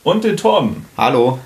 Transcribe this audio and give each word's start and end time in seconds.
Und 0.04 0.24
den 0.24 0.36
Torben. 0.36 0.84
Hallo. 0.98 1.38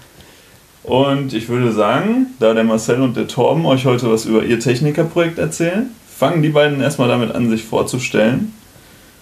Und 0.83 1.33
ich 1.33 1.49
würde 1.49 1.71
sagen, 1.71 2.35
da 2.41 2.53
der 2.53 2.65
Marcel 2.65 3.03
und 3.03 3.17
der 3.17 3.29
Torben 3.29 3.67
euch 3.67 3.87
heute 3.87 4.11
was 4.11 4.25
über 4.25 4.43
ihr 4.43 4.59
Technikerprojekt 4.59 5.39
erzählen, 5.39 5.91
fangen 6.09 6.43
die 6.43 6.49
beiden 6.49 6.81
erstmal 6.81 7.07
damit 7.07 7.33
an, 7.33 7.49
sich 7.51 7.63
vorzustellen. 7.63 8.53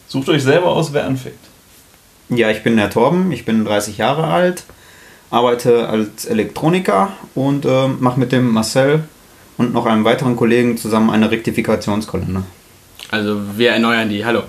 Sucht 0.08 0.30
euch 0.30 0.42
selber 0.42 0.68
aus, 0.68 0.94
wer 0.94 1.04
anfängt. 1.04 1.36
Ja, 2.30 2.50
ich 2.50 2.62
bin 2.62 2.78
der 2.78 2.88
Torben, 2.88 3.30
ich 3.30 3.44
bin 3.44 3.66
30 3.66 3.98
Jahre 3.98 4.28
alt, 4.28 4.64
arbeite 5.34 5.88
als 5.88 6.26
Elektroniker 6.26 7.12
und 7.34 7.64
äh, 7.64 7.88
mache 7.88 8.20
mit 8.20 8.30
dem 8.30 8.52
Marcel 8.52 9.02
und 9.58 9.74
noch 9.74 9.84
einem 9.84 10.04
weiteren 10.04 10.36
Kollegen 10.36 10.76
zusammen 10.76 11.10
eine 11.10 11.30
Rektifikationskolonne. 11.30 12.44
Also 13.10 13.40
wir 13.56 13.70
erneuern 13.70 14.08
die. 14.08 14.24
Hallo. 14.24 14.44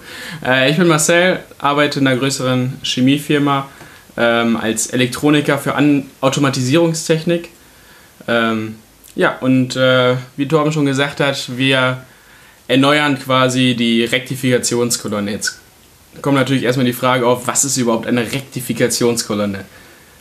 Äh, 0.46 0.70
ich 0.70 0.78
bin 0.78 0.88
Marcel, 0.88 1.40
arbeite 1.58 2.00
in 2.00 2.08
einer 2.08 2.18
größeren 2.18 2.74
Chemiefirma 2.84 3.68
ähm, 4.16 4.58
als 4.58 4.88
Elektroniker 4.88 5.58
für 5.58 5.74
An 5.74 6.06
Automatisierungstechnik. 6.22 7.50
Ähm, 8.28 8.76
ja, 9.16 9.38
und 9.42 9.76
äh, 9.76 10.16
wie 10.38 10.48
Torben 10.48 10.72
schon 10.72 10.86
gesagt 10.86 11.20
hat, 11.20 11.58
wir 11.58 12.06
erneuern 12.68 13.18
quasi 13.20 13.76
die 13.76 14.04
Rektifikationskolonne. 14.04 15.32
Jetzt 15.32 15.60
kommt 16.22 16.36
natürlich 16.36 16.64
erstmal 16.64 16.86
die 16.86 16.94
Frage 16.94 17.26
auf, 17.26 17.48
was 17.48 17.66
ist 17.66 17.78
überhaupt 17.78 18.06
eine 18.06 18.22
Rektifikationskolonne? 18.22 19.66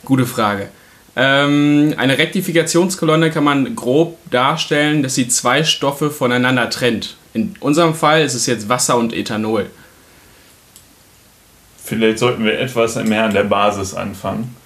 Gute 0.05 0.27
Frage. 0.27 0.69
Ähm, 1.17 1.95
eine 1.97 2.19
Rektifikationskolonne 2.19 3.31
kann 3.31 3.45
man 3.45 3.77
grob 3.77 4.19
darstellen, 4.31 5.03
dass 5.03 5.15
sie 5.15 5.29
zwei 5.29 5.63
Stoffe 5.63 6.11
voneinander 6.11 6.69
trennt. 6.71 7.17
In 7.35 7.55
unserem 7.61 7.95
Fall 7.95 8.23
ist 8.23 8.35
es 8.35 8.47
jetzt 8.47 8.69
Wasser 8.69 8.97
und 8.97 9.13
Ethanol. 9.13 9.67
Vielleicht 11.85 12.19
sollten 12.19 12.45
wir 12.45 12.59
etwas 12.59 12.97
mehr 13.05 13.25
an 13.25 13.35
der 13.35 13.45
Basis 13.45 13.95
anfangen. 13.95 14.57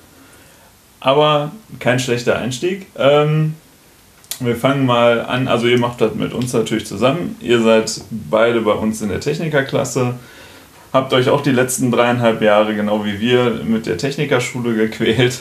Aber 1.00 1.52
kein 1.80 1.98
schlechter 1.98 2.38
Einstieg. 2.38 2.86
Ähm, 2.96 3.54
wir 4.40 4.56
fangen 4.56 4.86
mal 4.86 5.20
an. 5.24 5.48
Also, 5.48 5.66
ihr 5.66 5.78
macht 5.78 6.00
das 6.00 6.14
mit 6.14 6.32
uns 6.32 6.52
natürlich 6.52 6.86
zusammen. 6.86 7.36
Ihr 7.40 7.60
seid 7.60 8.00
beide 8.10 8.60
bei 8.60 8.72
uns 8.72 9.02
in 9.02 9.08
der 9.08 9.20
Technikerklasse. 9.20 10.14
Habt 10.92 11.12
euch 11.12 11.28
auch 11.28 11.42
die 11.42 11.50
letzten 11.50 11.90
dreieinhalb 11.90 12.40
Jahre, 12.40 12.74
genau 12.74 13.04
wie 13.04 13.20
wir, 13.20 13.60
mit 13.64 13.86
der 13.86 13.98
Technikerschule 13.98 14.74
gequält 14.74 15.40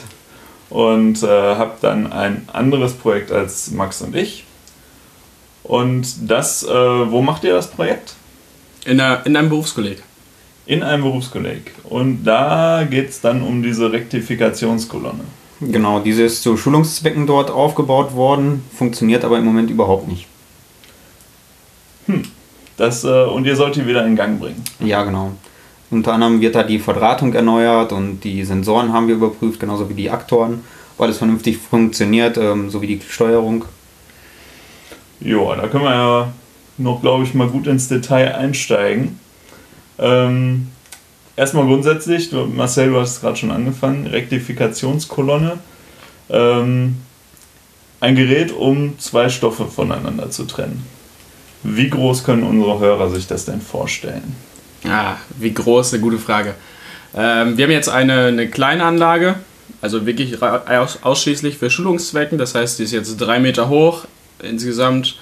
und 0.70 1.22
äh, 1.22 1.26
habt 1.26 1.82
dann 1.82 2.12
ein 2.12 2.46
anderes 2.52 2.92
Projekt 2.92 3.32
als 3.32 3.70
Max 3.70 4.02
und 4.02 4.14
ich. 4.14 4.44
Und 5.62 6.30
das, 6.30 6.62
äh, 6.64 6.68
wo 6.68 7.22
macht 7.22 7.44
ihr 7.44 7.52
das 7.52 7.70
Projekt? 7.70 8.14
In, 8.84 9.00
einer, 9.00 9.24
in 9.26 9.36
einem 9.36 9.48
Berufskolleg. 9.48 10.02
In 10.66 10.82
einem 10.82 11.02
Berufskolleg. 11.02 11.72
Und 11.84 12.24
da 12.24 12.86
geht 12.88 13.08
es 13.08 13.20
dann 13.20 13.42
um 13.42 13.62
diese 13.62 13.90
Rektifikationskolonne. 13.90 15.24
Genau, 15.60 16.00
diese 16.00 16.22
ist 16.22 16.42
zu 16.42 16.56
Schulungszwecken 16.56 17.26
dort 17.26 17.50
aufgebaut 17.50 18.14
worden, 18.14 18.64
funktioniert 18.76 19.24
aber 19.24 19.38
im 19.38 19.44
Moment 19.44 19.70
überhaupt 19.70 20.06
nicht. 20.06 20.26
Hm. 22.06 22.22
Das, 22.78 23.04
äh, 23.04 23.24
und 23.24 23.44
ihr 23.44 23.56
sollt 23.56 23.76
die 23.76 23.86
wieder 23.86 24.06
in 24.06 24.16
Gang 24.16 24.40
bringen. 24.40 24.64
Ja, 24.80 25.02
genau. 25.02 25.32
Unter 25.90 26.12
anderem 26.12 26.40
wird 26.40 26.54
da 26.54 26.62
die 26.62 26.78
Verdrahtung 26.78 27.34
erneuert 27.34 27.92
und 27.92 28.20
die 28.20 28.44
Sensoren 28.44 28.92
haben 28.92 29.08
wir 29.08 29.16
überprüft, 29.16 29.58
genauso 29.58 29.88
wie 29.90 29.94
die 29.94 30.10
Aktoren, 30.10 30.62
ob 30.96 31.02
alles 31.02 31.18
vernünftig 31.18 31.58
funktioniert, 31.58 32.38
ähm, 32.38 32.70
sowie 32.70 32.86
die 32.86 33.00
Steuerung. 33.06 33.64
Ja, 35.20 35.56
da 35.56 35.66
können 35.66 35.84
wir 35.84 35.94
ja 35.94 36.32
noch, 36.76 37.00
glaube 37.00 37.24
ich, 37.24 37.34
mal 37.34 37.48
gut 37.48 37.66
ins 37.66 37.88
Detail 37.88 38.36
einsteigen. 38.36 39.18
Ähm, 39.98 40.68
erstmal 41.34 41.64
grundsätzlich, 41.64 42.30
du, 42.30 42.46
Marcel, 42.46 42.90
du 42.90 43.00
hast 43.00 43.16
es 43.16 43.20
gerade 43.20 43.36
schon 43.36 43.50
angefangen, 43.50 44.06
Rektifikationskolonne. 44.06 45.58
Ähm, 46.30 46.98
ein 48.00 48.14
Gerät, 48.14 48.52
um 48.52 48.96
zwei 49.00 49.28
Stoffe 49.28 49.66
voneinander 49.66 50.30
zu 50.30 50.44
trennen. 50.44 50.86
Wie 51.62 51.90
groß 51.90 52.24
können 52.24 52.44
unsere 52.44 52.78
Hörer 52.78 53.10
sich 53.10 53.26
das 53.26 53.44
denn 53.44 53.60
vorstellen? 53.60 54.36
Ah, 54.84 55.16
wie 55.38 55.52
groß, 55.52 55.92
eine 55.92 56.02
gute 56.02 56.18
Frage. 56.18 56.54
Ähm, 57.14 57.56
wir 57.56 57.64
haben 57.64 57.72
jetzt 57.72 57.88
eine, 57.88 58.26
eine 58.26 58.48
kleine 58.48 58.84
Anlage, 58.84 59.36
also 59.80 60.06
wirklich 60.06 60.40
aus, 60.42 60.98
ausschließlich 61.02 61.58
für 61.58 61.70
Schulungszwecken. 61.70 62.38
Das 62.38 62.54
heißt, 62.54 62.78
die 62.78 62.84
ist 62.84 62.92
jetzt 62.92 63.16
drei 63.16 63.40
Meter 63.40 63.68
hoch, 63.68 64.04
insgesamt 64.40 65.16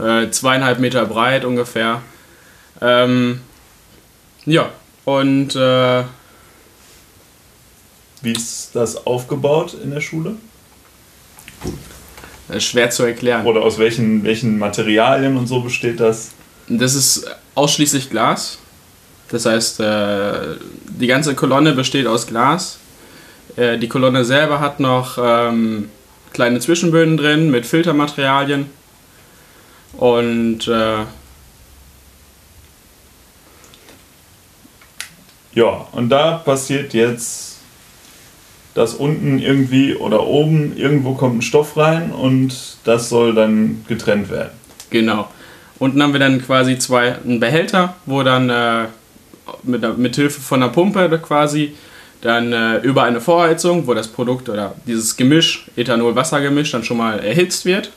äh, 0.00 0.30
zweieinhalb 0.30 0.80
Meter 0.80 1.06
breit 1.06 1.44
ungefähr. 1.44 2.02
Ähm, 2.80 3.40
ja, 4.46 4.70
und 5.04 5.54
äh, 5.54 6.04
wie 8.22 8.32
ist 8.32 8.70
das 8.74 9.06
aufgebaut 9.06 9.74
in 9.82 9.90
der 9.90 10.00
Schule? 10.00 10.36
Schwer 12.58 12.90
zu 12.90 13.04
erklären. 13.04 13.46
Oder 13.46 13.62
aus 13.62 13.78
welchen, 13.78 14.24
welchen 14.24 14.58
Materialien 14.58 15.36
und 15.36 15.46
so 15.46 15.60
besteht 15.60 16.00
das? 16.00 16.30
Das 16.68 16.94
ist 16.94 17.26
ausschließlich 17.54 18.10
Glas. 18.10 18.58
Das 19.30 19.46
heißt, 19.46 19.80
äh, 19.80 20.56
die 20.88 21.06
ganze 21.06 21.34
Kolonne 21.34 21.72
besteht 21.72 22.06
aus 22.06 22.26
Glas. 22.26 22.78
Äh, 23.56 23.78
die 23.78 23.88
Kolonne 23.88 24.24
selber 24.24 24.60
hat 24.60 24.80
noch 24.80 25.18
ähm, 25.22 25.88
kleine 26.32 26.60
Zwischenböden 26.60 27.16
drin 27.16 27.50
mit 27.50 27.66
Filtermaterialien. 27.66 28.70
Und 29.96 30.66
äh, 30.68 31.04
ja, 35.52 35.88
und 35.92 36.08
da 36.08 36.32
passiert 36.38 36.94
jetzt, 36.94 37.49
dass 38.74 38.94
unten 38.94 39.38
irgendwie 39.38 39.94
oder 39.94 40.26
oben 40.26 40.76
irgendwo 40.76 41.14
kommt 41.14 41.38
ein 41.38 41.42
Stoff 41.42 41.76
rein 41.76 42.12
und 42.12 42.54
das 42.84 43.08
soll 43.08 43.34
dann 43.34 43.84
getrennt 43.88 44.30
werden. 44.30 44.50
Genau. 44.90 45.28
Unten 45.78 46.02
haben 46.02 46.12
wir 46.12 46.20
dann 46.20 46.42
quasi 46.42 46.78
zwei 46.78 47.16
einen 47.16 47.40
Behälter, 47.40 47.96
wo 48.06 48.22
dann 48.22 48.50
äh, 48.50 48.84
mit, 49.62 49.98
mit 49.98 50.14
Hilfe 50.14 50.40
von 50.40 50.62
einer 50.62 50.72
Pumpe 50.72 51.18
quasi 51.18 51.74
dann 52.20 52.52
äh, 52.52 52.78
über 52.78 53.04
eine 53.04 53.20
Vorheizung, 53.20 53.86
wo 53.86 53.94
das 53.94 54.08
Produkt 54.08 54.48
oder 54.48 54.74
dieses 54.86 55.16
Gemisch, 55.16 55.66
Ethanol-Wasser-Gemisch, 55.76 56.70
dann 56.70 56.84
schon 56.84 56.98
mal 56.98 57.18
erhitzt 57.20 57.64
wird. 57.64 57.90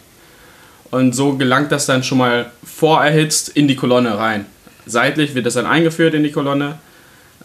Und 0.91 1.13
so 1.13 1.33
gelangt 1.33 1.71
das 1.71 1.87
dann 1.87 2.03
schon 2.03 2.19
mal 2.19 2.51
vorerhitzt 2.63 3.49
in 3.49 3.67
die 3.67 3.75
Kolonne 3.75 4.17
rein. 4.17 4.45
Seitlich 4.85 5.35
wird 5.35 5.45
das 5.45 5.55
dann 5.55 5.65
eingeführt 5.65 6.13
in 6.13 6.23
die 6.23 6.31
Kolonne. 6.31 6.77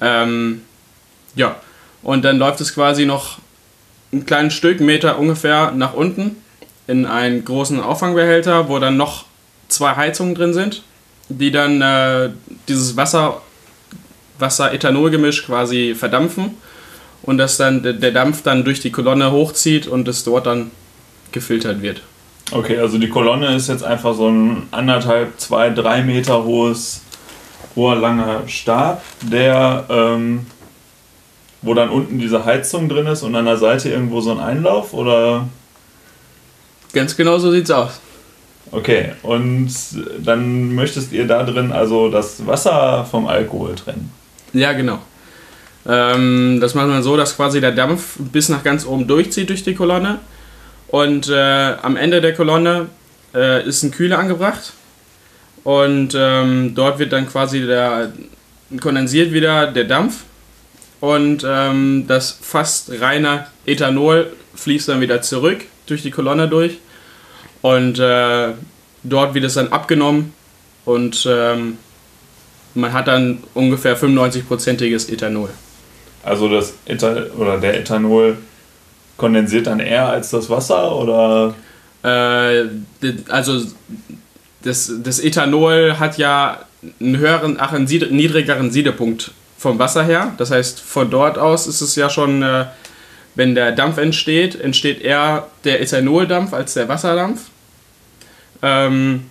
Ähm, 0.00 0.62
ja, 1.34 1.56
und 2.08 2.24
dann 2.24 2.38
läuft 2.38 2.62
es 2.62 2.74
quasi 2.74 3.04
noch 3.04 3.36
ein 4.14 4.24
kleines 4.24 4.54
Stück, 4.54 4.80
Meter 4.80 5.19
ungefähr 5.19 5.72
nach 5.72 5.92
unten 5.92 6.36
in 6.86 7.04
einen 7.04 7.44
großen 7.44 7.80
Auffangbehälter, 7.80 8.70
wo 8.70 8.78
dann 8.78 8.96
noch 8.96 9.26
zwei 9.69 9.94
Heizungen 9.94 10.34
drin 10.34 10.54
sind, 10.54 10.84
die 11.28 11.50
dann 11.50 11.82
äh, 11.82 12.30
dieses 12.66 12.96
Wasser 12.96 13.42
Wasser-Ethanol-Gemisch 14.38 15.44
quasi 15.44 15.94
verdampfen 15.94 16.54
und 17.24 17.36
dass 17.36 17.58
dann 17.58 17.82
der 17.82 18.12
Dampf 18.12 18.42
dann 18.42 18.64
durch 18.64 18.80
die 18.80 18.90
Kolonne 18.90 19.30
hochzieht 19.30 19.86
und 19.86 20.08
es 20.08 20.25
dort 20.25 20.46
dann 20.46 20.70
gefiltert 21.32 21.82
wird. 21.82 22.00
Okay, 22.52 22.78
also 22.78 22.96
die 22.96 23.10
Kolonne 23.10 23.54
ist 23.54 23.69
jetzt 23.69 23.84
einfach 23.84 24.14
so 24.14 24.30
ein 24.30 24.62
anderthalb, 24.70 25.38
zwei, 25.38 25.69
drei 25.69 26.00
Meter 26.00 26.42
hohes, 26.44 27.02
hoher, 27.76 27.96
langer 27.96 28.44
Stab, 28.46 29.02
der, 29.30 29.84
ähm, 29.90 30.46
wo 31.62 31.74
dann 31.74 31.88
unten 31.88 32.19
diese 32.19 32.44
Heizung 32.44 32.88
drin 32.88 33.06
ist 33.06 33.22
und 33.22 33.34
an 33.34 33.44
der 33.44 33.56
Seite 33.56 33.88
irgendwo 33.88 34.20
so 34.20 34.30
ein 34.30 34.40
Einlauf 34.40 34.93
oder? 34.93 35.49
Ganz 36.93 37.16
genau 37.16 37.38
so 37.38 37.50
sieht's 37.50 37.70
aus. 37.70 38.00
Okay, 38.70 39.12
und 39.22 39.70
dann 40.22 40.75
möchtest 40.75 41.12
ihr 41.12 41.26
da 41.26 41.43
drin 41.43 41.72
also 41.72 42.10
das 42.10 42.46
Wasser 42.46 43.06
vom 43.10 43.26
Alkohol 43.26 43.75
trennen? 43.75 44.12
Ja, 44.52 44.72
genau. 44.72 44.99
Ähm, 45.87 46.58
das 46.60 46.75
macht 46.75 46.88
man 46.88 47.02
so, 47.02 47.16
dass 47.16 47.37
quasi 47.37 47.61
der 47.61 47.72
Dampf 47.72 48.16
bis 48.19 48.49
nach 48.49 48.62
ganz 48.62 48.84
oben 48.84 49.06
durchzieht 49.06 49.49
durch 49.49 49.62
die 49.62 49.75
Kolonne. 49.75 50.19
Und 50.88 51.28
äh, 51.28 51.75
am 51.82 51.96
Ende 51.96 52.20
der 52.20 52.34
Kolonne 52.34 52.88
äh, 53.34 53.66
ist 53.66 53.82
ein 53.82 53.90
Kühler 53.90 54.19
angebracht. 54.19 54.72
Und 55.64 56.14
ähm, 56.16 56.75
dort 56.75 56.99
wird 56.99 57.12
dann 57.12 57.28
quasi 57.28 57.66
der, 57.66 58.12
kondensiert 58.81 59.32
wieder 59.32 59.66
der 59.70 59.84
Dampf. 59.84 60.25
Und 61.00 61.47
ähm, 61.49 62.06
das 62.09 62.37
fast 62.41 62.91
reine 63.00 63.47
Ethanol 63.67 64.33
fließt 64.55 64.89
dann 64.89 65.00
wieder 65.00 65.23
zurück 65.23 65.65
durch 65.87 66.03
die 66.03 66.11
Kolonne 66.11 66.49
durch. 66.49 66.79
Und 67.62 67.99
äh, 67.99 68.53
dort 69.03 69.35
wird 69.35 69.45
es 69.45 69.55
dann 69.55 69.73
abgenommen 69.73 70.33
und 70.85 71.27
ähm, 71.29 71.79
man 72.75 72.93
hat 72.93 73.09
dann 73.09 73.43
ungefähr 73.55 73.97
95-prozentiges 73.97 75.11
Ethanol. 75.12 75.50
Also 76.23 76.49
das 76.49 76.75
Ethanol 76.87 77.31
oder 77.37 77.59
der 77.59 77.81
Ethanol 77.81 78.37
kondensiert 79.17 79.67
dann 79.67 79.81
eher 79.81 80.09
als 80.09 80.31
das 80.31 80.49
Wasser 80.49 80.95
oder? 80.95 81.55
Äh, 82.03 82.69
also 83.29 83.62
das, 84.62 84.93
das 85.03 85.19
Ethanol 85.19 85.99
hat 85.99 86.19
ja 86.19 86.65
einen 87.00 87.19
höheren, 87.19 87.56
ach, 87.59 87.73
einen 87.73 87.85
niedrigeren 87.85 88.71
Siedepunkt 88.71 89.33
vom 89.58 89.78
Wasser 89.78 90.05
her. 90.05 90.32
Das 90.38 90.50
heißt, 90.50 90.81
von 90.81 91.10
dort 91.10 91.37
aus 91.37 91.66
ist 91.66 91.81
es 91.81 91.96
ja 91.96 92.08
schon, 92.08 92.43
äh, 92.43 92.66
wenn 93.34 93.55
der 93.55 93.72
Dampf 93.72 93.99
entsteht, 93.99 94.58
entsteht 94.58 95.02
eher 95.02 95.49
der 95.64 95.82
Ethanoldampf 95.82 96.55
als 96.55 96.75
der 96.75 96.88
Wasserdampf. 96.88 97.43
Ähm, 98.62 99.25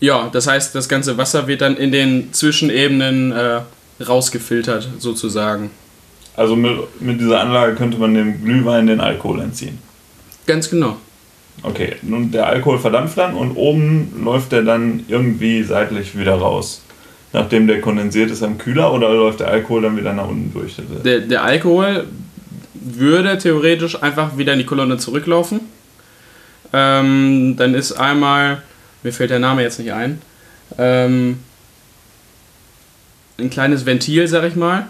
ja, 0.00 0.28
das 0.30 0.46
heißt, 0.46 0.74
das 0.74 0.88
ganze 0.88 1.16
Wasser 1.16 1.46
wird 1.46 1.62
dann 1.62 1.76
in 1.76 1.92
den 1.92 2.32
Zwischenebenen 2.32 3.32
äh, 3.32 3.60
rausgefiltert, 4.04 4.88
sozusagen. 4.98 5.70
Also 6.36 6.54
mit, 6.54 7.00
mit 7.00 7.20
dieser 7.20 7.40
Anlage 7.40 7.74
könnte 7.76 7.96
man 7.96 8.12
dem 8.14 8.44
Glühwein 8.44 8.86
den 8.86 9.00
Alkohol 9.00 9.40
entziehen. 9.40 9.78
Ganz 10.46 10.68
genau. 10.68 10.96
Okay, 11.62 11.96
nun 12.02 12.30
der 12.30 12.46
Alkohol 12.46 12.78
verdampft 12.78 13.16
dann 13.16 13.34
und 13.34 13.52
oben 13.56 14.22
läuft 14.22 14.52
der 14.52 14.62
dann 14.62 15.04
irgendwie 15.08 15.62
seitlich 15.62 16.16
wieder 16.18 16.34
raus. 16.34 16.82
Nachdem 17.36 17.66
der 17.66 17.82
kondensiert 17.82 18.30
ist 18.30 18.42
am 18.42 18.56
Kühler 18.56 18.94
oder 18.94 19.12
läuft 19.12 19.40
der 19.40 19.48
Alkohol 19.48 19.82
dann 19.82 19.98
wieder 19.98 20.14
nach 20.14 20.26
unten 20.26 20.54
durch? 20.54 20.76
Der, 21.04 21.20
der 21.20 21.44
Alkohol 21.44 22.06
würde 22.72 23.36
theoretisch 23.36 24.02
einfach 24.02 24.38
wieder 24.38 24.54
in 24.54 24.60
die 24.60 24.64
Kolonne 24.64 24.96
zurücklaufen. 24.96 25.60
Ähm, 26.72 27.56
dann 27.58 27.74
ist 27.74 27.92
einmal, 27.92 28.62
mir 29.02 29.12
fällt 29.12 29.28
der 29.28 29.38
Name 29.38 29.60
jetzt 29.60 29.78
nicht 29.78 29.92
ein, 29.92 30.22
ähm, 30.78 31.40
ein 33.36 33.50
kleines 33.50 33.84
Ventil, 33.84 34.26
sag 34.28 34.44
ich 34.44 34.56
mal. 34.56 34.86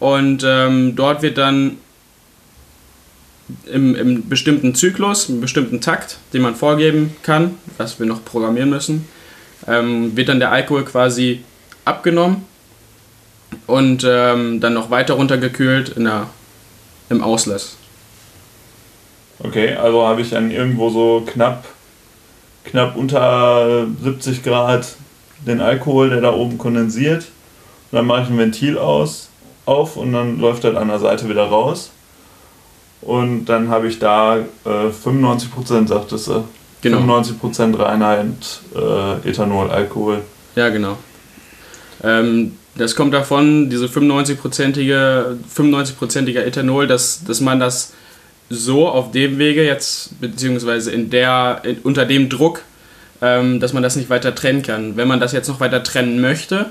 Und 0.00 0.42
ähm, 0.44 0.96
dort 0.96 1.22
wird 1.22 1.38
dann 1.38 1.76
im, 3.72 3.94
im 3.94 4.28
bestimmten 4.28 4.74
Zyklus, 4.74 5.28
im 5.28 5.40
bestimmten 5.40 5.80
Takt, 5.80 6.18
den 6.32 6.42
man 6.42 6.56
vorgeben 6.56 7.14
kann, 7.22 7.54
was 7.78 8.00
wir 8.00 8.06
noch 8.06 8.24
programmieren 8.24 8.70
müssen, 8.70 9.06
ähm, 9.68 10.16
wird 10.16 10.28
dann 10.28 10.40
der 10.40 10.50
Alkohol 10.50 10.84
quasi 10.84 11.44
abgenommen 11.86 12.44
und 13.66 14.04
ähm, 14.06 14.60
dann 14.60 14.74
noch 14.74 14.90
weiter 14.90 15.14
runtergekühlt 15.14 15.90
in 15.90 16.04
der, 16.04 16.26
im 17.08 17.22
Auslass. 17.22 17.76
Okay, 19.38 19.74
also 19.74 20.06
habe 20.06 20.20
ich 20.20 20.30
dann 20.30 20.50
irgendwo 20.50 20.90
so 20.90 21.22
knapp, 21.26 21.64
knapp 22.64 22.96
unter 22.96 23.86
70 24.02 24.42
Grad 24.42 24.96
den 25.46 25.60
Alkohol, 25.60 26.10
der 26.10 26.20
da 26.20 26.32
oben 26.32 26.58
kondensiert. 26.58 27.26
Und 27.90 27.96
dann 27.96 28.06
mache 28.06 28.22
ich 28.22 28.28
ein 28.28 28.38
Ventil 28.38 28.78
aus, 28.78 29.28
auf 29.64 29.96
und 29.96 30.12
dann 30.12 30.38
läuft 30.38 30.64
er 30.64 30.76
an 30.76 30.88
der 30.88 30.98
Seite 30.98 31.28
wieder 31.28 31.44
raus. 31.44 31.90
Und 33.02 33.44
dann 33.44 33.68
habe 33.68 33.86
ich 33.88 33.98
da 33.98 34.38
äh, 34.38 34.88
95%, 34.88 35.86
sagtest 35.86 36.28
du. 36.28 36.44
Genau. 36.80 36.98
95% 36.98 37.78
Reinheit 37.78 38.26
äh, 38.74 39.28
Ethanol, 39.28 39.70
Alkohol. 39.70 40.22
Ja, 40.56 40.68
genau. 40.70 40.96
Ähm, 42.02 42.52
das 42.76 42.94
kommt 42.94 43.14
davon, 43.14 43.70
diese 43.70 43.86
95-prozentige 43.86 45.36
95 45.48 46.36
Ethanol, 46.36 46.86
dass, 46.86 47.24
dass 47.24 47.40
man 47.40 47.58
das 47.58 47.92
so 48.50 48.88
auf 48.88 49.10
dem 49.10 49.38
Wege 49.38 49.64
jetzt, 49.64 50.20
beziehungsweise 50.20 50.92
in 50.92 51.10
der, 51.10 51.62
in, 51.64 51.78
unter 51.78 52.04
dem 52.04 52.28
Druck, 52.28 52.62
ähm, 53.22 53.60
dass 53.60 53.72
man 53.72 53.82
das 53.82 53.96
nicht 53.96 54.10
weiter 54.10 54.34
trennen 54.34 54.62
kann. 54.62 54.96
Wenn 54.96 55.08
man 55.08 55.20
das 55.20 55.32
jetzt 55.32 55.48
noch 55.48 55.60
weiter 55.60 55.82
trennen 55.82 56.20
möchte, 56.20 56.66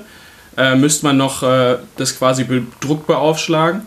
äh, 0.56 0.74
müsste 0.74 1.06
man 1.06 1.16
noch 1.16 1.42
äh, 1.42 1.76
das 1.96 2.16
quasi 2.16 2.46
Druck 2.80 3.06
beaufschlagen, 3.06 3.82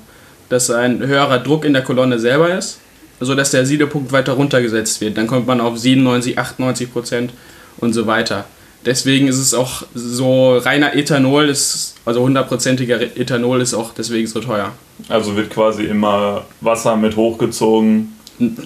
dass 0.50 0.70
ein 0.70 1.00
höherer 1.00 1.40
Druck 1.40 1.66
in 1.66 1.74
der 1.74 1.84
Kolonne 1.84 2.20
selber 2.20 2.56
ist, 2.56 2.80
sodass 3.20 3.52
der 3.52 3.66
Siedepunkt 3.66 4.12
weiter 4.12 4.34
runtergesetzt 4.34 5.02
wird. 5.02 5.18
Dann 5.18 5.28
kommt 5.28 5.48
man 5.48 5.62
auf 5.62 5.78
97, 5.78 6.38
98 6.38 6.92
Prozent 6.92 7.34
und 7.78 7.94
so 7.94 8.08
weiter. 8.08 8.46
Deswegen 8.86 9.28
ist 9.28 9.38
es 9.38 9.54
auch 9.54 9.84
so, 9.94 10.58
reiner 10.58 10.96
Ethanol 10.96 11.50
ist, 11.50 11.96
also 12.06 12.22
hundertprozentiger 12.22 13.02
Ethanol 13.02 13.62
ist 13.62 13.74
auch 13.74 13.94
deswegen 13.94 14.28
so 14.28 14.40
teuer. 14.40 14.72
Also 15.10 15.36
wird 15.36 15.50
quasi 15.50 15.84
immer 15.84 16.46
Wasser 16.62 16.96
mit 16.96 17.16
hochgezogen, 17.16 18.16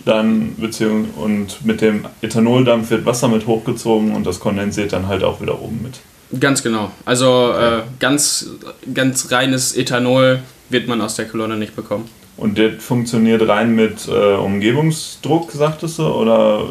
dann 0.05 0.55
beziehung 0.57 1.09
und 1.15 1.65
mit 1.65 1.81
dem 1.81 2.05
Ethanoldampf 2.21 2.91
wird 2.91 3.05
Wasser 3.05 3.27
mit 3.27 3.47
hochgezogen 3.47 4.15
und 4.15 4.25
das 4.27 4.39
kondensiert 4.39 4.93
dann 4.93 5.07
halt 5.07 5.23
auch 5.23 5.41
wieder 5.41 5.59
oben 5.59 5.81
mit. 5.81 5.99
Ganz 6.39 6.63
genau. 6.63 6.91
Also 7.05 7.53
äh, 7.53 7.81
ganz, 7.99 8.51
ganz 8.93 9.31
reines 9.31 9.75
Ethanol 9.75 10.39
wird 10.69 10.87
man 10.87 11.01
aus 11.01 11.15
der 11.15 11.27
Kolonne 11.27 11.57
nicht 11.57 11.75
bekommen. 11.75 12.09
Und 12.37 12.57
das 12.57 12.73
funktioniert 12.79 13.47
rein 13.47 13.75
mit 13.75 14.07
äh, 14.07 14.35
Umgebungsdruck, 14.35 15.51
sagtest 15.51 15.99
du? 15.99 16.07
Oder 16.07 16.65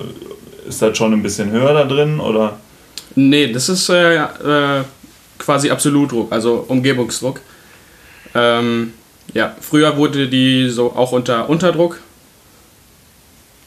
ist 0.68 0.82
das 0.82 0.96
schon 0.96 1.12
ein 1.12 1.22
bisschen 1.22 1.50
höher 1.50 1.72
da 1.72 1.84
drin? 1.84 2.18
Oder? 2.18 2.58
Nee, 3.14 3.52
das 3.52 3.68
ist 3.68 3.88
äh, 3.88 4.16
äh, 4.16 4.84
quasi 5.38 5.70
Absolutdruck, 5.70 6.32
also 6.32 6.64
Umgebungsdruck. 6.68 7.40
Ähm, 8.34 8.94
ja, 9.34 9.54
früher 9.60 9.96
wurde 9.96 10.28
die 10.28 10.68
so 10.70 10.92
auch 10.92 11.12
unter 11.12 11.48
Unterdruck 11.48 11.98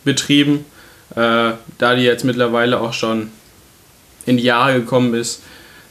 betrieben. 0.04 0.66
Äh, 1.16 1.54
da 1.78 1.96
die 1.96 2.04
jetzt 2.04 2.24
mittlerweile 2.24 2.80
auch 2.80 2.94
schon 2.94 3.32
in 4.26 4.38
die 4.38 4.44
Jahre 4.44 4.74
gekommen 4.74 5.14
ist, 5.14 5.44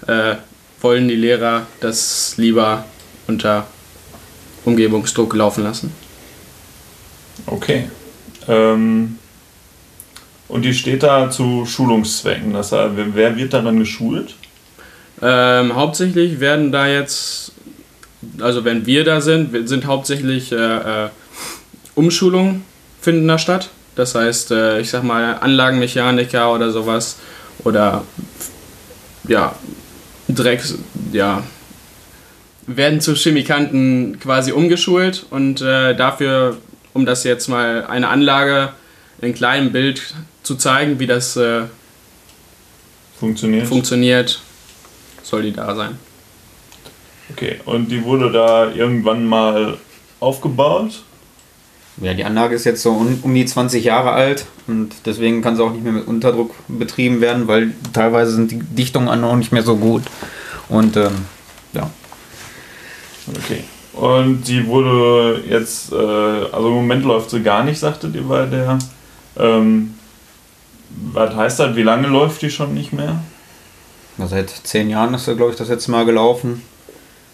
äh, 0.07 0.37
wollen 0.81 1.09
die 1.09 1.17
Lehrer 1.17 1.67
das 1.81 2.35
lieber 2.37 2.85
unter 3.27 3.67
Umgebungsdruck 4.65 5.35
laufen 5.35 5.65
lassen. 5.65 5.93
Okay. 7.47 7.89
Ähm, 8.49 9.19
und 10.49 10.65
die 10.65 10.75
steht 10.75 11.03
da 11.03 11.31
zu 11.31 11.67
Schulungszwecken. 11.67 12.53
Das 12.53 12.73
heißt, 12.73 12.93
wer 12.97 13.37
wird 13.37 13.53
daran 13.53 13.79
geschult? 13.79 14.35
Ähm, 15.23 15.75
hauptsächlich 15.75 16.41
werden 16.41 16.73
da 16.73 16.87
jetzt, 16.87 17.53
also 18.41 18.65
wenn 18.65 18.87
wir 18.87 19.05
da 19.05 19.21
sind, 19.21 19.69
sind 19.69 19.87
hauptsächlich 19.87 20.53
äh, 20.53 20.57
äh, 20.57 21.09
Umschulungen 21.95 22.65
finden 23.01 23.29
da 23.29 23.39
statt. 23.39 23.71
Das 23.95 24.15
heißt, 24.15 24.51
äh, 24.51 24.81
ich 24.81 24.91
sag 24.91 25.05
mal, 25.05 25.39
Anlagenmechaniker 25.39 26.53
oder 26.53 26.71
sowas 26.71 27.17
oder 27.63 28.05
ja, 29.29 29.55
Drecks, 30.29 30.77
ja, 31.13 31.43
werden 32.67 33.01
zu 33.01 33.15
Chemikanten 33.15 34.19
quasi 34.19 34.53
umgeschult 34.53 35.27
und 35.31 35.61
äh, 35.61 35.95
dafür, 35.95 36.57
um 36.93 37.07
das 37.07 37.25
jetzt 37.25 37.49
mal 37.49 37.87
eine 37.87 38.09
Anlage 38.09 38.71
in 39.21 39.35
kleinem 39.35 39.73
Bild 39.73 40.15
zu 40.45 40.55
zeigen, 40.55 41.01
wie 41.01 41.07
das 41.07 41.37
äh, 41.37 41.63
funktioniert. 43.19 43.67
funktioniert, 43.67 44.41
soll 45.23 45.43
die 45.43 45.53
da 45.53 45.75
sein. 45.75 45.99
Okay, 47.33 47.61
und 47.65 47.91
die 47.91 48.05
wurde 48.05 48.31
da 48.31 48.71
irgendwann 48.71 49.27
mal 49.27 49.79
aufgebaut? 50.21 51.03
Ja, 52.01 52.13
die 52.13 52.25
Anlage 52.25 52.55
ist 52.55 52.65
jetzt 52.65 52.83
so 52.83 52.91
um, 52.91 53.21
um 53.23 53.35
die 53.35 53.47
20 53.47 53.85
Jahre 53.85 54.13
alt 54.13 54.47
und 54.67 54.93
deswegen 55.07 55.43
kann 55.43 55.57
sie 55.57 55.63
auch 55.63 55.73
nicht 55.73 55.85
mehr 55.85 55.93
mit 55.93 56.07
Unterdruck 56.07 56.55
betrieben 56.69 57.21
werden, 57.21 57.47
weil 57.47 57.73
teilweise 57.93 58.33
sind 58.33 58.51
die 58.51 58.59
Dichtungen 58.59 59.25
auch 59.25 59.37
nicht 59.37 59.53
mehr 59.53 59.63
so 59.63 59.77
gut. 59.77 60.03
Und 60.69 60.97
ähm, 60.97 61.27
ja. 61.73 61.91
Okay. 63.29 63.65
Und 63.93 64.43
die 64.49 64.67
wurde 64.67 65.45
jetzt, 65.49 65.93
äh, 65.93 65.97
also 65.97 66.69
im 66.69 66.75
Moment 66.75 67.05
läuft 67.05 67.31
sie 67.31 67.43
gar 67.43 67.63
nicht, 67.63 67.79
sagtet 67.79 68.15
ihr 68.17 68.25
bei 68.25 68.47
der. 68.47 68.79
Ähm, 69.39 69.95
was 71.13 71.35
heißt 71.35 71.61
das? 71.61 71.77
Wie 71.77 71.83
lange 71.83 72.09
läuft 72.09 72.43
die 72.43 72.51
schon 72.51 72.75
nicht 72.75 72.93
mehr? 72.93 73.21
Na, 74.17 74.27
seit 74.27 74.51
zehn 74.51 74.91
Jahren 74.91 75.15
ist 75.15 75.25
sie, 75.25 75.35
glaube 75.35 75.53
ich, 75.53 75.59
das 75.59 75.69
letzte 75.69 75.91
Mal 75.91 76.05
gelaufen. 76.05 76.63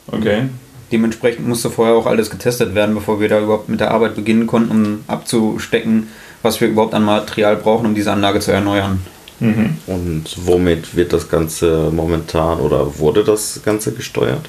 Okay. 0.07 0.49
Dementsprechend 0.93 1.47
musste 1.47 1.71
vorher 1.71 1.95
auch 1.95 2.07
alles 2.07 2.31
getestet 2.31 2.75
werden, 2.75 2.95
bevor 2.95 3.21
wir 3.21 3.29
da 3.29 3.41
überhaupt 3.41 3.69
mit 3.69 3.81
der 3.81 3.93
Arbeit 3.93 4.17
beginnen 4.17 4.47
konnten, 4.47 4.71
um 4.71 5.05
abzustecken, 5.07 6.09
was 6.43 6.61
wir 6.61 6.69
überhaupt 6.69 6.95
an 6.95 7.05
Material 7.05 7.57
brauchen, 7.57 7.87
um 7.87 7.95
diese 7.95 8.11
Anlage 8.11 8.41
zu 8.41 8.51
erneuern. 8.51 9.01
Mhm. 9.39 9.79
Und 9.87 10.25
womit 10.37 10.97
wird 10.97 11.13
das 11.13 11.29
Ganze 11.29 11.91
momentan 11.93 12.61
oder 12.61 12.99
wurde 12.99 13.25
das 13.25 13.61
Ganze 13.65 13.93
gesteuert? 13.93 14.49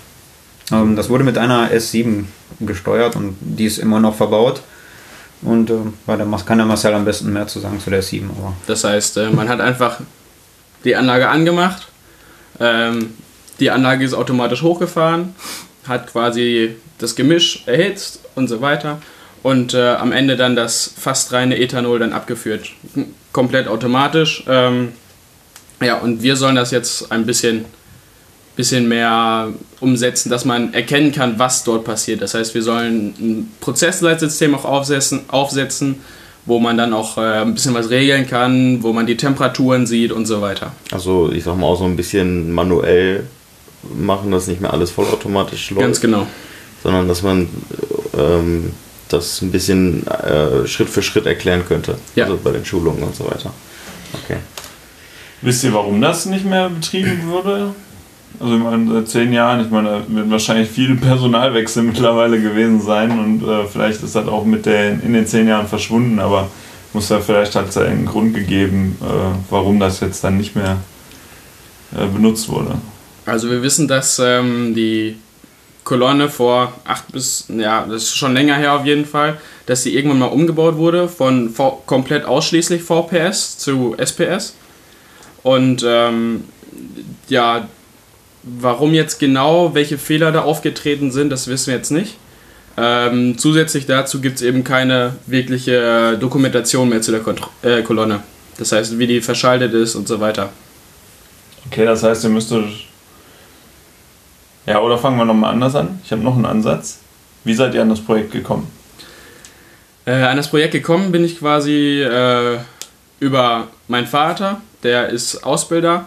Ähm, 0.72 0.96
das 0.96 1.10
wurde 1.10 1.24
mit 1.24 1.38
einer 1.38 1.72
S7 1.72 2.26
gesteuert 2.60 3.16
und 3.16 3.36
die 3.40 3.66
ist 3.66 3.78
immer 3.78 4.00
noch 4.00 4.16
verbaut. 4.16 4.62
Und 5.42 5.70
äh, 5.70 5.76
da 6.08 6.18
kann 6.46 6.58
der 6.58 6.68
Marcel 6.68 6.94
am 6.94 7.06
besten 7.06 7.34
mehr 7.34 7.48
zu 7.48 7.60
sagen 7.60 7.80
zu 7.80 7.90
der 7.90 8.04
S7. 8.04 8.30
Aber. 8.30 8.54
Das 8.68 8.84
heißt, 8.84 9.18
äh, 9.18 9.30
man 9.30 9.50
hat 9.50 9.60
einfach 9.60 10.00
die 10.84 10.96
Anlage 10.96 11.30
angemacht, 11.30 11.88
ähm, 12.60 13.14
die 13.60 13.70
Anlage 13.70 14.04
ist 14.04 14.14
automatisch 14.14 14.62
hochgefahren 14.62 15.36
hat 15.88 16.12
quasi 16.12 16.76
das 16.98 17.16
Gemisch 17.16 17.64
erhitzt 17.66 18.20
und 18.36 18.48
so 18.48 18.62
weiter 18.62 19.02
und 19.44 19.74
äh, 19.74 19.90
am 19.96 20.12
Ende 20.12 20.36
dann 20.36 20.56
das 20.56 20.94
fast 20.98 21.34
reine 21.34 21.58
Ethanol 21.58 22.00
dann 22.00 22.14
abgeführt. 22.14 22.70
Komplett 23.32 23.68
automatisch. 23.68 24.44
Ähm, 24.48 24.94
ja, 25.82 25.98
und 25.98 26.22
wir 26.22 26.36
sollen 26.36 26.56
das 26.56 26.72
jetzt 26.72 27.12
ein 27.12 27.26
bisschen 27.26 27.66
bisschen 28.56 28.88
mehr 28.88 29.50
umsetzen, 29.80 30.30
dass 30.30 30.46
man 30.46 30.74
erkennen 30.74 31.12
kann, 31.12 31.40
was 31.40 31.64
dort 31.64 31.86
passiert. 31.86 32.22
Das 32.22 32.34
heißt, 32.34 32.54
wir 32.54 32.64
sollen 32.64 33.14
ein 33.20 33.52
Prozessleitsystem 33.60 34.54
auch 34.56 34.66
aufsetzen, 34.66 35.22
aufsetzen 35.30 35.98
wo 36.46 36.60
man 36.60 36.78
dann 36.78 36.94
auch 36.94 37.18
äh, 37.18 37.42
ein 37.42 37.54
bisschen 37.54 37.74
was 37.74 37.90
regeln 37.90 38.28
kann, 38.28 38.82
wo 38.82 38.94
man 38.94 39.06
die 39.06 39.18
Temperaturen 39.18 39.86
sieht 39.86 40.12
und 40.12 40.26
so 40.26 40.42
weiter. 40.42 40.72
Also 40.92 41.32
ich 41.32 41.44
sag 41.44 41.58
mal 41.58 41.68
auch 41.68 41.78
so 41.78 41.86
ein 41.86 41.96
bisschen 41.96 42.52
manuell 42.52 43.26
machen, 43.96 44.32
dass 44.32 44.48
nicht 44.48 44.62
mehr 44.62 44.74
alles 44.74 44.92
vollautomatisch 44.92 45.70
läuft. 45.72 45.82
Ganz 45.82 46.02
genau. 46.02 46.26
Sondern 46.84 47.08
dass 47.08 47.22
man 47.22 47.48
ähm, 48.18 48.72
das 49.10 49.42
ein 49.42 49.52
bisschen 49.52 50.06
äh, 50.08 50.68
Schritt 50.68 50.90
für 50.90 51.04
Schritt 51.04 51.26
erklären 51.26 51.64
könnte. 51.68 51.98
Ja. 52.16 52.26
Also 52.26 52.40
bei 52.44 52.52
den 52.52 52.66
Schulungen 52.66 53.04
und 53.04 53.16
so 53.16 53.26
weiter. 53.26 53.54
Okay. 54.24 54.38
Wisst 55.42 55.64
ihr, 55.64 55.74
warum 55.74 56.02
das 56.02 56.26
nicht 56.26 56.46
mehr 56.46 56.70
betrieben 56.70 57.28
wurde? 57.28 57.74
Also 58.40 58.56
ich 58.56 58.64
meine, 58.64 58.92
seit 58.92 59.08
zehn 59.10 59.34
Jahren, 59.34 59.62
ich 59.62 59.70
meine, 59.70 59.90
da 59.90 60.04
wird 60.08 60.30
wahrscheinlich 60.32 60.70
viel 60.70 60.96
Personalwechsel 60.96 61.84
mittlerweile 61.84 62.42
gewesen 62.42 62.82
sein 62.82 63.12
und 63.12 63.44
äh, 63.48 63.66
vielleicht 63.66 64.02
ist 64.04 64.16
das 64.16 64.28
auch 64.28 64.46
mit 64.46 64.66
der, 64.66 64.92
in 64.92 65.14
den 65.14 65.28
zehn 65.28 65.48
Jahren 65.48 65.68
verschwunden, 65.68 66.20
aber 66.20 66.50
muss 66.94 67.10
ja 67.10 67.20
vielleicht 67.20 67.56
hat 67.56 67.70
es 67.70 67.76
ja 67.76 67.84
einen 67.84 68.06
Grund 68.06 68.34
gegeben, 68.34 68.98
äh, 69.02 69.06
warum 69.50 69.80
das 69.80 70.00
jetzt 70.00 70.24
dann 70.24 70.38
nicht 70.38 70.56
mehr 70.56 70.78
äh, 71.96 72.06
benutzt 72.06 72.50
wurde. 72.50 72.76
Also 73.26 73.50
wir 73.50 73.62
wissen, 73.62 73.88
dass 73.88 74.20
ähm, 74.20 74.74
die 74.74 75.16
Kolonne 75.84 76.30
vor 76.30 76.74
acht 76.86 77.12
bis, 77.12 77.46
ja, 77.50 77.86
das 77.86 78.04
ist 78.04 78.16
schon 78.16 78.34
länger 78.34 78.56
her 78.56 78.74
auf 78.74 78.86
jeden 78.86 79.06
Fall, 79.06 79.40
dass 79.66 79.84
sie 79.84 79.96
irgendwann 79.96 80.20
mal 80.20 80.28
umgebaut 80.28 80.78
wurde 80.78 81.08
von 81.08 81.50
v 81.50 81.84
komplett 81.86 82.26
ausschließlich 82.26 82.84
VPS 82.84 83.58
zu 83.58 83.96
SPS. 83.98 84.56
Und 85.44 85.84
ähm, 85.88 86.44
ja, 87.30 87.68
warum 88.44 88.94
jetzt 88.94 89.20
genau, 89.20 89.74
welche 89.74 89.98
Fehler 89.98 90.32
da 90.32 90.42
aufgetreten 90.42 91.12
sind, 91.12 91.30
das 91.30 91.48
wissen 91.48 91.68
wir 91.68 91.76
jetzt 91.76 91.92
nicht. 91.92 92.18
Ähm, 92.78 93.38
zusätzlich 93.38 93.86
dazu 93.86 94.22
gibt 94.22 94.38
es 94.38 94.42
eben 94.42 94.64
keine 94.64 95.16
wirkliche 95.28 96.18
Dokumentation 96.18 96.90
mehr 96.90 97.02
zu 97.02 97.12
der 97.12 97.20
Kont 97.20 97.42
äh, 97.62 97.82
Kolonne. 97.82 98.24
Das 98.58 98.72
heißt, 98.72 98.98
wie 98.98 99.08
die 99.08 99.22
verschaltet 99.22 99.74
ist 99.74 99.96
und 99.96 100.08
so 100.08 100.20
weiter. 100.20 100.50
Okay, 101.68 101.86
das 101.86 102.04
heißt, 102.04 102.24
ihr 102.24 102.30
müsstet. 102.30 102.66
Ja, 104.66 104.80
oder 104.80 104.98
fangen 104.98 105.18
wir 105.18 105.26
nochmal 105.26 105.54
anders 105.54 105.76
an. 105.76 106.00
Ich 106.04 106.12
habe 106.12 106.22
noch 106.22 106.36
einen 106.36 106.46
Ansatz. 106.46 107.00
Wie 107.44 107.54
seid 107.54 107.74
ihr 107.74 107.82
an 107.82 107.90
das 107.90 108.02
Projekt 108.02 108.32
gekommen? 108.32 108.72
Äh, 110.06 110.14
an 110.14 110.38
das 110.38 110.50
Projekt 110.50 110.72
gekommen 110.72 111.12
bin 111.12 111.24
ich 111.24 111.40
quasi 111.40 112.02
äh, 112.02 112.60
über 113.20 113.68
meinen 113.88 114.08
Vater, 114.08 114.62
der 114.84 115.10
ist 115.10 115.44
Ausbilder 115.44 116.06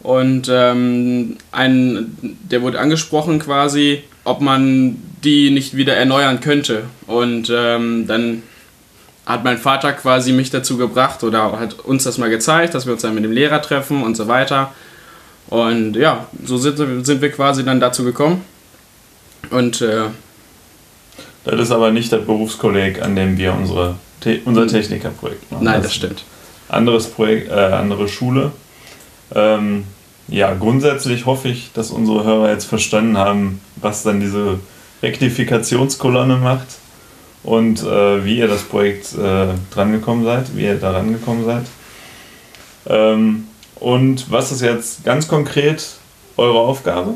und 0.00 0.48
ähm, 0.50 1.36
ein, 1.52 2.16
der 2.20 2.62
wurde 2.62 2.78
angesprochen 2.78 3.38
quasi, 3.38 4.02
ob 4.24 4.40
man 4.40 4.96
die 5.24 5.50
nicht 5.50 5.76
wieder 5.76 5.94
erneuern 5.96 6.40
könnte. 6.40 6.84
Und 7.06 7.50
ähm, 7.54 8.06
dann 8.06 8.42
hat 9.24 9.42
mein 9.42 9.58
Vater 9.58 9.92
quasi 9.92 10.32
mich 10.32 10.50
dazu 10.50 10.76
gebracht 10.76 11.24
oder 11.24 11.58
hat 11.58 11.80
uns 11.80 12.04
das 12.04 12.18
mal 12.18 12.30
gezeigt, 12.30 12.74
dass 12.74 12.86
wir 12.86 12.92
uns 12.92 13.02
dann 13.02 13.14
mit 13.14 13.24
dem 13.24 13.32
Lehrer 13.32 13.60
treffen 13.60 14.02
und 14.04 14.16
so 14.16 14.28
weiter. 14.28 14.72
Und 15.48 15.96
ja, 15.96 16.26
so 16.44 16.56
sind, 16.56 17.04
sind 17.04 17.20
wir 17.20 17.30
quasi 17.30 17.64
dann 17.64 17.80
dazu 17.80 18.04
gekommen. 18.04 18.44
Und 19.50 19.80
äh, 19.80 20.04
Das 21.44 21.60
ist 21.60 21.70
aber 21.70 21.90
nicht 21.90 22.12
das 22.12 22.24
Berufskolleg, 22.24 23.02
an 23.02 23.16
dem 23.16 23.36
wir 23.36 23.54
unsere, 23.54 23.96
unser 24.44 24.66
Technikerprojekt 24.66 25.50
machen. 25.50 25.64
nein, 25.64 25.82
das 25.82 25.94
stimmt. 25.94 26.24
anderes 26.68 27.08
Projekt, 27.08 27.50
äh, 27.50 27.54
andere 27.54 28.08
Schule. 28.08 28.52
Ähm, 29.34 29.84
ja, 30.28 30.54
grundsätzlich 30.54 31.26
hoffe 31.26 31.48
ich, 31.48 31.72
dass 31.72 31.90
unsere 31.90 32.24
Hörer 32.24 32.50
jetzt 32.50 32.64
verstanden 32.64 33.16
haben, 33.16 33.60
was 33.76 34.02
dann 34.02 34.20
diese 34.20 34.58
Rektifikationskolonne 35.02 36.36
macht 36.36 36.66
und 37.44 37.82
äh, 37.82 38.24
wie 38.24 38.38
ihr 38.38 38.48
das 38.48 38.62
Projekt 38.62 39.14
äh, 39.14 39.48
drangekommen 39.72 40.24
seid, 40.24 40.56
wie 40.56 40.64
ihr 40.64 40.76
da 40.76 40.90
rangekommen 40.90 41.44
seid. 41.44 41.66
Ähm, 42.88 43.46
und 43.76 44.30
was 44.30 44.52
ist 44.52 44.62
jetzt 44.62 45.04
ganz 45.04 45.28
konkret 45.28 45.84
eure 46.36 46.58
Aufgabe? 46.58 47.14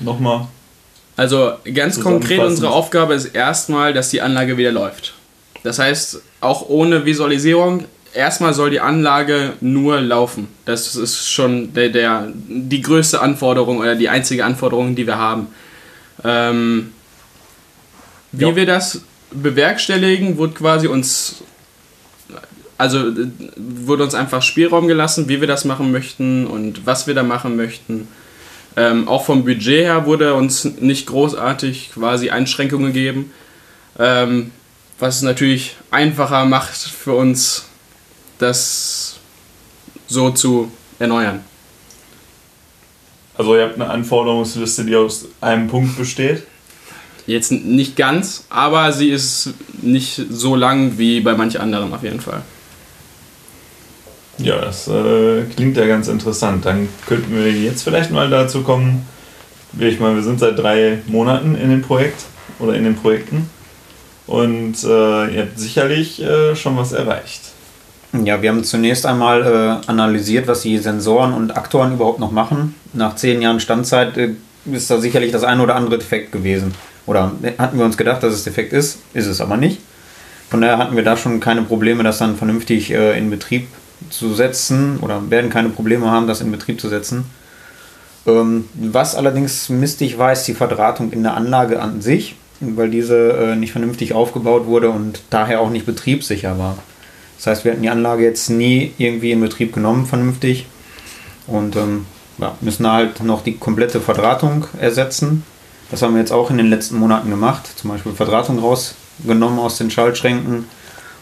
Nochmal. 0.00 0.46
Also 1.16 1.52
ganz 1.74 2.00
konkret 2.00 2.38
unsere 2.38 2.70
Aufgabe 2.70 3.14
ist 3.14 3.26
erstmal, 3.26 3.92
dass 3.92 4.10
die 4.10 4.20
Anlage 4.20 4.56
wieder 4.56 4.70
läuft. 4.70 5.14
Das 5.64 5.80
heißt, 5.80 6.22
auch 6.40 6.68
ohne 6.68 7.04
Visualisierung, 7.04 7.84
erstmal 8.14 8.54
soll 8.54 8.70
die 8.70 8.80
Anlage 8.80 9.54
nur 9.60 10.00
laufen. 10.00 10.48
Das 10.64 10.96
ist 10.96 11.30
schon 11.30 11.72
der, 11.74 11.88
der, 11.90 12.28
die 12.48 12.80
größte 12.80 13.20
Anforderung 13.20 13.78
oder 13.78 13.94
die 13.94 14.08
einzige 14.08 14.44
Anforderung, 14.44 14.94
die 14.94 15.06
wir 15.06 15.18
haben. 15.18 15.48
Ähm, 16.24 16.92
wie 18.32 18.44
Ja. 18.44 18.56
wir 18.56 18.66
das 18.66 19.02
bewerkstelligen, 19.30 20.38
wird 20.38 20.54
quasi 20.54 20.86
uns 20.88 21.42
also 22.78 23.12
wurde 23.56 24.04
uns 24.04 24.14
einfach 24.14 24.40
Spielraum 24.40 24.86
gelassen, 24.86 25.28
wie 25.28 25.40
wir 25.40 25.48
das 25.48 25.64
machen 25.64 25.90
möchten 25.90 26.46
und 26.46 26.86
was 26.86 27.08
wir 27.08 27.14
da 27.14 27.24
machen 27.24 27.56
möchten. 27.56 28.06
Ähm, 28.76 29.08
auch 29.08 29.24
vom 29.24 29.44
Budget 29.44 29.84
her 29.84 30.06
wurde 30.06 30.34
uns 30.34 30.64
nicht 30.64 31.06
großartig 31.08 31.90
quasi 31.92 32.30
Einschränkungen 32.30 32.92
gegeben, 32.92 33.32
ähm, 33.98 34.52
was 35.00 35.16
es 35.16 35.22
natürlich 35.22 35.74
einfacher 35.90 36.44
macht 36.44 36.76
für 36.76 37.14
uns, 37.14 37.67
das 38.38 39.16
so 40.06 40.30
zu 40.30 40.70
erneuern. 40.98 41.40
Also 43.36 43.54
ihr 43.54 43.62
habt 43.62 43.74
eine 43.76 43.88
Anforderungsliste, 43.88 44.84
die 44.84 44.96
aus 44.96 45.26
einem 45.40 45.68
Punkt 45.68 45.96
besteht. 45.96 46.42
Jetzt 47.26 47.52
nicht 47.52 47.94
ganz, 47.94 48.46
aber 48.48 48.90
sie 48.92 49.10
ist 49.10 49.50
nicht 49.82 50.20
so 50.30 50.56
lang 50.56 50.98
wie 50.98 51.20
bei 51.20 51.34
manch 51.34 51.60
anderen 51.60 51.92
auf 51.92 52.02
jeden 52.02 52.20
Fall. 52.20 52.42
Ja, 54.38 54.60
das 54.60 54.88
äh, 54.88 55.44
klingt 55.54 55.76
ja 55.76 55.86
ganz 55.86 56.08
interessant. 56.08 56.64
Dann 56.64 56.88
könnten 57.06 57.34
wir 57.34 57.52
jetzt 57.52 57.82
vielleicht 57.82 58.10
mal 58.10 58.30
dazu 58.30 58.62
kommen. 58.62 59.06
Ich 59.78 60.00
meine, 60.00 60.16
wir 60.16 60.22
sind 60.22 60.40
seit 60.40 60.58
drei 60.58 61.00
Monaten 61.06 61.54
in 61.54 61.70
dem 61.70 61.82
Projekt 61.82 62.24
oder 62.58 62.74
in 62.74 62.84
den 62.84 62.96
Projekten 62.96 63.50
und 64.26 64.82
äh, 64.84 65.34
ihr 65.34 65.42
habt 65.42 65.58
sicherlich 65.58 66.22
äh, 66.22 66.54
schon 66.56 66.76
was 66.76 66.92
erreicht. 66.92 67.47
Ja, 68.12 68.40
wir 68.40 68.50
haben 68.50 68.64
zunächst 68.64 69.04
einmal 69.04 69.42
äh, 69.42 69.90
analysiert, 69.90 70.48
was 70.48 70.62
die 70.62 70.78
Sensoren 70.78 71.34
und 71.34 71.56
Aktoren 71.56 71.92
überhaupt 71.92 72.20
noch 72.20 72.30
machen. 72.30 72.74
Nach 72.94 73.14
zehn 73.16 73.42
Jahren 73.42 73.60
Standzeit 73.60 74.16
äh, 74.16 74.30
ist 74.72 74.90
da 74.90 74.98
sicherlich 74.98 75.30
das 75.30 75.44
ein 75.44 75.60
oder 75.60 75.76
andere 75.76 75.98
defekt 75.98 76.32
gewesen. 76.32 76.74
Oder 77.06 77.32
hatten 77.58 77.78
wir 77.78 77.84
uns 77.84 77.98
gedacht, 77.98 78.22
dass 78.22 78.34
es 78.34 78.44
defekt 78.44 78.72
ist, 78.72 78.98
ist 79.12 79.26
es 79.26 79.40
aber 79.40 79.56
nicht. 79.56 79.80
Von 80.50 80.62
daher 80.62 80.78
hatten 80.78 80.96
wir 80.96 81.04
da 81.04 81.16
schon 81.16 81.40
keine 81.40 81.62
Probleme, 81.62 82.02
das 82.02 82.18
dann 82.18 82.36
vernünftig 82.36 82.90
äh, 82.90 83.18
in 83.18 83.28
Betrieb 83.28 83.68
zu 84.08 84.32
setzen 84.34 84.98
oder 85.00 85.30
werden 85.30 85.50
keine 85.50 85.68
Probleme 85.68 86.10
haben, 86.10 86.26
das 86.26 86.40
in 86.40 86.50
Betrieb 86.50 86.80
zu 86.80 86.88
setzen. 86.88 87.24
Ähm, 88.26 88.64
was 88.74 89.14
allerdings 89.14 89.68
mistig 89.68 90.18
war, 90.18 90.32
ist 90.32 90.44
die 90.44 90.54
Verdrahtung 90.54 91.12
in 91.12 91.22
der 91.22 91.34
Anlage 91.34 91.80
an 91.80 92.00
sich, 92.00 92.36
weil 92.60 92.90
diese 92.90 93.32
äh, 93.32 93.56
nicht 93.56 93.72
vernünftig 93.72 94.14
aufgebaut 94.14 94.66
wurde 94.66 94.88
und 94.90 95.20
daher 95.28 95.60
auch 95.60 95.70
nicht 95.70 95.84
betriebssicher 95.84 96.58
war. 96.58 96.78
Das 97.38 97.46
heißt, 97.46 97.64
wir 97.64 97.72
hatten 97.72 97.82
die 97.82 97.88
Anlage 97.88 98.24
jetzt 98.24 98.50
nie 98.50 98.92
irgendwie 98.98 99.30
in 99.30 99.40
Betrieb 99.40 99.72
genommen, 99.72 100.06
vernünftig. 100.06 100.66
Und 101.46 101.76
ähm, 101.76 102.06
ja, 102.38 102.56
müssen 102.60 102.90
halt 102.90 103.22
noch 103.22 103.42
die 103.42 103.56
komplette 103.56 104.00
Verdrahtung 104.00 104.66
ersetzen. 104.80 105.44
Das 105.90 106.02
haben 106.02 106.14
wir 106.14 106.20
jetzt 106.20 106.32
auch 106.32 106.50
in 106.50 106.58
den 106.58 106.68
letzten 106.68 106.98
Monaten 106.98 107.30
gemacht. 107.30 107.66
Zum 107.76 107.90
Beispiel 107.90 108.12
Verdrahtung 108.12 108.58
rausgenommen 108.58 109.58
aus 109.58 109.78
den 109.78 109.90
Schaltschränken, 109.90 110.66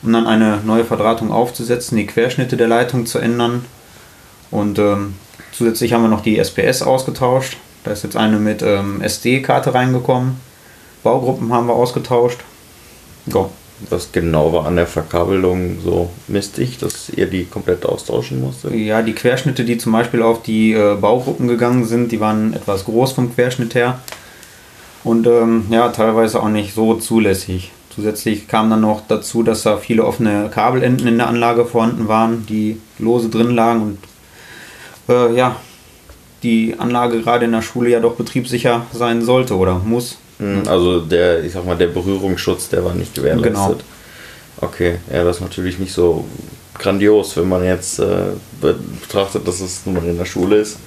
um 0.03 0.13
dann 0.13 0.27
eine 0.27 0.61
neue 0.65 0.85
Verdrahtung 0.85 1.31
aufzusetzen, 1.31 1.97
die 1.97 2.07
Querschnitte 2.07 2.57
der 2.57 2.67
Leitung 2.67 3.07
zu 3.07 3.19
ändern. 3.19 3.65
Und 4.51 4.79
ähm, 4.79 5.15
zusätzlich 5.53 5.93
haben 5.93 6.03
wir 6.03 6.09
noch 6.09 6.23
die 6.23 6.39
SPS 6.39 6.83
ausgetauscht. 6.83 7.59
Da 7.85 7.93
ist 7.93 8.05
jetzt 8.05 8.17
eine 8.17 8.39
mit 8.39 8.63
ähm, 8.63 9.01
SD-Karte 9.03 9.75
reingekommen. 9.75 10.41
Baugruppen 11.03 11.53
haben 11.53 11.69
wir 11.69 11.75
ausgetauscht. 11.75 12.41
Ja, 13.27 13.49
Was 13.91 14.11
genau 14.11 14.53
war 14.53 14.67
an 14.67 14.77
der 14.77 14.87
Verkabelung 14.87 15.79
so 15.85 16.11
mistig, 16.29 16.79
dass 16.79 17.11
ihr 17.11 17.27
die 17.27 17.45
komplett 17.45 17.85
austauschen 17.85 18.41
musstet? 18.41 18.73
Ja, 18.73 19.03
die 19.03 19.13
Querschnitte, 19.13 19.65
die 19.65 19.77
zum 19.77 19.93
Beispiel 19.93 20.23
auf 20.23 20.43
die 20.43 20.73
äh, 20.73 20.97
Baugruppen 20.99 21.47
gegangen 21.47 21.85
sind, 21.85 22.11
die 22.11 22.21
waren 22.21 22.55
etwas 22.55 22.87
groß 22.87 23.13
vom 23.13 23.35
Querschnitt 23.35 23.75
her. 23.75 24.01
Und 25.05 25.27
ähm, 25.27 25.67
ja, 25.71 25.89
teilweise 25.91 26.43
auch 26.43 26.49
nicht 26.49 26.75
so 26.75 26.95
zulässig. 26.95 27.71
Zusätzlich 27.95 28.49
kam 28.49 28.71
dann 28.71 28.81
noch 28.81 29.03
dazu, 29.07 29.43
dass 29.43 29.63
da 29.63 29.77
viele 29.77 30.05
offene 30.05 30.51
Kabelenden 30.51 31.07
in 31.07 31.19
der 31.19 31.29
Anlage 31.29 31.65
vorhanden 31.65 32.09
waren, 32.09 32.45
die 32.47 32.81
lose 32.99 33.29
drin 33.29 33.55
lagen 33.55 33.83
und 33.83 33.99
äh, 35.09 35.35
ja, 35.35 35.57
die 36.43 36.75
Anlage 36.79 37.21
gerade 37.21 37.45
in 37.45 37.53
der 37.53 37.63
Schule 37.63 37.91
ja 37.91 38.01
doch 38.01 38.17
betriebssicher 38.17 38.87
sein 38.93 39.23
sollte 39.23 39.57
oder 39.57 39.79
muss. 39.79 40.19
Hm, 40.39 40.67
Also 40.69 41.01
der, 41.01 41.45
ich 41.45 41.53
sag 41.53 41.65
mal, 41.65 41.77
der 41.77 41.89
Berührungsschutz, 41.89 42.69
der 42.69 42.85
war 42.85 42.95
nicht 42.95 43.15
gewährleistet. 43.15 43.55
Genau. 43.55 43.81
Okay, 44.59 44.99
ja, 45.13 45.25
das 45.25 45.37
ist 45.37 45.43
natürlich 45.43 45.79
nicht 45.79 45.93
so 45.93 46.25
grandios, 46.75 47.37
wenn 47.37 47.49
man 47.49 47.65
jetzt 47.65 47.99
äh, 47.99 48.33
betrachtet, 48.61 49.47
dass 49.47 49.61
es 49.61 49.85
nur 49.87 49.97
noch 49.97 50.05
in 50.05 50.17
der 50.19 50.25
Schule 50.27 50.57
ist. 50.59 50.79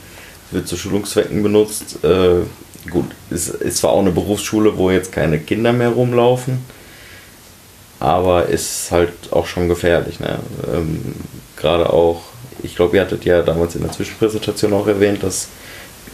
wird 0.52 0.68
zu 0.68 0.78
Schulungszwecken 0.78 1.44
benutzt. 1.44 2.04
Äh, 2.04 2.42
gut, 2.90 3.12
ist, 3.30 3.50
ist 3.50 3.78
zwar 3.78 3.92
auch 3.92 4.00
eine 4.02 4.12
Berufsschule, 4.12 4.78
wo 4.78 4.90
jetzt 4.92 5.12
keine 5.12 5.40
Kinder 5.40 5.74
mehr 5.74 5.90
rumlaufen, 5.90 6.60
aber 8.00 8.46
ist 8.48 8.92
halt 8.92 9.12
auch 9.32 9.46
schon 9.46 9.68
gefährlich. 9.68 10.20
Ne? 10.20 10.40
Ähm, 10.74 11.16
Gerade 11.58 11.92
auch, 11.92 12.22
ich 12.64 12.76
glaube, 12.76 12.96
ihr 12.98 13.02
hattet 13.02 13.26
ja 13.26 13.42
damals 13.42 13.76
in 13.76 13.82
der 13.82 13.92
Zwischenpräsentation 13.92 14.74
auch 14.74 14.88
erwähnt, 14.88 15.24
dass 15.24 15.50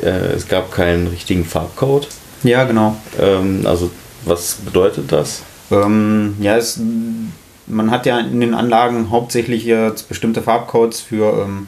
äh, 0.01 0.08
es 0.36 0.48
gab 0.48 0.72
keinen 0.72 1.08
richtigen 1.08 1.46
Farbcode. 1.46 2.08
Ja, 2.44 2.63
genau. 2.63 2.96
Ähm, 3.20 3.62
also 3.65 3.92
was 4.25 4.56
bedeutet 4.56 5.12
das? 5.12 5.44
Ähm, 5.72 6.36
ja, 6.39 6.58
es, 6.58 6.80
man 7.68 7.92
hat 7.92 8.06
ja 8.06 8.20
in 8.20 8.39
den 8.39 8.54
Anlagen 8.54 9.10
hauptsächlich 9.12 9.65
jetzt 9.65 10.10
bestimmte 10.10 10.42
Farbcodes 10.42 11.01
für 11.01 11.46
ähm, 11.46 11.68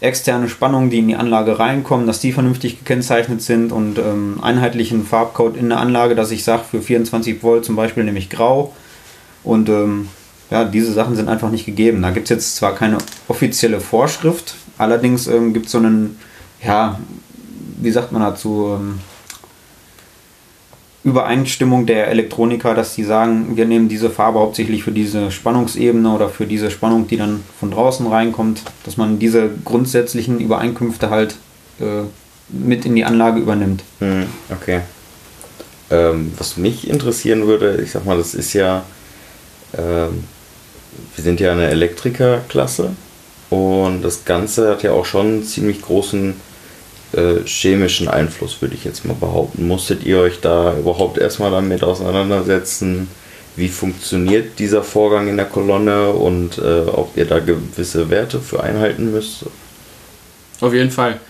externe 0.00 0.48
Spannungen, 0.48 0.90
die 0.90 0.98
in 0.98 1.08
die 1.08 1.16
Anlage 1.16 1.58
reinkommen, 1.58 2.06
dass 2.06 2.20
die 2.20 2.32
vernünftig 2.32 2.78
gekennzeichnet 2.78 3.42
sind 3.42 3.72
und 3.72 3.98
ähm, 3.98 4.38
einheitlichen 4.42 5.04
Farbcode 5.04 5.56
in 5.56 5.70
der 5.70 5.78
Anlage, 5.78 6.14
dass 6.14 6.30
ich 6.30 6.44
sage, 6.44 6.64
für 6.70 6.82
24 6.82 7.42
Volt 7.42 7.64
zum 7.64 7.76
Beispiel 7.76 8.04
nämlich 8.04 8.30
grau. 8.30 8.74
Und 9.42 9.68
ähm, 9.68 10.08
ja, 10.50 10.64
diese 10.64 10.92
Sachen 10.92 11.16
sind 11.16 11.28
einfach 11.28 11.50
nicht 11.50 11.66
gegeben. 11.66 12.02
Da 12.02 12.10
gibt 12.10 12.26
es 12.26 12.30
jetzt 12.30 12.56
zwar 12.56 12.74
keine 12.74 12.98
offizielle 13.28 13.80
Vorschrift, 13.80 14.54
allerdings 14.78 15.26
ähm, 15.26 15.52
gibt 15.54 15.66
es 15.66 15.72
so 15.72 15.78
einen, 15.78 16.18
ja, 16.62 16.98
wie 17.80 17.90
sagt 17.90 18.12
man 18.12 18.22
dazu, 18.22 18.76
ähm, 18.78 19.00
Übereinstimmung 21.06 21.86
der 21.86 22.08
Elektroniker, 22.08 22.74
dass 22.74 22.94
sie 22.94 23.04
sagen, 23.04 23.56
wir 23.56 23.64
nehmen 23.64 23.88
diese 23.88 24.10
Farbe 24.10 24.40
hauptsächlich 24.40 24.82
für 24.82 24.90
diese 24.90 25.30
Spannungsebene 25.30 26.12
oder 26.12 26.28
für 26.28 26.46
diese 26.46 26.68
Spannung, 26.68 27.06
die 27.06 27.16
dann 27.16 27.44
von 27.60 27.70
draußen 27.70 28.08
reinkommt, 28.08 28.62
dass 28.84 28.96
man 28.96 29.20
diese 29.20 29.48
grundsätzlichen 29.64 30.40
Übereinkünfte 30.40 31.08
halt 31.08 31.36
äh, 31.78 32.02
mit 32.48 32.84
in 32.84 32.96
die 32.96 33.04
Anlage 33.04 33.38
übernimmt. 33.38 33.84
Hm, 34.00 34.26
okay. 34.50 34.80
Ähm, 35.90 36.32
was 36.36 36.56
mich 36.56 36.90
interessieren 36.90 37.46
würde, 37.46 37.80
ich 37.80 37.92
sag 37.92 38.04
mal, 38.04 38.18
das 38.18 38.34
ist 38.34 38.52
ja, 38.52 38.82
ähm, 39.78 40.24
wir 41.14 41.22
sind 41.22 41.38
ja 41.38 41.52
eine 41.52 41.68
Elektrikerklasse 41.68 42.96
und 43.50 44.02
das 44.02 44.24
Ganze 44.24 44.70
hat 44.70 44.82
ja 44.82 44.90
auch 44.90 45.06
schon 45.06 45.26
einen 45.26 45.44
ziemlich 45.44 45.82
großen 45.82 46.34
äh, 47.12 47.44
chemischen 47.44 48.08
Einfluss, 48.08 48.60
würde 48.60 48.74
ich 48.74 48.84
jetzt 48.84 49.04
mal 49.04 49.14
behaupten. 49.14 49.66
Musstet 49.66 50.04
ihr 50.04 50.18
euch 50.18 50.40
da 50.40 50.76
überhaupt 50.76 51.18
erstmal 51.18 51.50
damit 51.50 51.82
auseinandersetzen? 51.82 53.08
Wie 53.56 53.68
funktioniert 53.68 54.58
dieser 54.58 54.82
Vorgang 54.82 55.28
in 55.28 55.36
der 55.36 55.46
Kolonne 55.46 56.10
und 56.10 56.58
äh, 56.58 56.82
ob 56.86 57.16
ihr 57.16 57.24
da 57.24 57.38
gewisse 57.38 58.10
Werte 58.10 58.40
für 58.40 58.62
einhalten 58.62 59.12
müsst? 59.12 59.46
Auf 60.60 60.74
jeden 60.74 60.90
Fall. 60.90 61.20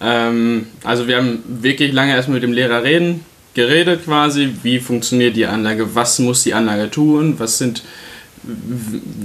Ähm, 0.00 0.66
also 0.84 1.06
wir 1.06 1.16
haben 1.16 1.42
wirklich 1.46 1.92
lange 1.92 2.14
erst 2.14 2.28
mit 2.28 2.42
dem 2.42 2.52
Lehrer 2.52 2.82
reden, 2.82 3.24
geredet 3.54 4.04
quasi, 4.04 4.52
wie 4.62 4.80
funktioniert 4.80 5.36
die 5.36 5.46
Anlage, 5.46 5.94
was 5.94 6.18
muss 6.18 6.42
die 6.42 6.54
Anlage 6.54 6.90
tun, 6.90 7.34
was 7.38 7.58
sind 7.58 7.82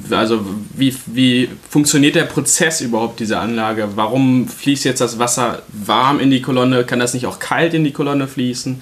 also 0.09 0.45
wie, 0.75 0.95
wie 1.07 1.49
funktioniert 1.69 2.15
der 2.15 2.23
Prozess 2.23 2.81
überhaupt 2.81 3.19
dieser 3.19 3.39
Anlage? 3.41 3.89
Warum 3.95 4.47
fließt 4.47 4.85
jetzt 4.85 5.01
das 5.01 5.19
Wasser 5.19 5.63
warm 5.67 6.19
in 6.19 6.31
die 6.31 6.41
Kolonne? 6.41 6.83
Kann 6.83 6.99
das 6.99 7.13
nicht 7.13 7.25
auch 7.25 7.39
kalt 7.39 7.73
in 7.73 7.83
die 7.83 7.91
Kolonne 7.91 8.27
fließen? 8.27 8.81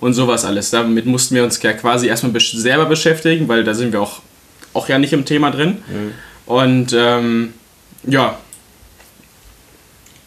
Und 0.00 0.14
sowas 0.14 0.44
alles. 0.44 0.70
Damit 0.70 1.04
mussten 1.04 1.34
wir 1.34 1.44
uns 1.44 1.60
ja 1.62 1.72
quasi 1.74 2.06
erstmal 2.06 2.32
selber 2.40 2.86
beschäftigen, 2.86 3.48
weil 3.48 3.64
da 3.64 3.74
sind 3.74 3.92
wir 3.92 4.00
auch, 4.00 4.22
auch 4.72 4.88
ja 4.88 4.98
nicht 4.98 5.12
im 5.12 5.26
Thema 5.26 5.50
drin. 5.50 5.78
Mhm. 5.88 6.12
Und 6.46 6.94
ähm, 6.96 7.54
ja. 8.04 8.38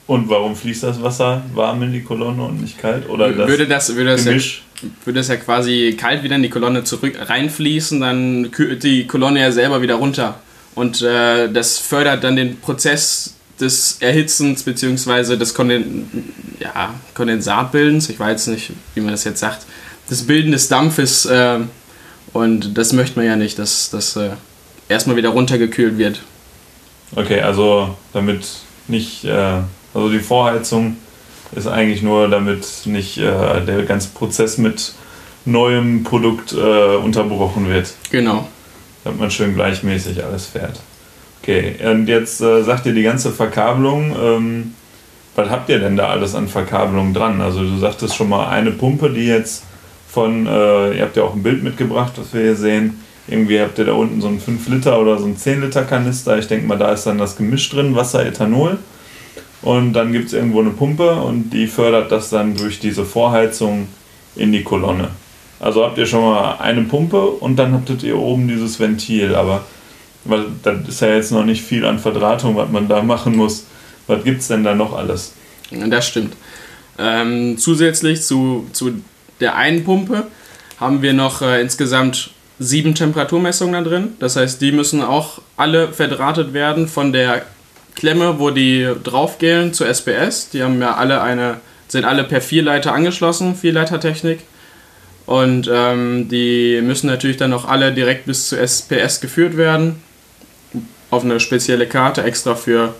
Und 0.05 0.29
warum 0.29 0.55
fließt 0.55 0.83
das 0.83 1.01
Wasser 1.01 1.43
warm 1.55 1.81
in 1.83 1.91
die 1.91 2.03
Kolonne 2.03 2.43
und 2.43 2.61
nicht 2.61 2.77
kalt? 2.77 3.09
Oder 3.09 3.31
das 3.31 3.47
würde 3.47 3.67
das, 3.67 3.95
würde 3.95 4.11
das 4.11 4.25
Gemisch? 4.25 4.57
Ja 4.57 4.72
würde 5.05 5.19
es 5.19 5.27
ja 5.27 5.35
quasi 5.35 5.95
kalt 5.99 6.23
wieder 6.23 6.35
in 6.35 6.43
die 6.43 6.49
Kolonne 6.49 6.83
zurück 6.83 7.17
reinfließen, 7.19 7.99
dann 7.99 8.51
kühlt 8.51 8.83
die 8.83 9.07
Kolonne 9.07 9.39
ja 9.39 9.51
selber 9.51 9.81
wieder 9.81 9.95
runter. 9.95 10.39
Und 10.75 11.01
äh, 11.01 11.51
das 11.51 11.77
fördert 11.79 12.23
dann 12.23 12.35
den 12.35 12.59
Prozess 12.59 13.35
des 13.59 13.97
Erhitzens 13.99 14.63
bzw. 14.63 15.37
des 15.37 15.53
Konden 15.53 16.33
ja, 16.59 16.93
Kondensatbildens. 17.13 18.09
Ich 18.09 18.19
weiß 18.19 18.47
nicht, 18.47 18.71
wie 18.95 19.01
man 19.01 19.11
das 19.11 19.23
jetzt 19.23 19.39
sagt. 19.39 19.65
Das 20.09 20.23
Bilden 20.23 20.51
des 20.51 20.67
Dampfes. 20.67 21.25
Äh, 21.25 21.59
und 22.33 22.77
das 22.77 22.93
möchte 22.93 23.17
man 23.17 23.25
ja 23.25 23.35
nicht, 23.35 23.59
dass 23.59 23.91
das 23.91 24.15
äh, 24.15 24.31
erstmal 24.89 25.15
wieder 25.15 25.29
runtergekühlt 25.29 25.97
wird. 25.97 26.21
Okay, 27.15 27.41
also 27.41 27.95
damit 28.11 28.47
nicht, 28.87 29.23
äh, 29.23 29.61
also 29.93 30.09
die 30.09 30.19
Vorheizung 30.19 30.97
ist 31.55 31.67
eigentlich 31.67 32.01
nur, 32.01 32.27
damit 32.27 32.65
nicht 32.85 33.17
äh, 33.17 33.61
der 33.65 33.83
ganze 33.83 34.09
Prozess 34.09 34.57
mit 34.57 34.93
neuem 35.45 36.03
Produkt 36.03 36.53
äh, 36.53 36.95
unterbrochen 36.95 37.69
wird. 37.69 37.93
Genau. 38.11 38.47
Damit 39.03 39.19
man 39.19 39.31
schön 39.31 39.55
gleichmäßig 39.55 40.23
alles 40.23 40.45
fährt. 40.45 40.79
Okay, 41.41 41.75
und 41.83 42.07
jetzt 42.07 42.41
äh, 42.41 42.63
sagt 42.63 42.85
ihr 42.85 42.93
die 42.93 43.03
ganze 43.03 43.31
Verkabelung. 43.31 44.15
Ähm, 44.17 44.73
was 45.35 45.49
habt 45.49 45.69
ihr 45.69 45.79
denn 45.79 45.97
da 45.97 46.09
alles 46.09 46.35
an 46.35 46.47
Verkabelung 46.47 47.13
dran? 47.13 47.41
Also 47.41 47.61
du 47.61 47.77
sagtest 47.79 48.15
schon 48.15 48.29
mal 48.29 48.47
eine 48.47 48.71
Pumpe, 48.71 49.09
die 49.09 49.25
jetzt 49.25 49.63
von, 50.07 50.45
äh, 50.45 50.97
ihr 50.97 51.01
habt 51.01 51.17
ja 51.17 51.23
auch 51.23 51.33
ein 51.33 51.43
Bild 51.43 51.63
mitgebracht, 51.63 52.13
was 52.17 52.33
wir 52.33 52.41
hier 52.41 52.55
sehen. 52.55 53.01
Irgendwie 53.27 53.59
habt 53.59 53.79
ihr 53.79 53.85
da 53.85 53.93
unten 53.93 54.21
so 54.21 54.27
einen 54.27 54.39
5 54.39 54.67
Liter 54.69 54.99
oder 54.99 55.17
so 55.17 55.25
einen 55.25 55.37
10 55.37 55.61
Liter 55.61 55.83
Kanister. 55.83 56.37
Ich 56.37 56.47
denke 56.47 56.67
mal, 56.67 56.77
da 56.77 56.91
ist 56.91 57.05
dann 57.05 57.17
das 57.17 57.35
Gemisch 57.35 57.69
drin, 57.69 57.95
Wasser, 57.95 58.25
Ethanol. 58.25 58.77
Und 59.63 59.93
dann 59.93 60.11
gibt 60.11 60.27
es 60.27 60.33
irgendwo 60.33 60.59
eine 60.59 60.71
Pumpe 60.71 61.15
und 61.15 61.51
die 61.51 61.67
fördert 61.67 62.11
das 62.11 62.29
dann 62.29 62.55
durch 62.55 62.79
diese 62.79 63.05
Vorheizung 63.05 63.87
in 64.35 64.51
die 64.51 64.63
Kolonne. 64.63 65.09
Also 65.59 65.85
habt 65.85 65.97
ihr 65.97 66.05
schon 66.05 66.21
mal 66.21 66.57
eine 66.59 66.81
Pumpe 66.81 67.21
und 67.21 67.55
dann 67.55 67.73
habt 67.73 68.03
ihr 68.03 68.17
oben 68.17 68.49
dieses 68.49 68.79
Ventil, 68.79 69.33
aber 69.35 69.63
weil 70.25 70.45
das 70.63 70.87
ist 70.87 71.01
ja 71.01 71.15
jetzt 71.15 71.31
noch 71.31 71.45
nicht 71.45 71.61
viel 71.61 71.85
an 71.85 71.99
Verdrahtung, 71.99 72.55
was 72.55 72.69
man 72.69 72.87
da 72.87 73.01
machen 73.01 73.35
muss. 73.35 73.65
Was 74.07 74.23
gibt 74.23 74.41
es 74.41 74.49
denn 74.49 74.63
da 74.63 74.75
noch 74.75 74.93
alles? 74.93 75.33
Das 75.71 76.07
stimmt. 76.07 76.35
Ähm, 76.99 77.57
zusätzlich 77.57 78.21
zu, 78.21 78.67
zu 78.73 79.01
der 79.39 79.55
einen 79.55 79.83
Pumpe 79.83 80.27
haben 80.79 81.01
wir 81.01 81.13
noch 81.13 81.41
äh, 81.41 81.61
insgesamt 81.61 82.31
sieben 82.59 82.95
Temperaturmessungen 82.95 83.83
da 83.83 83.89
drin. 83.89 84.09
Das 84.19 84.35
heißt, 84.35 84.61
die 84.61 84.71
müssen 84.71 85.01
auch 85.01 85.41
alle 85.57 85.91
verdrahtet 85.93 86.53
werden 86.53 86.87
von 86.87 87.13
der 87.13 87.43
Klemme, 87.95 88.39
wo 88.39 88.49
die 88.49 88.87
draufgehen 89.03 89.73
zur 89.73 89.87
SPS. 89.87 90.49
Die 90.49 90.63
haben 90.63 90.81
ja 90.81 90.95
alle 90.95 91.21
eine, 91.21 91.61
sind 91.87 92.05
alle 92.05 92.23
per 92.23 92.41
Vierleiter 92.41 92.93
angeschlossen, 92.93 93.55
Vierleitertechnik. 93.55 94.39
Und 95.25 95.69
ähm, 95.71 96.27
die 96.27 96.81
müssen 96.81 97.07
natürlich 97.07 97.37
dann 97.37 97.53
auch 97.53 97.65
alle 97.65 97.93
direkt 97.93 98.25
bis 98.25 98.49
zur 98.49 98.59
SPS 98.59 99.21
geführt 99.21 99.55
werden. 99.55 100.01
Auf 101.11 101.23
eine 101.23 101.39
spezielle 101.39 101.87
Karte 101.87 102.23
extra 102.23 102.55
für 102.55 102.93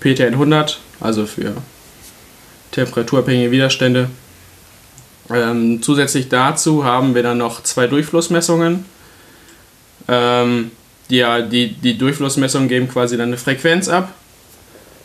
PTN 0.00 0.34
100, 0.34 0.78
also 1.00 1.26
für 1.26 1.54
temperaturabhängige 2.70 3.50
Widerstände. 3.50 4.10
Ähm, 5.30 5.82
zusätzlich 5.82 6.28
dazu 6.28 6.84
haben 6.84 7.14
wir 7.14 7.22
dann 7.22 7.38
noch 7.38 7.62
zwei 7.62 7.88
Durchflussmessungen. 7.88 8.84
Ähm, 10.06 10.70
ja, 11.08 11.40
die, 11.40 11.72
die 11.72 11.98
Durchflussmessungen 11.98 12.68
geben 12.68 12.88
quasi 12.88 13.16
dann 13.16 13.28
eine 13.28 13.38
Frequenz 13.38 13.88
ab 13.88 14.12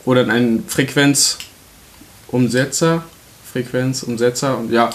wo 0.05 0.13
dann 0.13 0.29
ein 0.29 0.63
Frequenzumsetzer, 0.67 3.03
Frequenzumsetzer, 3.51 4.57
und 4.57 4.71
ja, 4.71 4.89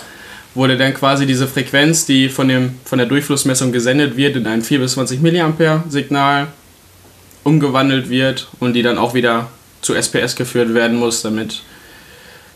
wurde 0.54 0.76
dann 0.76 0.94
quasi 0.94 1.26
diese 1.26 1.46
Frequenz, 1.46 2.06
die 2.06 2.28
von, 2.28 2.48
dem, 2.48 2.76
von 2.84 2.98
der 2.98 3.06
Durchflussmessung 3.06 3.72
gesendet 3.72 4.16
wird, 4.16 4.36
in 4.36 4.46
ein 4.46 4.62
4 4.62 4.80
bis 4.80 4.92
20 4.92 5.20
mA 5.20 5.84
Signal 5.88 6.48
umgewandelt 7.44 8.10
wird 8.10 8.48
und 8.58 8.72
die 8.72 8.82
dann 8.82 8.98
auch 8.98 9.14
wieder 9.14 9.48
zu 9.82 9.94
SPS 9.94 10.34
geführt 10.34 10.74
werden 10.74 10.96
muss, 10.96 11.22
damit 11.22 11.62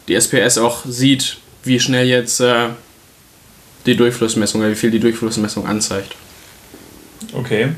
die 0.09 0.15
SPS 0.15 0.59
auch 0.59 0.85
sieht, 0.85 1.37
wie 1.63 1.79
schnell 1.79 2.09
jetzt 2.09 2.41
äh, 2.41 2.71
die 3.87 3.97
Durchflussmessung 3.97 4.61
oder 4.61 4.71
wie 4.71 4.77
viel 4.77 4.91
die 4.91 4.99
Durchflussmessung 4.99 5.67
anzeigt. 5.67 6.17
Okay. 7.33 7.69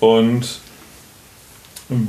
Und 0.00 0.61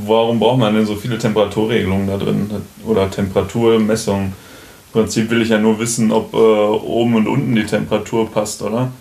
Warum 0.06 0.40
braucht 0.40 0.60
man 0.60 0.76
denn 0.76 0.86
so 0.86 0.96
viele 0.96 1.18
Temperaturregelungen 1.18 2.08
da 2.08 2.18
drin 2.18 2.50
oder 2.86 3.10
Temperaturmessungen? 3.10 4.28
Im 4.28 5.02
Prinzip 5.02 5.30
will 5.30 5.42
ich 5.42 5.50
ja 5.50 5.58
nur 5.58 5.80
wissen, 5.80 6.12
ob 6.12 6.34
äh, 6.34 6.38
oben 6.38 7.16
und 7.16 7.28
unten 7.28 7.56
die 7.56 7.66
Temperatur 7.66 8.30
passt, 8.32 8.62
oder? 8.62 8.92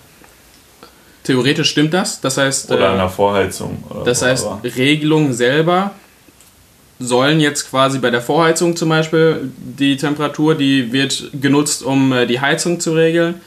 Theoretisch 1.25 1.71
stimmt 1.71 1.95
das. 1.95 2.21
Das 2.21 2.38
heißt. 2.38 2.71
Oder 2.73 2.95
äh, 2.95 2.97
der 2.97 3.09
Vorheizung. 3.09 3.85
das 4.05 4.21
so, 4.21 4.27
heißt, 4.27 4.47
Regelungen 4.77 5.33
selber 5.33 5.92
sollen 6.99 7.40
jetzt 7.40 7.68
quasi 7.68 7.99
bei 7.99 8.11
der 8.11 8.23
Vorheizung 8.23 8.77
zum 8.77 8.88
Beispiel 8.88 9.51
die 9.57 9.97
Temperatur, 9.97 10.55
die 10.55 10.92
wird 10.92 11.31
genutzt, 11.40 11.83
um 11.83 12.12
äh, 12.12 12.27
die 12.27 12.40
Heizung 12.40 12.81
zu 12.81 12.92
regeln. 12.92 13.40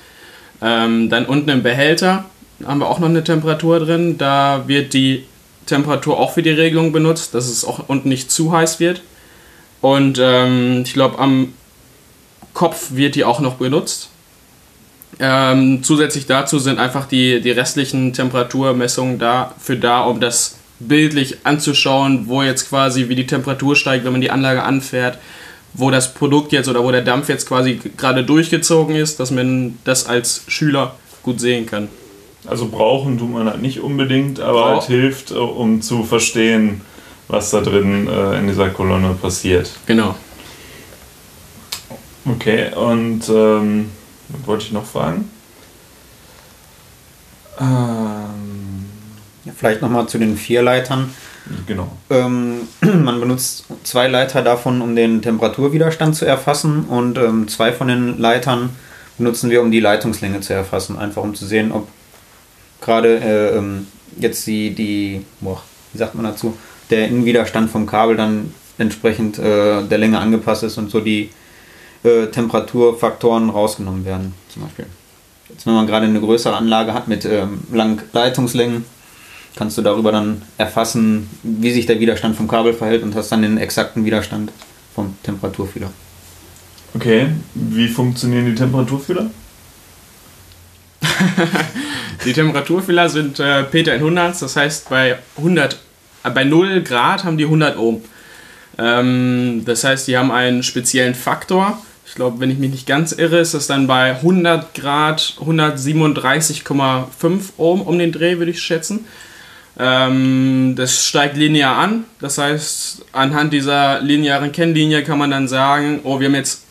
Ähm, 0.61 1.09
dann 1.09 1.25
unten 1.25 1.49
im 1.49 1.63
Behälter 1.63 2.25
haben 2.65 2.79
wir 2.79 2.87
auch 2.87 2.99
noch 2.99 3.09
eine 3.09 3.23
Temperatur 3.23 3.79
drin. 3.79 4.17
Da 4.17 4.63
wird 4.67 4.93
die 4.93 5.25
Temperatur 5.65 6.19
auch 6.19 6.33
für 6.33 6.43
die 6.43 6.51
Regelung 6.51 6.91
benutzt, 6.91 7.33
dass 7.33 7.47
es 7.47 7.65
auch 7.65 7.87
unten 7.87 8.09
nicht 8.09 8.31
zu 8.31 8.51
heiß 8.51 8.79
wird. 8.79 9.01
Und 9.81 10.19
ähm, 10.21 10.83
ich 10.85 10.93
glaube, 10.93 11.19
am 11.19 11.53
Kopf 12.53 12.91
wird 12.91 13.15
die 13.15 13.23
auch 13.23 13.39
noch 13.39 13.55
benutzt. 13.55 14.09
Ähm, 15.19 15.83
zusätzlich 15.83 16.25
dazu 16.25 16.59
sind 16.59 16.79
einfach 16.79 17.05
die, 17.05 17.39
die 17.41 17.51
restlichen 17.51 18.13
Temperaturmessungen 18.13 19.19
dafür 19.19 19.75
da, 19.77 20.01
um 20.01 20.19
das 20.19 20.57
bildlich 20.79 21.37
anzuschauen, 21.43 22.27
wo 22.27 22.43
jetzt 22.43 22.69
quasi 22.69 23.07
wie 23.07 23.15
die 23.15 23.27
Temperatur 23.27 23.75
steigt, 23.75 24.05
wenn 24.05 24.11
man 24.11 24.21
die 24.21 24.31
Anlage 24.31 24.63
anfährt, 24.63 25.17
wo 25.73 25.89
das 25.89 26.13
Produkt 26.13 26.51
jetzt 26.51 26.67
oder 26.67 26.83
wo 26.83 26.91
der 26.91 27.01
Dampf 27.01 27.29
jetzt 27.29 27.47
quasi 27.47 27.79
gerade 27.97 28.23
durchgezogen 28.23 28.95
ist, 28.95 29.19
dass 29.19 29.31
man 29.31 29.77
das 29.83 30.05
als 30.05 30.43
Schüler 30.47 30.95
gut 31.23 31.39
sehen 31.39 31.65
kann. 31.65 31.87
Also 32.47 32.67
brauchen 32.67 33.17
tut 33.17 33.31
man 33.31 33.47
halt 33.49 33.61
nicht 33.61 33.79
unbedingt, 33.81 34.39
aber 34.39 34.61
Brauch- 34.61 34.71
halt 34.81 34.83
hilft, 34.83 35.31
äh, 35.31 35.35
um 35.35 35.81
zu 35.81 36.03
verstehen, 36.03 36.81
was 37.27 37.49
da 37.51 37.61
drin 37.61 38.07
äh, 38.07 38.39
in 38.39 38.47
dieser 38.47 38.69
Kolonne 38.69 39.15
passiert. 39.19 39.71
Genau. 39.85 40.15
Okay, 42.27 42.73
und 42.75 43.21
ähm, 43.29 43.91
was 44.29 44.47
wollte 44.47 44.65
ich 44.65 44.71
noch 44.71 44.85
fragen? 44.85 45.29
Ähm, 47.59 48.85
Ja, 49.45 49.53
vielleicht 49.55 49.81
nochmal 49.81 50.07
zu 50.07 50.17
den 50.17 50.37
vier 50.37 50.61
Leitern. 50.61 51.11
genau. 51.67 51.91
Ähm, 52.09 52.61
man 52.81 53.19
benutzt 53.19 53.65
zwei 53.83 54.07
Leiter 54.07 54.41
davon, 54.41 54.81
um 54.81 54.95
den 54.95 55.21
Temperaturwiderstand 55.21 56.15
zu 56.15 56.25
erfassen 56.25 56.85
und 56.85 57.17
ähm, 57.17 57.47
zwei 57.47 57.71
von 57.71 57.87
den 57.87 58.17
Leitern 58.19 58.71
benutzen 59.17 59.49
wir, 59.49 59.61
um 59.61 59.71
die 59.71 59.79
Leitungslänge 59.79 60.41
zu 60.41 60.53
erfassen. 60.53 60.97
Einfach 60.97 61.21
um 61.23 61.35
zu 61.35 61.45
sehen, 61.45 61.71
ob 61.71 61.87
gerade 62.81 63.19
äh, 63.19 63.57
ähm, 63.57 63.87
jetzt 64.19 64.45
die, 64.47 64.73
die 64.73 65.21
boah, 65.41 65.61
wie 65.93 65.97
sagt 65.97 66.15
man 66.15 66.25
dazu, 66.25 66.57
der 66.89 67.07
Innenwiderstand 67.07 67.69
vom 67.69 67.85
Kabel 67.85 68.15
dann 68.15 68.53
entsprechend 68.77 69.39
äh, 69.39 69.83
der 69.83 69.97
Länge 69.97 70.19
angepasst 70.19 70.63
ist 70.63 70.77
und 70.77 70.91
so 70.91 70.99
die 70.99 71.29
äh, 72.03 72.27
Temperaturfaktoren 72.27 73.49
rausgenommen 73.49 74.05
werden, 74.05 74.33
zum 74.49 74.63
Beispiel. 74.63 74.85
Jetzt, 75.49 75.65
wenn 75.65 75.73
man 75.73 75.87
gerade 75.87 76.05
eine 76.05 76.19
größere 76.19 76.55
Anlage 76.55 76.93
hat 76.93 77.07
mit 77.07 77.25
ähm, 77.25 77.61
langen 77.71 78.01
Leitungslängen, 78.13 78.85
kannst 79.55 79.77
du 79.77 79.81
darüber 79.81 80.11
dann 80.11 80.41
erfassen, 80.57 81.29
wie 81.43 81.71
sich 81.71 81.85
der 81.85 81.99
Widerstand 81.99 82.35
vom 82.35 82.47
Kabel 82.47 82.73
verhält 82.73 83.03
und 83.03 83.15
hast 83.15 83.31
dann 83.31 83.41
den 83.41 83.57
exakten 83.57 84.05
Widerstand 84.05 84.51
vom 84.93 85.15
Temperaturfühler. 85.23 85.91
Okay, 86.93 87.27
wie 87.53 87.87
funktionieren 87.87 88.45
die 88.45 88.55
Temperaturfühler? 88.55 89.29
Die 92.23 92.33
Temperaturfehler 92.33 93.09
sind 93.09 93.39
äh, 93.39 93.63
Peter 93.63 93.95
in 93.95 94.01
Hunderts, 94.01 94.39
das 94.39 94.55
heißt 94.55 94.89
bei 94.89 95.17
100, 95.37 95.77
äh, 96.23 96.29
bei 96.29 96.43
0 96.43 96.81
Grad 96.81 97.23
haben 97.23 97.37
die 97.37 97.45
100 97.45 97.77
Ohm. 97.77 98.01
Ähm, 98.77 99.63
das 99.65 99.83
heißt, 99.83 100.07
die 100.07 100.17
haben 100.17 100.31
einen 100.31 100.63
speziellen 100.63 101.15
Faktor. 101.15 101.81
Ich 102.07 102.15
glaube, 102.15 102.39
wenn 102.39 102.51
ich 102.51 102.57
mich 102.57 102.71
nicht 102.71 102.87
ganz 102.87 103.11
irre, 103.11 103.39
ist 103.39 103.53
das 103.53 103.67
dann 103.67 103.87
bei 103.87 104.11
100 104.11 104.73
Grad 104.73 105.35
137,5 105.39 107.41
Ohm 107.57 107.81
um 107.81 107.99
den 107.99 108.11
Dreh, 108.11 108.37
würde 108.37 108.51
ich 108.51 108.61
schätzen. 108.61 109.05
Ähm, 109.77 110.75
das 110.77 111.05
steigt 111.05 111.35
linear 111.35 111.77
an. 111.77 112.05
Das 112.19 112.37
heißt, 112.37 113.05
anhand 113.11 113.53
dieser 113.53 114.01
linearen 114.01 114.51
Kennlinie 114.51 115.03
kann 115.03 115.17
man 115.17 115.31
dann 115.31 115.47
sagen, 115.47 116.01
oh, 116.03 116.19
wir 116.19 116.27
haben 116.27 116.35
jetzt 116.35 116.63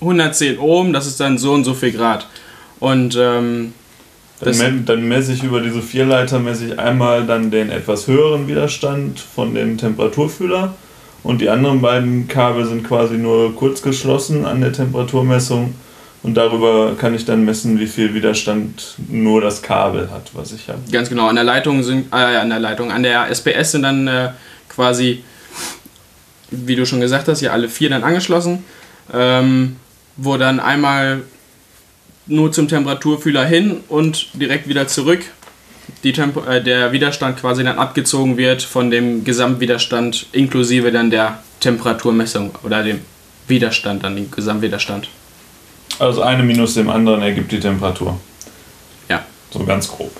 110 0.00 0.58
Ohm, 0.58 0.92
das 0.92 1.06
ist 1.06 1.20
dann 1.20 1.38
so 1.38 1.52
und 1.52 1.64
so 1.64 1.74
viel 1.74 1.92
Grad. 1.92 2.26
Und 2.80 3.16
ähm, 3.16 3.74
Dann, 4.40 4.84
dann 4.84 5.08
messe 5.08 5.32
ich 5.32 5.42
über 5.42 5.60
diese 5.60 5.82
vier 5.82 6.06
Leiter 6.06 6.38
messe 6.38 6.66
ich 6.66 6.78
einmal 6.78 7.26
dann 7.26 7.50
den 7.50 7.70
etwas 7.70 8.06
höheren 8.06 8.46
Widerstand 8.46 9.18
von 9.18 9.54
dem 9.54 9.78
Temperaturfühler. 9.78 10.74
Und 11.24 11.40
die 11.40 11.48
anderen 11.48 11.80
beiden 11.80 12.28
Kabel 12.28 12.64
sind 12.64 12.86
quasi 12.86 13.18
nur 13.18 13.54
kurz 13.56 13.82
geschlossen 13.82 14.44
an 14.44 14.60
der 14.60 14.72
Temperaturmessung. 14.72 15.74
Und 16.22 16.34
darüber 16.34 16.94
kann 16.96 17.14
ich 17.14 17.24
dann 17.24 17.44
messen, 17.44 17.78
wie 17.78 17.86
viel 17.86 18.14
Widerstand 18.14 18.94
nur 19.08 19.40
das 19.40 19.62
Kabel 19.62 20.10
hat, 20.10 20.30
was 20.34 20.52
ich 20.52 20.68
habe. 20.68 20.80
Ganz 20.90 21.08
genau, 21.08 21.28
an 21.28 21.36
der 21.36 21.44
Leitung 21.44 21.82
sind, 21.82 22.12
äh, 22.12 22.16
an 22.16 22.50
der 22.50 22.58
Leitung, 22.58 22.90
an 22.90 23.02
der 23.02 23.28
SPS 23.30 23.72
sind 23.72 23.82
dann 23.82 24.06
äh, 24.08 24.30
quasi, 24.68 25.22
wie 26.50 26.76
du 26.76 26.86
schon 26.86 27.00
gesagt 27.00 27.28
hast, 27.28 27.40
ja 27.40 27.52
alle 27.52 27.68
vier 27.68 27.90
dann 27.90 28.02
angeschlossen, 28.02 28.64
ähm, 29.12 29.76
wo 30.16 30.36
dann 30.36 30.58
einmal 30.60 31.22
nur 32.28 32.52
zum 32.52 32.68
Temperaturfühler 32.68 33.44
hin 33.44 33.78
und 33.88 34.28
direkt 34.34 34.68
wieder 34.68 34.86
zurück 34.86 35.20
die 36.04 36.12
Tempo, 36.12 36.44
äh, 36.44 36.62
der 36.62 36.92
Widerstand 36.92 37.38
quasi 37.38 37.64
dann 37.64 37.78
abgezogen 37.78 38.36
wird 38.36 38.62
von 38.62 38.90
dem 38.90 39.24
Gesamtwiderstand 39.24 40.26
inklusive 40.32 40.92
dann 40.92 41.10
der 41.10 41.42
Temperaturmessung 41.60 42.54
oder 42.62 42.82
dem 42.82 43.00
Widerstand, 43.48 44.04
dann 44.04 44.16
den 44.16 44.30
Gesamtwiderstand. 44.30 45.08
Also 45.98 46.22
eine 46.22 46.42
minus 46.42 46.74
dem 46.74 46.90
anderen 46.90 47.22
ergibt 47.22 47.50
die 47.50 47.60
Temperatur. 47.60 48.20
Ja. 49.08 49.24
So 49.50 49.64
ganz 49.64 49.88
grob. 49.88 50.12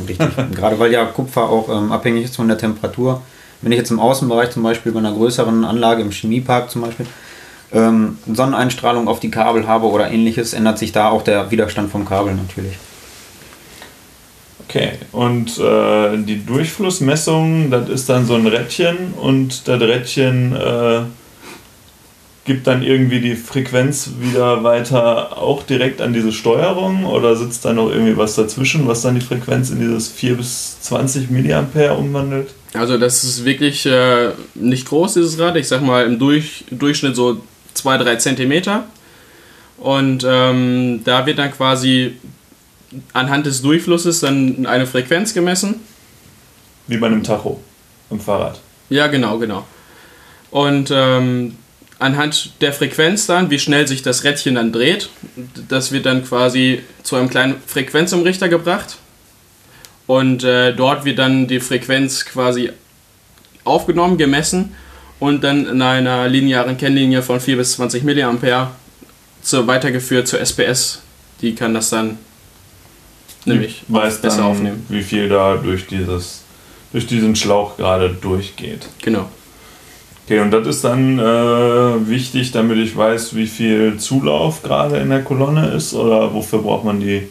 Richtig. 0.00 0.18
Gerade 0.54 0.78
weil 0.78 0.92
ja 0.92 1.04
Kupfer 1.06 1.48
auch 1.48 1.68
ähm, 1.68 1.90
abhängig 1.90 2.24
ist 2.24 2.36
von 2.36 2.46
der 2.46 2.58
Temperatur. 2.58 3.22
Wenn 3.60 3.72
ich 3.72 3.78
jetzt 3.78 3.90
im 3.90 3.98
Außenbereich 3.98 4.50
zum 4.50 4.62
Beispiel 4.62 4.92
bei 4.92 5.00
einer 5.00 5.12
größeren 5.12 5.64
Anlage 5.64 6.02
im 6.02 6.12
Chemiepark 6.12 6.70
zum 6.70 6.82
Beispiel 6.82 7.06
ähm, 7.72 8.18
Sonneneinstrahlung 8.26 9.08
auf 9.08 9.20
die 9.20 9.30
Kabel 9.30 9.66
habe 9.66 9.86
oder 9.86 10.10
ähnliches, 10.10 10.52
ändert 10.52 10.78
sich 10.78 10.92
da 10.92 11.10
auch 11.10 11.22
der 11.22 11.50
Widerstand 11.50 11.90
vom 11.90 12.04
Kabel 12.04 12.34
natürlich. 12.34 12.74
Okay, 14.68 14.92
und 15.12 15.58
äh, 15.58 16.18
die 16.18 16.44
Durchflussmessung, 16.44 17.70
das 17.70 17.88
ist 17.88 18.08
dann 18.08 18.26
so 18.26 18.34
ein 18.34 18.46
Rädchen 18.46 19.14
und 19.14 19.66
das 19.66 19.80
Rädchen 19.80 20.54
äh, 20.54 21.00
gibt 22.48 22.66
dann 22.66 22.82
irgendwie 22.82 23.20
die 23.20 23.36
Frequenz 23.36 24.10
wieder 24.20 24.64
weiter 24.64 25.38
auch 25.38 25.62
direkt 25.62 26.00
an 26.00 26.12
diese 26.12 26.32
Steuerung 26.32 27.04
oder 27.04 27.36
sitzt 27.36 27.64
da 27.64 27.72
noch 27.72 27.90
irgendwie 27.90 28.16
was 28.16 28.34
dazwischen, 28.34 28.88
was 28.88 29.02
dann 29.02 29.14
die 29.14 29.20
Frequenz 29.20 29.70
in 29.70 29.80
dieses 29.80 30.08
4 30.08 30.36
bis 30.36 30.80
20 30.80 31.30
Milliampere 31.30 31.94
umwandelt? 31.94 32.48
Also 32.72 32.98
das 32.98 33.22
ist 33.22 33.44
wirklich 33.44 33.86
äh, 33.86 34.30
nicht 34.54 34.86
groß, 34.86 35.14
dieses 35.14 35.38
Rad. 35.38 35.56
Ich 35.56 35.68
sag 35.68 35.82
mal 35.82 36.04
im 36.04 36.18
Durch, 36.18 36.64
Durchschnitt 36.70 37.16
so 37.16 37.40
2-3 37.84 38.18
Zentimeter. 38.18 38.84
Und 39.78 40.26
ähm, 40.28 41.02
da 41.04 41.26
wird 41.26 41.38
dann 41.38 41.52
quasi 41.52 42.16
anhand 43.12 43.46
des 43.46 43.62
Durchflusses 43.62 44.20
dann 44.20 44.66
eine 44.66 44.86
Frequenz 44.86 45.34
gemessen. 45.34 45.76
Wie 46.86 46.96
bei 46.96 47.06
einem 47.06 47.22
Tacho 47.22 47.60
im 48.10 48.20
Fahrrad. 48.20 48.60
Ja, 48.88 49.06
genau, 49.08 49.38
genau. 49.38 49.66
Und 50.50 50.90
ähm, 50.92 51.56
anhand 51.98 52.60
der 52.60 52.72
Frequenz 52.72 53.26
dann, 53.26 53.50
wie 53.50 53.58
schnell 53.58 53.86
sich 53.86 54.02
das 54.02 54.24
Rädchen 54.24 54.54
dann 54.54 54.72
dreht, 54.72 55.10
das 55.68 55.92
wird 55.92 56.06
dann 56.06 56.24
quasi 56.24 56.82
zu 57.02 57.16
einem 57.16 57.28
kleinen 57.28 57.56
Frequenzumrichter 57.66 58.48
gebracht. 58.48 58.96
Und 60.06 60.42
äh, 60.42 60.74
dort 60.74 61.04
wird 61.04 61.18
dann 61.18 61.46
die 61.46 61.60
Frequenz 61.60 62.24
quasi 62.24 62.70
aufgenommen, 63.64 64.16
gemessen 64.16 64.74
und 65.20 65.42
dann 65.42 65.66
in 65.66 65.82
einer 65.82 66.28
linearen 66.28 66.76
Kennlinie 66.76 67.22
von 67.22 67.40
4 67.40 67.56
bis 67.56 67.72
20 67.72 68.04
mA 68.04 68.70
zur, 69.42 69.66
weitergeführt 69.66 70.28
zur 70.28 70.40
SPS. 70.40 71.02
Die 71.40 71.54
kann 71.54 71.74
das 71.74 71.90
dann 71.90 72.18
nämlich 73.44 73.82
weiß 73.88 74.20
besser 74.20 74.38
dann, 74.38 74.46
aufnehmen. 74.46 74.86
wie 74.88 75.02
viel 75.02 75.28
da 75.28 75.56
durch 75.56 75.86
dieses 75.86 76.42
durch 76.92 77.06
diesen 77.06 77.36
Schlauch 77.36 77.76
gerade 77.76 78.10
durchgeht. 78.10 78.88
Genau. 79.02 79.28
Okay, 80.24 80.40
und 80.40 80.50
das 80.50 80.66
ist 80.66 80.84
dann 80.84 81.18
äh, 81.18 82.08
wichtig, 82.08 82.52
damit 82.52 82.78
ich 82.78 82.96
weiß, 82.96 83.34
wie 83.34 83.46
viel 83.46 83.96
Zulauf 83.98 84.62
gerade 84.62 84.98
in 84.98 85.10
der 85.10 85.22
Kolonne 85.22 85.68
ist 85.68 85.94
oder 85.94 86.32
wofür 86.34 86.60
braucht 86.60 86.84
man 86.84 87.00
die? 87.00 87.28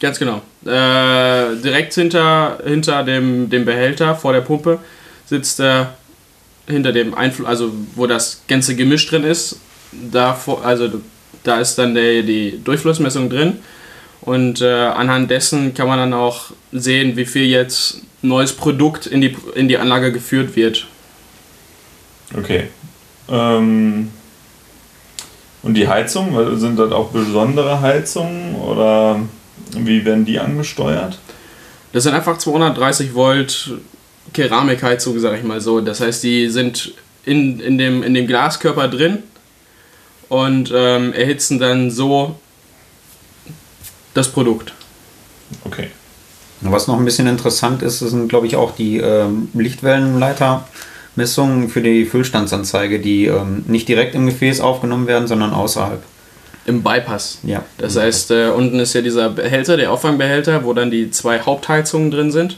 Ganz 0.00 0.18
genau. 0.18 0.42
Äh, 0.64 1.56
direkt 1.62 1.94
hinter, 1.94 2.58
hinter 2.64 3.04
dem, 3.04 3.48
dem 3.50 3.64
Behälter 3.64 4.16
vor 4.16 4.32
der 4.32 4.40
Pumpe 4.40 4.80
sitzt 5.26 5.60
äh, 5.60 5.84
hinter 6.66 6.92
dem 6.92 7.14
Einfluss, 7.14 7.46
also 7.46 7.72
wo 7.94 8.06
das 8.06 8.42
ganze 8.48 8.76
Gemisch 8.76 9.08
drin 9.08 9.24
ist, 9.24 9.58
da, 10.10 10.38
also 10.62 10.88
da 11.42 11.60
ist 11.60 11.76
dann 11.76 11.94
der, 11.94 12.22
die 12.22 12.60
Durchflussmessung 12.62 13.28
drin 13.28 13.58
und 14.20 14.60
äh, 14.60 14.72
anhand 14.72 15.30
dessen 15.30 15.74
kann 15.74 15.88
man 15.88 15.98
dann 15.98 16.14
auch 16.14 16.52
sehen, 16.70 17.16
wie 17.16 17.26
viel 17.26 17.46
jetzt 17.46 18.02
neues 18.22 18.52
Produkt 18.52 19.06
in 19.06 19.20
die, 19.20 19.36
in 19.54 19.68
die 19.68 19.78
Anlage 19.78 20.12
geführt 20.12 20.54
wird. 20.54 20.86
Okay. 22.36 22.68
Ähm, 23.28 24.10
und 25.62 25.74
die 25.74 25.88
Heizung, 25.88 26.58
sind 26.58 26.78
das 26.78 26.92
auch 26.92 27.10
besondere 27.10 27.80
Heizungen 27.80 28.56
oder 28.56 29.20
wie 29.76 30.04
werden 30.04 30.24
die 30.24 30.38
angesteuert? 30.38 31.18
Das 31.92 32.04
sind 32.04 32.14
einfach 32.14 32.38
230 32.38 33.14
Volt 33.14 33.72
Keramikheizung, 34.32 35.18
sag 35.18 35.38
ich 35.38 35.44
mal 35.44 35.60
so. 35.60 35.80
Das 35.80 36.00
heißt, 36.00 36.22
die 36.22 36.48
sind 36.48 36.94
in, 37.24 37.60
in, 37.60 37.78
dem, 37.78 38.02
in 38.02 38.14
dem 38.14 38.26
Glaskörper 38.26 38.88
drin 38.88 39.22
und 40.28 40.72
ähm, 40.74 41.12
erhitzen 41.12 41.58
dann 41.58 41.90
so 41.90 42.36
das 44.14 44.28
Produkt. 44.28 44.72
Okay. 45.64 45.88
Was 46.60 46.86
noch 46.86 46.96
ein 46.96 47.04
bisschen 47.04 47.26
interessant 47.26 47.82
ist, 47.82 47.98
sind 47.98 48.28
glaube 48.28 48.46
ich 48.46 48.56
auch 48.56 48.74
die 48.74 48.98
ähm, 48.98 49.48
Lichtwellenleiter, 49.52 50.66
Messungen 51.16 51.68
für 51.68 51.82
die 51.82 52.04
Füllstandsanzeige, 52.04 53.00
die 53.00 53.26
ähm, 53.26 53.64
nicht 53.66 53.88
direkt 53.88 54.14
im 54.14 54.26
Gefäß 54.26 54.60
aufgenommen 54.60 55.06
werden, 55.06 55.26
sondern 55.26 55.52
außerhalb. 55.52 56.02
Im 56.64 56.82
Bypass. 56.82 57.38
Ja. 57.42 57.64
Das 57.78 57.96
heißt, 57.96 58.30
äh, 58.30 58.48
unten 58.50 58.78
ist 58.78 58.94
ja 58.94 59.02
dieser 59.02 59.28
Behälter, 59.30 59.76
der 59.76 59.90
Auffangbehälter, 59.90 60.64
wo 60.64 60.72
dann 60.72 60.92
die 60.92 61.10
zwei 61.10 61.40
Hauptheizungen 61.40 62.12
drin 62.12 62.30
sind. 62.30 62.56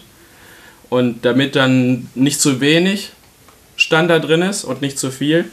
Und 0.91 1.25
damit 1.25 1.57
dann 1.57 2.09
nicht 2.15 2.41
zu 2.41 2.61
wenig 2.61 3.11
Stand 3.77 4.11
da 4.11 4.19
drin 4.19 4.43
ist 4.43 4.65
und 4.65 4.83
nicht 4.83 4.99
zu 4.99 5.11
viel, 5.11 5.47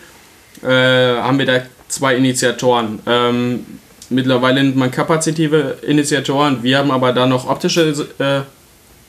äh, 0.64 0.68
haben 0.68 1.40
wir 1.40 1.46
da 1.46 1.62
zwei 1.88 2.16
Initiatoren. 2.16 3.00
Ähm, 3.06 3.66
mittlerweile 4.10 4.64
nimmt 4.64 4.78
man 4.78 4.92
kapazitive 4.92 5.78
Initiatoren, 5.82 6.64
wir 6.64 6.78
haben 6.78 6.92
aber 6.92 7.14
da 7.14 7.26
noch 7.26 7.50
optische 7.50 7.90
äh, 8.20 8.42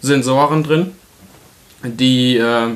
Sensoren 0.00 0.62
drin, 0.62 0.92
die 1.82 2.36
äh, 2.36 2.68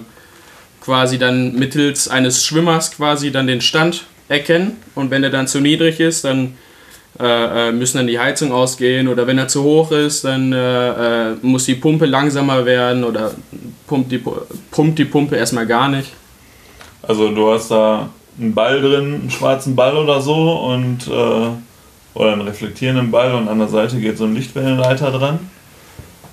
quasi 0.80 1.18
dann 1.18 1.54
mittels 1.54 2.08
eines 2.08 2.44
Schwimmers 2.44 2.92
quasi 2.92 3.32
dann 3.32 3.46
den 3.46 3.60
Stand 3.60 4.04
erkennen 4.28 4.76
und 4.94 5.10
wenn 5.10 5.24
er 5.24 5.30
dann 5.30 5.48
zu 5.48 5.60
niedrig 5.60 6.00
ist, 6.00 6.24
dann 6.24 6.56
äh, 7.18 7.68
äh, 7.68 7.72
müssen 7.72 7.96
dann 7.98 8.06
die 8.06 8.18
Heizung 8.18 8.52
ausgehen 8.52 9.08
oder 9.08 9.26
wenn 9.26 9.38
er 9.38 9.48
zu 9.48 9.62
hoch 9.62 9.90
ist, 9.90 10.24
dann 10.24 10.52
äh, 10.52 11.30
äh, 11.30 11.34
muss 11.42 11.64
die 11.64 11.74
Pumpe 11.76 12.06
langsamer 12.06 12.64
werden 12.66 13.04
oder 13.04 13.32
pumpt 13.86 14.12
die, 14.12 14.18
Pu- 14.18 14.42
pumpt 14.70 14.98
die 14.98 15.04
Pumpe 15.06 15.36
erstmal 15.36 15.66
gar 15.66 15.88
nicht. 15.88 16.12
Also 17.02 17.30
du 17.30 17.52
hast 17.52 17.70
da 17.70 18.08
einen 18.38 18.54
Ball 18.54 18.80
drin, 18.80 19.14
einen 19.14 19.30
schwarzen 19.30 19.74
Ball 19.74 19.96
oder 19.96 20.20
so 20.20 20.34
und 20.34 21.06
äh, 21.06 21.48
oder 22.18 22.32
einen 22.32 22.42
reflektierenden 22.42 23.10
Ball 23.10 23.34
und 23.34 23.48
an 23.48 23.58
der 23.58 23.68
Seite 23.68 23.98
geht 23.98 24.18
so 24.18 24.24
ein 24.24 24.34
Lichtwellenleiter 24.34 25.10
dran. 25.10 25.38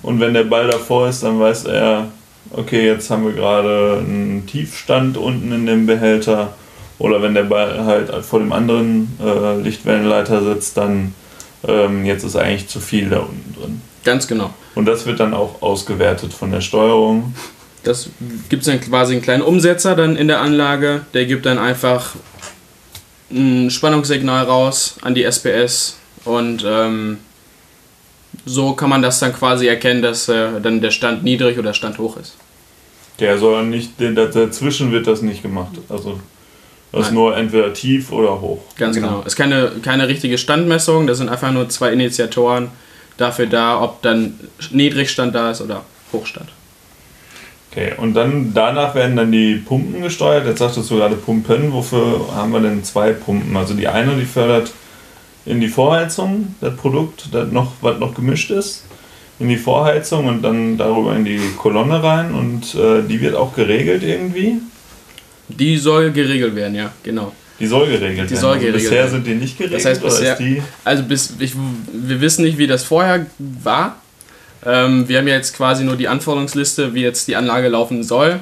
Und 0.02 0.20
wenn 0.20 0.34
der 0.34 0.44
Ball 0.44 0.66
davor 0.66 1.08
ist, 1.08 1.22
dann 1.22 1.40
weiß 1.40 1.64
er, 1.64 2.08
okay, 2.50 2.86
jetzt 2.86 3.10
haben 3.10 3.24
wir 3.24 3.32
gerade 3.32 3.98
einen 3.98 4.46
Tiefstand 4.46 5.16
unten 5.16 5.50
in 5.52 5.66
dem 5.66 5.86
Behälter. 5.86 6.54
Oder 6.98 7.22
wenn 7.22 7.34
der 7.34 7.44
Ball 7.44 7.84
halt 7.84 8.24
vor 8.24 8.38
dem 8.38 8.52
anderen 8.52 9.18
äh, 9.20 9.60
Lichtwellenleiter 9.60 10.42
sitzt, 10.42 10.76
dann 10.76 11.14
ähm, 11.66 12.04
jetzt 12.04 12.24
ist 12.24 12.36
eigentlich 12.36 12.68
zu 12.68 12.80
viel 12.80 13.10
da 13.10 13.20
unten 13.20 13.54
drin. 13.58 13.82
Ganz 14.04 14.28
genau. 14.28 14.52
Und 14.74 14.86
das 14.86 15.06
wird 15.06 15.20
dann 15.20 15.34
auch 15.34 15.62
ausgewertet 15.62 16.32
von 16.32 16.50
der 16.50 16.60
Steuerung. 16.60 17.34
Das 17.82 18.10
gibt 18.48 18.62
es 18.62 18.66
dann 18.66 18.80
quasi 18.80 19.14
einen 19.14 19.22
kleinen 19.22 19.42
Umsetzer 19.42 19.94
dann 19.94 20.16
in 20.16 20.28
der 20.28 20.40
Anlage, 20.40 21.02
der 21.12 21.26
gibt 21.26 21.46
dann 21.46 21.58
einfach 21.58 22.14
ein 23.30 23.70
Spannungssignal 23.70 24.44
raus 24.44 24.96
an 25.02 25.14
die 25.14 25.24
SPS 25.24 25.96
und 26.24 26.64
ähm, 26.66 27.18
so 28.46 28.74
kann 28.74 28.90
man 28.90 29.02
das 29.02 29.18
dann 29.20 29.32
quasi 29.32 29.66
erkennen, 29.66 30.02
dass 30.02 30.28
äh, 30.28 30.60
dann 30.62 30.80
der 30.80 30.90
Stand 30.90 31.24
niedrig 31.24 31.58
oder 31.58 31.74
Stand 31.74 31.98
hoch 31.98 32.16
ist. 32.16 32.36
Der 33.20 33.38
soll 33.38 33.64
nicht, 33.66 33.92
dazwischen 33.98 34.90
wird 34.90 35.06
das 35.06 35.22
nicht 35.22 35.42
gemacht. 35.42 35.72
Also 35.88 36.18
das 36.98 37.08
ist 37.08 37.12
nur 37.12 37.36
entweder 37.36 37.72
tief 37.72 38.12
oder 38.12 38.40
hoch. 38.40 38.60
Ganz 38.76 38.96
Genau. 38.96 39.08
genau. 39.08 39.20
Es 39.20 39.28
ist 39.28 39.36
keine, 39.36 39.72
keine 39.82 40.08
richtige 40.08 40.38
Standmessung, 40.38 41.06
das 41.06 41.18
sind 41.18 41.28
einfach 41.28 41.52
nur 41.52 41.68
zwei 41.68 41.92
Initiatoren 41.92 42.68
dafür 43.16 43.46
da, 43.46 43.80
ob 43.80 44.02
dann 44.02 44.38
Niedrigstand 44.70 45.34
da 45.34 45.50
ist 45.50 45.60
oder 45.60 45.82
Hochstand. 46.12 46.48
Okay, 47.70 47.92
und 47.96 48.14
dann 48.14 48.52
danach 48.54 48.94
werden 48.94 49.16
dann 49.16 49.32
die 49.32 49.56
Pumpen 49.56 50.00
gesteuert. 50.02 50.46
Jetzt 50.46 50.60
sagtest 50.60 50.88
du 50.90 50.96
gerade 50.96 51.16
Pumpen. 51.16 51.72
Wofür 51.72 52.20
haben 52.34 52.52
wir 52.52 52.60
denn 52.60 52.84
zwei 52.84 53.12
Pumpen? 53.12 53.56
Also 53.56 53.74
die 53.74 53.88
eine, 53.88 54.14
die 54.14 54.24
fördert 54.24 54.70
in 55.44 55.60
die 55.60 55.68
Vorheizung 55.68 56.54
das 56.60 56.76
Produkt, 56.76 57.28
das 57.32 57.50
noch, 57.50 57.72
was 57.80 57.98
noch 57.98 58.14
gemischt 58.14 58.50
ist, 58.52 58.84
in 59.40 59.48
die 59.48 59.56
Vorheizung 59.56 60.26
und 60.26 60.42
dann 60.42 60.78
darüber 60.78 61.16
in 61.16 61.24
die 61.24 61.40
Kolonne 61.58 62.00
rein 62.02 62.32
und 62.32 62.74
äh, 62.76 63.02
die 63.02 63.20
wird 63.20 63.34
auch 63.34 63.54
geregelt 63.54 64.04
irgendwie. 64.04 64.58
Die 65.48 65.76
soll 65.76 66.10
geregelt 66.12 66.54
werden, 66.54 66.74
ja, 66.74 66.92
genau. 67.02 67.32
Die 67.60 67.66
soll 67.66 67.86
geregelt 67.86 68.30
Die 68.30 68.34
werden. 68.34 68.36
soll 68.40 68.50
Also 68.52 68.60
geregelt 68.60 68.82
bisher 68.82 68.98
werden. 68.98 69.10
sind 69.10 69.26
die 69.26 69.34
nicht 69.34 69.58
geregelt. 69.58 69.80
Das 69.80 69.86
heißt, 69.86 70.02
bisher, 70.02 70.38
also 70.84 71.02
bis, 71.04 71.34
ich, 71.38 71.52
wir 71.92 72.20
wissen 72.20 72.44
nicht, 72.44 72.58
wie 72.58 72.66
das 72.66 72.84
vorher 72.84 73.26
war. 73.38 74.00
Ähm, 74.66 75.08
wir 75.08 75.18
haben 75.18 75.28
ja 75.28 75.34
jetzt 75.34 75.56
quasi 75.56 75.84
nur 75.84 75.96
die 75.96 76.08
Anforderungsliste, 76.08 76.94
wie 76.94 77.02
jetzt 77.02 77.28
die 77.28 77.36
Anlage 77.36 77.68
laufen 77.68 78.02
soll. 78.02 78.40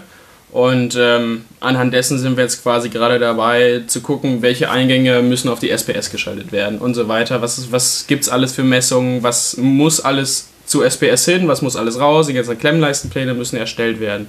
Und 0.50 0.96
ähm, 1.00 1.46
anhand 1.60 1.94
dessen 1.94 2.18
sind 2.18 2.36
wir 2.36 2.44
jetzt 2.44 2.62
quasi 2.62 2.90
gerade 2.90 3.18
dabei 3.18 3.82
zu 3.86 4.02
gucken, 4.02 4.42
welche 4.42 4.70
Eingänge 4.70 5.22
müssen 5.22 5.48
auf 5.48 5.58
die 5.58 5.70
SPS 5.70 6.10
geschaltet 6.10 6.52
werden 6.52 6.78
und 6.78 6.94
so 6.94 7.08
weiter. 7.08 7.40
Was, 7.42 7.72
was 7.72 8.04
gibt 8.06 8.22
es 8.24 8.28
alles 8.28 8.52
für 8.52 8.62
Messungen? 8.62 9.22
Was 9.22 9.56
muss 9.56 10.00
alles 10.00 10.48
zu 10.66 10.82
SPS 10.82 11.24
hin? 11.24 11.48
Was 11.48 11.62
muss 11.62 11.74
alles 11.74 11.98
raus? 11.98 12.26
Die 12.26 12.34
ganzen 12.34 12.58
Klemmleistenpläne 12.58 13.32
müssen 13.34 13.56
erstellt 13.56 13.98
werden. 13.98 14.26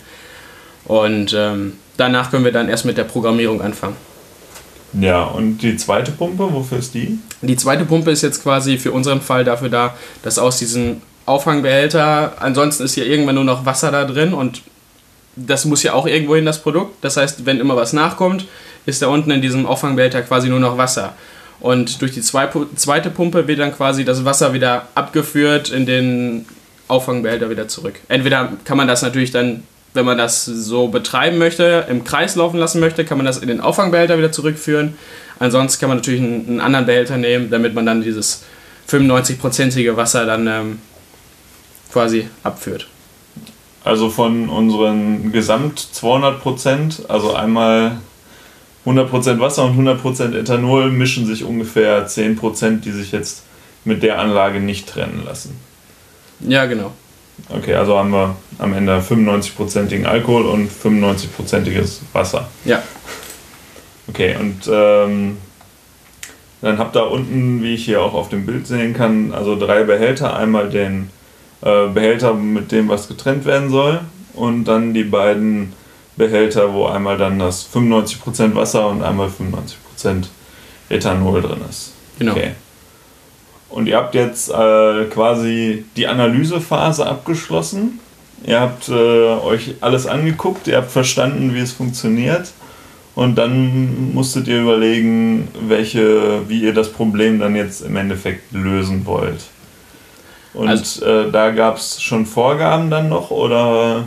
Und 0.86 1.34
ähm, 1.38 1.74
danach 1.98 2.32
können 2.32 2.46
wir 2.46 2.52
dann 2.52 2.70
erst 2.70 2.86
mit 2.86 2.98
der 2.98 3.04
Programmierung 3.04 3.62
anfangen. 3.62 3.96
Ja, 5.00 5.24
und 5.24 5.58
die 5.60 5.76
zweite 5.78 6.12
Pumpe, 6.12 6.54
wofür 6.54 6.78
ist 6.78 6.94
die? 6.94 7.18
Die 7.42 7.56
zweite 7.56 7.86
Pumpe 7.86 8.12
ist 8.12 8.22
jetzt 8.22 8.44
quasi 8.44 8.78
für 8.78 8.92
unseren 8.92 9.22
Fall 9.22 9.44
dafür 9.44 9.70
da, 9.70 9.96
dass 10.22 10.38
aus 10.38 10.60
diesem 10.60 11.02
Auffangbehälter, 11.26 12.34
ansonsten 12.40 12.84
ist 12.84 12.96
ja 12.96 13.04
irgendwann 13.04 13.36
nur 13.36 13.44
noch 13.44 13.66
Wasser 13.66 13.92
da 13.92 14.06
drin 14.06 14.34
und 14.34 14.62
das 15.36 15.66
muss 15.66 15.82
ja 15.82 15.94
auch 15.94 16.06
irgendwo 16.06 16.36
in 16.36 16.46
das 16.46 16.62
Produkt. 16.62 17.04
Das 17.04 17.18
heißt, 17.18 17.46
wenn 17.46 17.60
immer 17.60 17.76
was 17.76 17.94
nachkommt, 17.94 18.46
ist 18.86 19.02
da 19.02 19.08
unten 19.08 19.32
in 19.32 19.42
diesem 19.42 19.66
Auffangbehälter 19.66 20.22
quasi 20.22 20.50
nur 20.50 20.60
noch 20.60 20.78
Wasser. 20.78 21.14
Und 21.60 22.02
durch 22.02 22.12
die 22.12 22.22
zwei, 22.22 22.50
zweite 22.76 23.10
Pumpe 23.10 23.48
wird 23.48 23.60
dann 23.60 23.74
quasi 23.74 24.04
das 24.04 24.26
Wasser 24.26 24.54
wieder 24.54 24.88
abgeführt 24.96 25.70
in 25.70 25.86
den 25.86 26.46
Auffangbehälter 26.88 27.50
wieder 27.50 27.68
zurück. 27.68 27.96
Entweder 28.10 28.52
kann 28.66 28.78
man 28.78 28.88
das 28.88 29.02
natürlich 29.02 29.32
dann, 29.32 29.64
wenn 29.94 30.06
man 30.06 30.18
das 30.18 30.46
so 30.46 30.88
betreiben 30.88 31.38
möchte, 31.38 31.86
im 31.90 32.04
Kreis 32.04 32.36
laufen 32.36 32.58
lassen 32.58 32.80
möchte, 32.80 33.06
kann 33.06 33.18
man 33.18 33.26
das 33.26 33.38
in 33.38 33.48
den 33.48 33.62
Auffangbehälter 33.62 34.18
wieder 34.18 34.32
zurückführen. 34.32 34.98
Ansonsten 35.40 35.80
kann 35.80 35.90
man 35.90 35.98
natürlich 35.98 36.22
einen, 36.22 36.48
einen 36.48 36.62
anderen 36.62 36.86
Behälter 36.86 37.18
nehmen, 37.18 37.50
damit 37.50 37.74
man 37.74 37.86
dann 37.86 38.02
dieses 38.02 38.44
95-prozentige 38.90 39.96
Wasser 39.96 40.26
dann 40.26 40.48
ähm, 40.48 40.80
quasi 41.92 42.28
abführt. 42.44 42.88
Also 43.84 44.10
von 44.10 44.50
unseren 44.50 45.32
Gesamt 45.32 45.80
200 45.80 46.42
Prozent, 46.42 47.04
also 47.10 47.34
einmal 47.34 47.98
100 48.86 49.10
Prozent 49.10 49.40
Wasser 49.40 49.64
und 49.66 49.72
100 49.72 50.02
Prozent 50.02 50.36
Ethanol 50.36 50.90
mischen 50.90 51.26
sich 51.26 51.44
ungefähr 51.44 52.08
10 52.08 52.36
Prozent, 52.36 52.86
die 52.86 52.92
sich 52.92 53.12
jetzt 53.12 53.44
mit 53.86 54.04
der 54.04 54.20
Anlage 54.20 54.60
nicht 54.60 54.88
trennen 54.88 55.24
lassen. 55.26 55.58
Ja, 56.40 56.66
genau. 56.66 56.94
Okay, 57.50 57.74
also 57.76 57.98
haben 57.98 58.12
wir 58.12 58.36
am 58.60 58.74
Ende 58.74 59.00
95-prozentigen 59.00 60.06
Alkohol 60.06 60.46
und 60.46 60.70
95-prozentiges 60.72 62.02
Wasser. 62.14 62.48
Ja, 62.66 62.82
Okay, 64.08 64.36
und 64.40 64.70
ähm, 64.72 65.38
dann 66.62 66.78
habt 66.78 66.96
ihr 66.96 67.10
unten, 67.10 67.64
wie 67.64 67.74
ich 67.74 67.86
hier 67.86 68.02
auch 68.02 68.14
auf 68.14 68.30
dem 68.30 68.46
Bild 68.46 68.68
sehen 68.68 68.94
kann, 68.94 69.34
also 69.34 69.58
drei 69.58 69.84
Behälter. 69.84 70.36
Einmal 70.36 70.70
den 70.70 71.10
äh, 71.62 71.88
Behälter, 71.88 72.34
mit 72.34 72.72
dem 72.72 72.90
was 72.90 73.08
getrennt 73.08 73.46
werden 73.46 73.70
soll 73.70 74.02
und 74.34 74.66
dann 74.66 74.94
die 74.94 75.04
beiden 75.04 75.74
Behälter, 76.16 76.74
wo 76.74 76.86
einmal 76.86 77.18
dann 77.18 77.40
das 77.40 77.68
95% 77.74 78.56
Wasser 78.56 78.88
und 78.88 79.02
einmal 79.02 79.30
95% 79.30 80.26
Ethanol 80.90 81.42
drin 81.42 81.62
ist. 81.70 81.94
genau. 82.20 82.34
Okay. 82.34 82.52
Und 83.74 83.88
ihr 83.88 83.98
habt 83.98 84.14
jetzt 84.14 84.52
äh, 84.52 85.06
quasi 85.06 85.84
die 85.98 86.06
Analysephase 86.08 87.04
abgeschlossen. 87.08 88.00
Ihr 88.46 88.60
habt 88.62 88.88
äh, 88.88 88.94
euch 88.94 89.74
alles 89.82 90.06
angeguckt, 90.06 90.68
ihr 90.68 90.78
habt 90.78 90.92
verstanden, 90.92 91.56
wie 91.56 91.60
es 91.60 91.72
funktioniert. 91.72 92.52
Und 93.16 93.36
dann 93.36 94.14
musstet 94.14 94.48
ihr 94.48 94.62
überlegen, 94.62 95.48
welche, 95.68 96.48
wie 96.48 96.62
ihr 96.62 96.74
das 96.76 96.92
Problem 96.92 97.40
dann 97.40 97.56
jetzt 97.56 97.82
im 97.82 97.96
Endeffekt 97.96 98.52
lösen 98.52 99.08
wollt. 99.08 99.42
Und 100.54 100.68
Also- 100.68 101.04
äh, 101.04 101.32
da 101.32 101.50
gab 101.50 101.78
es 101.78 102.00
schon 102.00 102.28
Vorgaben 102.28 102.92
dann 102.92 103.10
noch 103.10 103.32
oder 103.32 104.04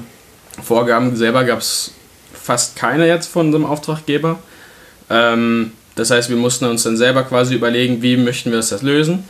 Vorgaben 0.62 1.16
selber 1.16 1.42
gab 1.42 1.58
es 1.58 1.92
fast 2.32 2.76
keine 2.76 3.08
jetzt 3.08 3.26
von 3.26 3.46
unserem 3.46 3.66
Auftraggeber. 3.66 4.38
Ähm, 5.10 5.72
das 5.96 6.12
heißt, 6.12 6.28
wir 6.30 6.36
mussten 6.36 6.66
uns 6.66 6.84
dann 6.84 6.96
selber 6.96 7.24
quasi 7.24 7.56
überlegen, 7.56 8.00
wie 8.00 8.16
möchten 8.16 8.50
wir 8.50 8.58
das 8.58 8.82
lösen. 8.82 9.24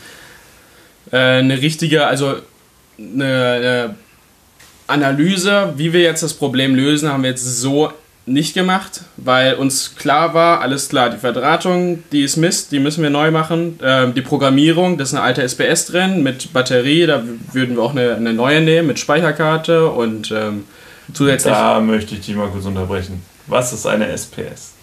Äh, 1.11 1.17
eine 1.17 1.61
richtige, 1.61 2.07
also 2.07 2.37
eine, 2.99 3.25
eine 3.27 3.95
Analyse, 4.87 5.75
wie 5.77 5.93
wir 5.93 6.01
jetzt 6.01 6.23
das 6.23 6.35
Problem 6.35 6.75
lösen, 6.75 7.11
haben 7.11 7.23
wir 7.23 7.31
jetzt 7.31 7.45
so 7.61 7.93
nicht 8.29 8.55
gemacht, 8.55 9.03
weil 9.17 9.55
uns 9.55 9.95
klar 9.95 10.35
war, 10.35 10.61
alles 10.61 10.89
klar, 10.89 11.11
die 11.11 11.19
Verdrahtung, 11.19 12.03
die 12.11 12.23
ist 12.23 12.37
Mist, 12.37 12.73
die 12.73 12.81
müssen 12.81 13.03
wir 13.03 13.11
neu 13.11 13.31
machen. 13.31 13.79
Ähm, 13.83 14.15
die 14.15 14.23
Programmierung, 14.23 14.99
das 14.99 15.11
ist 15.11 15.15
eine 15.15 15.23
alte 15.23 15.43
SPS 15.43 15.87
drin 15.87 16.25
mit 16.25 16.53
Batterie, 16.53 17.07
da 17.07 17.23
würden 17.53 17.77
wir 17.77 17.83
auch 17.83 17.93
eine, 17.93 18.17
eine 18.17 18.33
neue 18.33 18.61
nehmen 18.61 18.89
mit 18.89 18.99
Speicherkarte 18.99 19.89
und 19.89 20.33
ähm, 20.33 20.65
zusätzlich 21.13 21.55
da 21.55 21.79
möchte 21.81 22.17
ich 22.17 22.27
dich 22.27 22.35
mal 22.35 22.49
kurz 22.49 22.65
unterbrechen. 22.65 23.23
Was 23.47 23.73
ist 23.73 23.87
eine 23.87 24.09
SPS? 24.09 24.77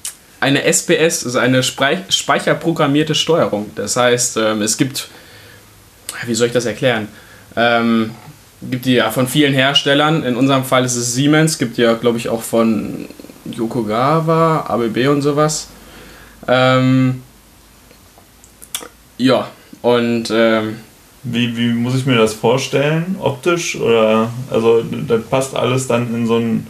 eine 0.44 0.64
SPS 0.66 1.24
ist 1.24 1.38
eine 1.38 1.64
speicherprogrammierte 1.64 3.16
Steuerung. 3.16 3.72
Das 3.76 3.96
heißt, 3.96 4.38
ähm, 4.38 4.62
es 4.62 4.78
gibt, 4.78 5.08
wie 6.26 6.36
soll 6.36 6.48
ich 6.48 6.54
das 6.54 6.66
erklären? 6.66 7.08
Ähm, 7.56 8.12
gibt 8.62 8.86
die 8.86 8.94
ja 8.94 9.12
von 9.12 9.28
vielen 9.28 9.54
Herstellern. 9.54 10.24
In 10.24 10.36
unserem 10.36 10.64
Fall 10.64 10.86
ist 10.86 10.96
es 10.96 11.14
Siemens, 11.14 11.58
gibt 11.58 11.78
ja, 11.78 11.94
glaube 11.94 12.18
ich, 12.18 12.30
auch 12.30 12.42
von 12.42 13.08
Yokogawa, 13.46 14.66
ABB 14.68 15.08
und 15.10 15.22
sowas. 15.22 15.68
Ähm, 16.48 17.22
ja, 19.18 19.48
und 19.82 20.32
ähm, 20.32 20.78
Wie, 21.24 21.56
wie 21.56 21.70
muss 21.74 21.96
ich 21.96 22.06
mir 22.06 22.18
das 22.18 22.34
vorstellen? 22.34 23.16
Optisch? 23.20 23.78
Oder 23.78 24.30
also 24.52 24.84
das 25.08 25.24
passt 25.30 25.56
alles 25.56 25.88
dann 25.88 26.14
in 26.14 26.28
so 26.28 26.38
ein 26.38 26.68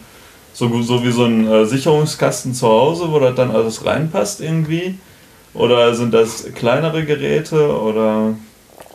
so, 0.53 0.81
so 0.83 1.03
wie 1.03 1.11
so 1.11 1.25
ein 1.25 1.47
äh, 1.47 1.65
Sicherungskasten 1.65 2.53
zu 2.53 2.67
Hause, 2.67 3.11
wo 3.11 3.19
das 3.19 3.33
dann 3.33 3.49
alles 3.49 3.83
reinpasst 3.83 4.41
irgendwie? 4.41 4.99
Oder 5.55 5.95
sind 5.95 6.13
das 6.13 6.45
kleinere 6.53 7.03
Geräte 7.05 7.75
oder 7.75 8.35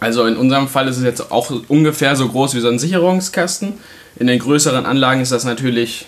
Also 0.01 0.27
in 0.27 0.37
unserem 0.37 0.69
Fall 0.69 0.89
ist 0.89 0.97
es 0.97 1.05
jetzt 1.05 1.33
auch 1.33 1.51
ungefähr 1.69 2.15
so 2.15 2.29
groß 2.29 2.55
wie 2.55 2.61
so 2.61 2.69
ein 2.69 2.79
Sicherungskasten. 2.79 3.75
In 4.17 4.27
den 4.27 4.39
größeren 4.39 4.87
Anlagen 4.87 5.21
ist 5.21 5.33
das 5.33 5.45
natürlich 5.45 6.07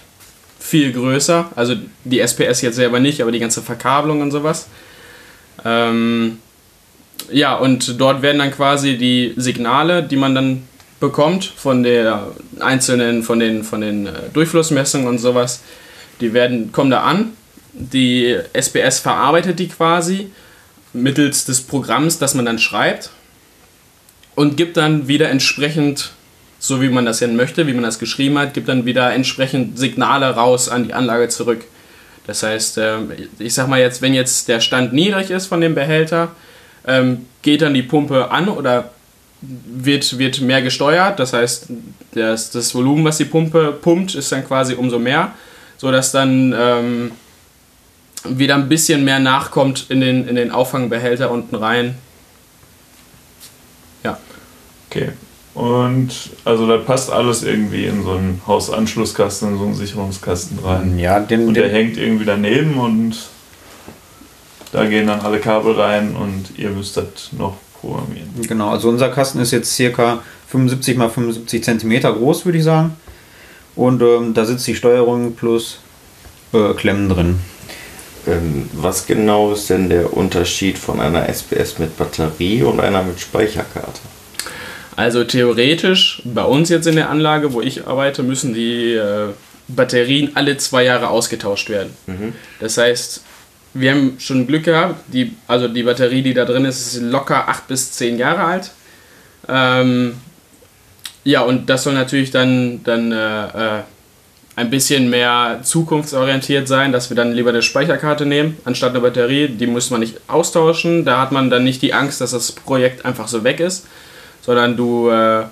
viel 0.58 0.92
größer. 0.92 1.50
Also 1.56 1.74
die 2.04 2.20
SPS 2.20 2.60
jetzt 2.62 2.76
selber 2.76 3.00
nicht, 3.00 3.20
aber 3.20 3.32
die 3.32 3.40
ganze 3.40 3.62
Verkabelung 3.62 4.20
und 4.20 4.30
sowas. 4.30 4.68
Ähm, 5.64 6.38
ja, 7.30 7.56
und 7.56 8.00
dort 8.00 8.22
werden 8.22 8.38
dann 8.38 8.52
quasi 8.52 8.96
die 8.96 9.34
Signale, 9.36 10.02
die 10.02 10.16
man 10.16 10.34
dann 10.34 10.62
bekommt 11.00 11.44
von 11.44 11.82
der 11.82 12.28
einzelnen, 12.60 13.22
von 13.22 13.40
den, 13.40 13.64
von 13.64 13.80
den 13.80 14.06
äh, 14.06 14.12
Durchflussmessungen 14.32 15.08
und 15.08 15.18
sowas, 15.18 15.62
die 16.20 16.32
werden, 16.32 16.72
kommen 16.72 16.90
da 16.90 17.02
an. 17.02 17.32
Die 17.72 18.36
SPS 18.52 18.98
verarbeitet 18.98 19.58
die 19.58 19.68
quasi 19.68 20.30
mittels 20.92 21.44
des 21.44 21.62
Programms, 21.62 22.18
das 22.18 22.34
man 22.34 22.44
dann 22.44 22.58
schreibt 22.58 23.10
und 24.34 24.56
gibt 24.56 24.76
dann 24.76 25.08
wieder 25.08 25.28
entsprechend, 25.28 26.12
so 26.58 26.80
wie 26.82 26.88
man 26.88 27.04
das 27.04 27.18
denn 27.18 27.36
möchte, 27.36 27.66
wie 27.66 27.72
man 27.72 27.82
das 27.82 27.98
geschrieben 27.98 28.38
hat, 28.38 28.54
gibt 28.54 28.68
dann 28.68 28.84
wieder 28.84 29.12
entsprechend 29.12 29.78
Signale 29.78 30.30
raus 30.30 30.68
an 30.68 30.84
die 30.84 30.94
Anlage 30.94 31.28
zurück. 31.28 31.64
Das 32.26 32.42
heißt, 32.42 32.78
ähm, 32.78 33.12
ich 33.38 33.54
sag 33.54 33.68
mal 33.68 33.80
jetzt, 33.80 34.02
wenn 34.02 34.14
jetzt 34.14 34.48
der 34.48 34.60
Stand 34.60 34.92
niedrig 34.92 35.30
ist 35.30 35.46
von 35.46 35.60
dem 35.60 35.74
Behälter, 35.74 36.30
ähm, 36.86 37.26
geht 37.42 37.62
dann 37.62 37.74
die 37.74 37.82
Pumpe 37.82 38.30
an 38.30 38.48
oder 38.48 38.90
wird, 39.42 40.18
wird 40.18 40.40
mehr 40.40 40.62
gesteuert. 40.62 41.18
Das 41.18 41.32
heißt, 41.32 41.66
das, 42.12 42.50
das 42.50 42.74
Volumen, 42.74 43.04
was 43.04 43.18
die 43.18 43.24
Pumpe 43.24 43.72
pumpt, 43.72 44.14
ist 44.14 44.30
dann 44.32 44.46
quasi 44.46 44.74
umso 44.74 44.98
mehr, 44.98 45.32
sodass 45.78 46.12
dann 46.12 46.54
ähm, 46.56 47.12
wieder 48.24 48.54
ein 48.54 48.68
bisschen 48.68 49.04
mehr 49.04 49.18
nachkommt 49.18 49.86
in 49.88 50.00
den, 50.00 50.28
in 50.28 50.36
den 50.36 50.50
Auffangbehälter 50.50 51.30
unten 51.30 51.56
rein. 51.56 51.94
Okay. 54.90 55.10
Und 55.54 56.30
also 56.44 56.66
da 56.66 56.76
passt 56.78 57.10
alles 57.10 57.42
irgendwie 57.42 57.86
in 57.86 58.02
so 58.02 58.12
einen 58.12 58.40
Hausanschlusskasten, 58.46 59.52
in 59.52 59.58
so 59.58 59.64
einen 59.64 59.74
Sicherungskasten 59.74 60.58
rein. 60.60 60.98
Ja, 60.98 61.20
den, 61.20 61.48
Und 61.48 61.54
der 61.54 61.64
den, 61.64 61.72
hängt 61.72 61.96
irgendwie 61.96 62.24
daneben 62.24 62.74
und 62.74 63.16
da 64.72 64.86
gehen 64.86 65.06
dann 65.06 65.20
alle 65.20 65.40
Kabel 65.40 65.74
rein 65.74 66.14
und 66.14 66.56
ihr 66.58 66.70
müsst 66.70 66.96
das 66.96 67.32
noch 67.32 67.56
programmieren. 67.80 68.28
genau, 68.46 68.70
also 68.70 68.88
unser 68.88 69.08
Kasten 69.08 69.40
ist 69.40 69.50
jetzt 69.50 69.74
circa 69.74 70.22
75 70.48 70.96
mal 70.96 71.10
75 71.10 71.64
Zentimeter 71.64 72.12
groß, 72.12 72.44
würde 72.44 72.58
ich 72.58 72.64
sagen. 72.64 72.96
Und 73.74 74.02
ähm, 74.02 74.34
da 74.34 74.44
sitzt 74.44 74.66
die 74.66 74.74
Steuerung 74.74 75.34
plus 75.34 75.78
äh, 76.52 76.74
Klemmen 76.74 77.08
drin. 77.08 77.40
Ähm, 78.26 78.68
was 78.72 79.06
genau 79.06 79.52
ist 79.52 79.70
denn 79.70 79.88
der 79.88 80.16
Unterschied 80.16 80.78
von 80.78 81.00
einer 81.00 81.28
SPS 81.28 81.78
mit 81.78 81.96
Batterie 81.96 82.62
und 82.62 82.80
einer 82.80 83.02
mit 83.02 83.18
Speicherkarte? 83.18 84.00
Also 85.00 85.24
theoretisch, 85.24 86.20
bei 86.26 86.44
uns 86.44 86.68
jetzt 86.68 86.86
in 86.86 86.96
der 86.96 87.08
Anlage, 87.08 87.54
wo 87.54 87.62
ich 87.62 87.86
arbeite, 87.86 88.22
müssen 88.22 88.52
die 88.52 88.92
äh, 88.92 89.28
Batterien 89.66 90.32
alle 90.34 90.58
zwei 90.58 90.84
Jahre 90.84 91.08
ausgetauscht 91.08 91.70
werden. 91.70 91.94
Mhm. 92.06 92.34
Das 92.60 92.76
heißt, 92.76 93.22
wir 93.72 93.92
haben 93.92 94.16
schon 94.18 94.46
Glück 94.46 94.64
gehabt, 94.64 94.96
die, 95.10 95.32
also 95.46 95.68
die 95.68 95.84
Batterie, 95.84 96.20
die 96.20 96.34
da 96.34 96.44
drin 96.44 96.66
ist, 96.66 96.94
ist 96.94 97.02
locker 97.02 97.48
acht 97.48 97.66
bis 97.66 97.92
zehn 97.92 98.18
Jahre 98.18 98.44
alt. 98.44 98.72
Ähm, 99.48 100.16
ja, 101.24 101.40
und 101.40 101.70
das 101.70 101.84
soll 101.84 101.94
natürlich 101.94 102.30
dann, 102.30 102.82
dann 102.84 103.10
äh, 103.10 103.78
äh, 103.78 103.82
ein 104.56 104.68
bisschen 104.68 105.08
mehr 105.08 105.60
zukunftsorientiert 105.62 106.68
sein, 106.68 106.92
dass 106.92 107.08
wir 107.08 107.16
dann 107.16 107.32
lieber 107.32 107.48
eine 107.48 107.62
Speicherkarte 107.62 108.26
nehmen, 108.26 108.58
anstatt 108.66 108.90
eine 108.90 109.00
Batterie. 109.00 109.48
Die 109.48 109.66
muss 109.66 109.88
man 109.88 110.00
nicht 110.00 110.20
austauschen. 110.26 111.06
Da 111.06 111.22
hat 111.22 111.32
man 111.32 111.48
dann 111.48 111.64
nicht 111.64 111.80
die 111.80 111.94
Angst, 111.94 112.20
dass 112.20 112.32
das 112.32 112.52
Projekt 112.52 113.06
einfach 113.06 113.28
so 113.28 113.44
weg 113.44 113.60
ist, 113.60 113.86
sondern 114.50 114.76
du 114.76 115.08
äh, 115.10 115.44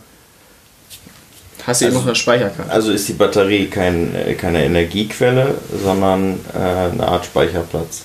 hast 1.65 1.83
eben 1.83 1.89
Also- 1.91 1.99
noch 2.01 2.07
eine 2.07 2.17
Speicherkarte. 2.17 2.69
Also 2.73 2.91
ist 2.91 3.09
die 3.09 3.13
Batterie 3.13 3.67
kein, 3.67 4.13
äh, 4.13 4.35
keine 4.35 4.65
Energiequelle, 4.65 5.55
sondern 5.85 6.41
äh, 6.53 6.59
eine 6.93 7.07
Art 7.07 7.25
Speicherplatz. 7.27 8.03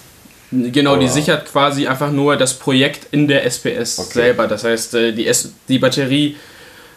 Genau, 0.52 0.96
die 0.98 1.06
Oder- 1.06 1.14
sichert 1.14 1.52
quasi 1.52 1.88
einfach 1.88 2.12
nur 2.12 2.36
das 2.38 2.54
Projekt 2.54 3.08
in 3.12 3.28
der 3.28 3.44
SPS 3.44 3.98
Okay. 3.98 4.10
selber. 4.14 4.48
Das 4.48 4.64
heißt, 4.66 4.94
äh, 4.94 5.12
die, 5.14 5.26
S 5.26 5.52
die 5.68 5.80
Batterie 5.80 6.36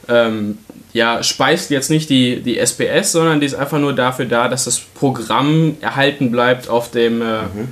ähm, 0.08 0.58
ja, 0.92 1.22
speist 1.22 1.70
jetzt 1.70 1.88
nicht 1.88 2.10
die, 2.10 2.42
die 2.42 2.58
SPS, 2.58 3.12
sondern 3.12 3.40
die 3.40 3.46
ist 3.46 3.54
einfach 3.54 3.78
nur 3.78 3.94
dafür 3.94 4.26
da, 4.26 4.48
dass 4.48 4.64
das 4.64 4.78
Programm 4.78 5.76
erhalten 5.80 6.30
bleibt 6.30 6.68
auf 6.68 6.90
dem. 6.90 7.22
Äh, 7.22 7.24
Mhm. 7.24 7.68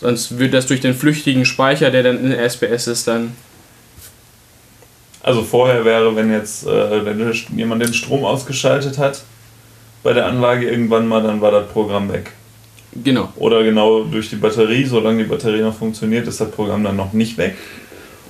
Sonst 0.00 0.38
wird 0.40 0.52
das 0.54 0.66
durch 0.66 0.80
den 0.80 0.94
flüchtigen 0.94 1.44
Speicher, 1.44 1.90
der 1.92 2.02
dann 2.02 2.18
in 2.18 2.30
der 2.30 2.42
SPS 2.42 2.86
ist, 2.88 3.06
dann. 3.06 3.36
Also 5.22 5.42
vorher 5.42 5.84
wäre, 5.84 6.14
wenn 6.16 6.32
jetzt 6.32 6.66
äh, 6.66 7.04
wenn 7.04 7.32
jemand 7.56 7.82
den 7.82 7.94
Strom 7.94 8.24
ausgeschaltet 8.24 8.98
hat 8.98 9.22
bei 10.02 10.12
der 10.12 10.26
Anlage 10.26 10.68
irgendwann 10.68 11.06
mal, 11.06 11.22
dann 11.22 11.40
war 11.40 11.52
das 11.52 11.68
Programm 11.68 12.12
weg. 12.12 12.32
Genau. 12.94 13.32
Oder 13.36 13.62
genau 13.62 14.04
durch 14.04 14.30
die 14.30 14.36
Batterie, 14.36 14.84
solange 14.84 15.22
die 15.22 15.28
Batterie 15.28 15.62
noch 15.62 15.74
funktioniert, 15.74 16.26
ist 16.26 16.40
das 16.40 16.50
Programm 16.50 16.84
dann 16.84 16.96
noch 16.96 17.12
nicht 17.12 17.38
weg. 17.38 17.56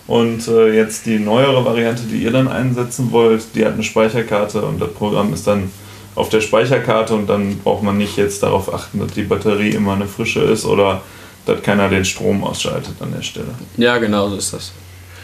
Und 0.06 0.46
äh, 0.48 0.74
jetzt 0.74 1.06
die 1.06 1.18
neuere 1.18 1.64
Variante, 1.64 2.02
die 2.02 2.22
ihr 2.22 2.30
dann 2.30 2.48
einsetzen 2.48 3.10
wollt, 3.12 3.54
die 3.54 3.64
hat 3.64 3.74
eine 3.74 3.82
Speicherkarte 3.82 4.62
und 4.62 4.80
das 4.80 4.92
Programm 4.92 5.32
ist 5.32 5.46
dann 5.46 5.70
auf 6.14 6.28
der 6.28 6.40
Speicherkarte 6.40 7.14
und 7.14 7.28
dann 7.28 7.58
braucht 7.58 7.82
man 7.82 7.96
nicht 7.96 8.16
jetzt 8.16 8.42
darauf 8.42 8.72
achten, 8.72 8.98
dass 8.98 9.12
die 9.12 9.22
Batterie 9.22 9.70
immer 9.70 9.94
eine 9.94 10.06
frische 10.06 10.40
ist 10.40 10.66
oder 10.66 11.00
dass 11.46 11.62
keiner 11.62 11.88
den 11.88 12.04
Strom 12.04 12.44
ausschaltet 12.44 12.94
an 13.00 13.12
der 13.12 13.22
Stelle. 13.22 13.54
Ja, 13.76 13.98
genau 13.98 14.28
so 14.28 14.36
ist 14.36 14.52
das. 14.52 14.72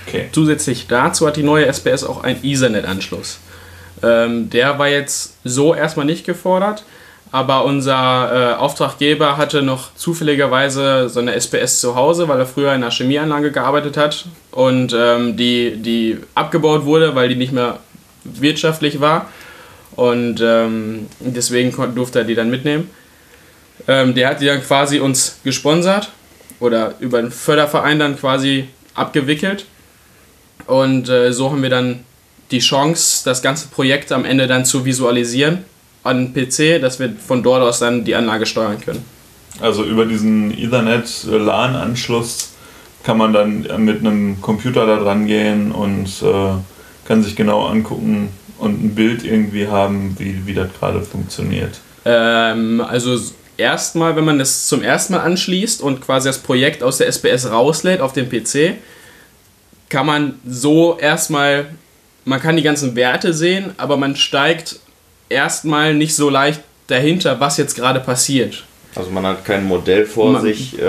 Okay. 0.09 0.29
Zusätzlich 0.33 0.87
dazu 0.87 1.27
hat 1.27 1.37
die 1.37 1.43
neue 1.43 1.67
SPS 1.67 2.03
auch 2.03 2.25
einen 2.25 2.43
Ethernet-Anschluss. 2.43 3.41
Ähm, 4.03 4.49
der 4.49 4.79
war 4.79 4.89
jetzt 4.89 5.35
so 5.45 5.75
erstmal 5.75 6.07
nicht 6.07 6.25
gefordert, 6.25 6.85
aber 7.31 7.65
unser 7.65 8.53
äh, 8.53 8.55
Auftraggeber 8.55 9.37
hatte 9.37 9.61
noch 9.61 9.95
zufälligerweise 9.97 11.11
so 11.11 11.21
eine 11.21 11.35
SPS 11.35 11.81
zu 11.81 11.95
Hause, 11.95 12.27
weil 12.27 12.39
er 12.39 12.47
früher 12.47 12.71
in 12.71 12.83
einer 12.83 12.91
Chemieanlage 12.91 13.53
gearbeitet 13.53 13.99
hat 13.99 14.27
und 14.51 14.95
ähm, 14.97 15.37
die, 15.37 15.77
die 15.77 16.19
abgebaut 16.35 16.87
wurde, 16.87 17.15
weil 17.15 17.29
die 17.29 17.37
nicht 17.37 17.53
mehr 17.53 17.81
wirtschaftlich 18.25 19.01
war. 19.01 19.27
Und 19.95 20.41
ähm, 20.41 21.09
deswegen 21.21 21.75
durfte 21.95 22.21
er 22.21 22.25
die 22.25 22.35
dann 22.35 22.51
mitnehmen. 22.51 22.89
Ähm, 23.87 24.15
der 24.15 24.31
hat 24.31 24.41
die 24.41 24.47
dann 24.47 24.63
quasi 24.63 25.01
uns 25.01 25.41
gesponsert 25.45 26.11
oder 26.61 26.95
über 27.01 27.21
den 27.21 27.31
Förderverein 27.31 27.99
dann 27.99 28.17
quasi 28.19 28.69
abgewickelt. 28.95 29.67
Und 30.69 31.09
äh, 31.09 31.33
so 31.33 31.51
haben 31.51 31.63
wir 31.63 31.71
dann 31.71 32.01
die 32.51 32.61
Chance, 32.61 33.23
das 33.25 33.43
ganze 33.43 33.69
Projekt 33.69 34.13
am 34.13 34.25
Ende 34.25 34.47
dann 34.47 34.65
zu 34.65 34.85
visualisieren 34.85 35.65
an 36.05 36.33
den 36.33 36.49
PC, 36.49 36.81
dass 36.81 37.01
wir 37.01 37.15
von 37.15 37.43
dort 37.43 37.63
aus 37.63 37.79
dann 37.79 38.05
die 38.05 38.15
Anlage 38.15 38.47
steuern 38.47 38.79
können. 38.81 39.03
Also 39.61 39.83
über 39.83 40.05
diesen 40.05 40.57
Ethernet-LAN-Anschluss 40.57 42.51
kann 43.03 43.17
man 43.19 43.33
dann 43.33 43.67
mit 43.85 44.01
einem 44.01 44.41
Computer 44.41 44.87
da 44.87 44.99
dran 44.99 45.27
gehen 45.27 45.73
und 45.73 46.07
äh, 46.23 47.07
kann 47.07 47.23
sich 47.23 47.35
genau 47.35 47.67
angucken 47.67 48.29
und 48.59 48.85
ein 48.85 48.95
Bild 48.95 49.25
irgendwie 49.25 49.69
haben, 49.69 50.17
wie, 50.19 50.47
wie 50.47 50.55
das 50.55 50.69
gerade 50.79 51.01
funktioniert. 51.01 51.81
Ähm, 52.05 52.83
also 52.87 53.19
erstmal, 53.57 54.17
wenn 54.17 54.25
man 54.25 54.39
das 54.39 54.67
zum 54.67 54.83
ersten 54.83 55.15
Mal 55.15 55.21
anschließt 55.21 55.81
und 55.81 56.03
quasi 56.03 56.29
das 56.29 56.39
Projekt 56.39 56.83
aus 56.83 56.99
der 56.99 57.07
SPS 57.09 57.51
rauslädt 57.51 58.01
auf 58.01 58.13
dem 58.13 58.29
PC, 58.29 58.75
kann 59.91 60.07
man 60.07 60.35
so 60.47 60.99
erstmal, 60.99 61.67
man 62.25 62.41
kann 62.41 62.57
die 62.57 62.63
ganzen 62.63 62.95
Werte 62.97 63.33
sehen, 63.33 63.73
aber 63.79 63.97
man 63.97 64.17
steigt 64.17 64.77
erstmal 65.29 65.95
nicht 65.95 66.15
so 66.15 66.31
leicht 66.31 66.61
dahinter, 66.89 67.39
was 67.41 67.57
jetzt 67.57 67.75
gerade 67.77 68.01
passiert. 68.01 68.65
Also 68.95 69.11
man 69.11 69.25
hat 69.27 69.45
kein 69.45 69.65
Modell 69.67 70.07
vor 70.07 70.33
Man- 70.33 70.43
sich, 70.43 70.77
äh, 70.79 70.83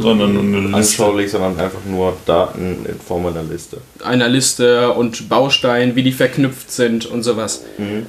Sondern 0.00 0.32
nur 0.34 0.42
eine 0.42 0.60
Liste. 0.60 0.76
anschaulich, 0.76 1.30
sondern 1.30 1.58
einfach 1.60 1.84
nur 1.86 2.16
Daten 2.26 2.84
in 2.88 2.98
Form 2.98 3.26
einer 3.26 3.42
Liste. 3.42 3.76
einer 4.02 4.28
Liste 4.28 4.90
und 4.92 5.28
Bausteinen, 5.28 5.94
wie 5.94 6.02
die 6.02 6.12
verknüpft 6.12 6.72
sind 6.72 7.06
und 7.06 7.22
sowas. 7.22 7.64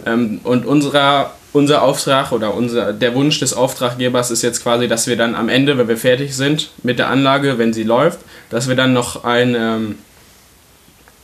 Ähm, 0.05 0.39
und 0.43 0.65
unserer, 0.65 1.33
unser 1.51 1.83
Auftrag 1.83 2.31
oder 2.31 2.53
unser, 2.55 2.93
der 2.93 3.13
Wunsch 3.13 3.39
des 3.41 3.53
Auftraggebers 3.53 4.31
ist 4.31 4.41
jetzt 4.41 4.63
quasi, 4.63 4.87
dass 4.87 5.07
wir 5.07 5.17
dann 5.17 5.35
am 5.35 5.49
Ende, 5.49 5.77
wenn 5.77 5.89
wir 5.89 5.97
fertig 5.97 6.35
sind 6.35 6.71
mit 6.81 6.97
der 6.97 7.09
Anlage, 7.09 7.57
wenn 7.57 7.73
sie 7.73 7.83
läuft, 7.83 8.19
dass 8.49 8.69
wir 8.69 8.75
dann 8.77 8.93
noch 8.93 9.23
ein 9.25 9.55
ähm, 9.59 9.95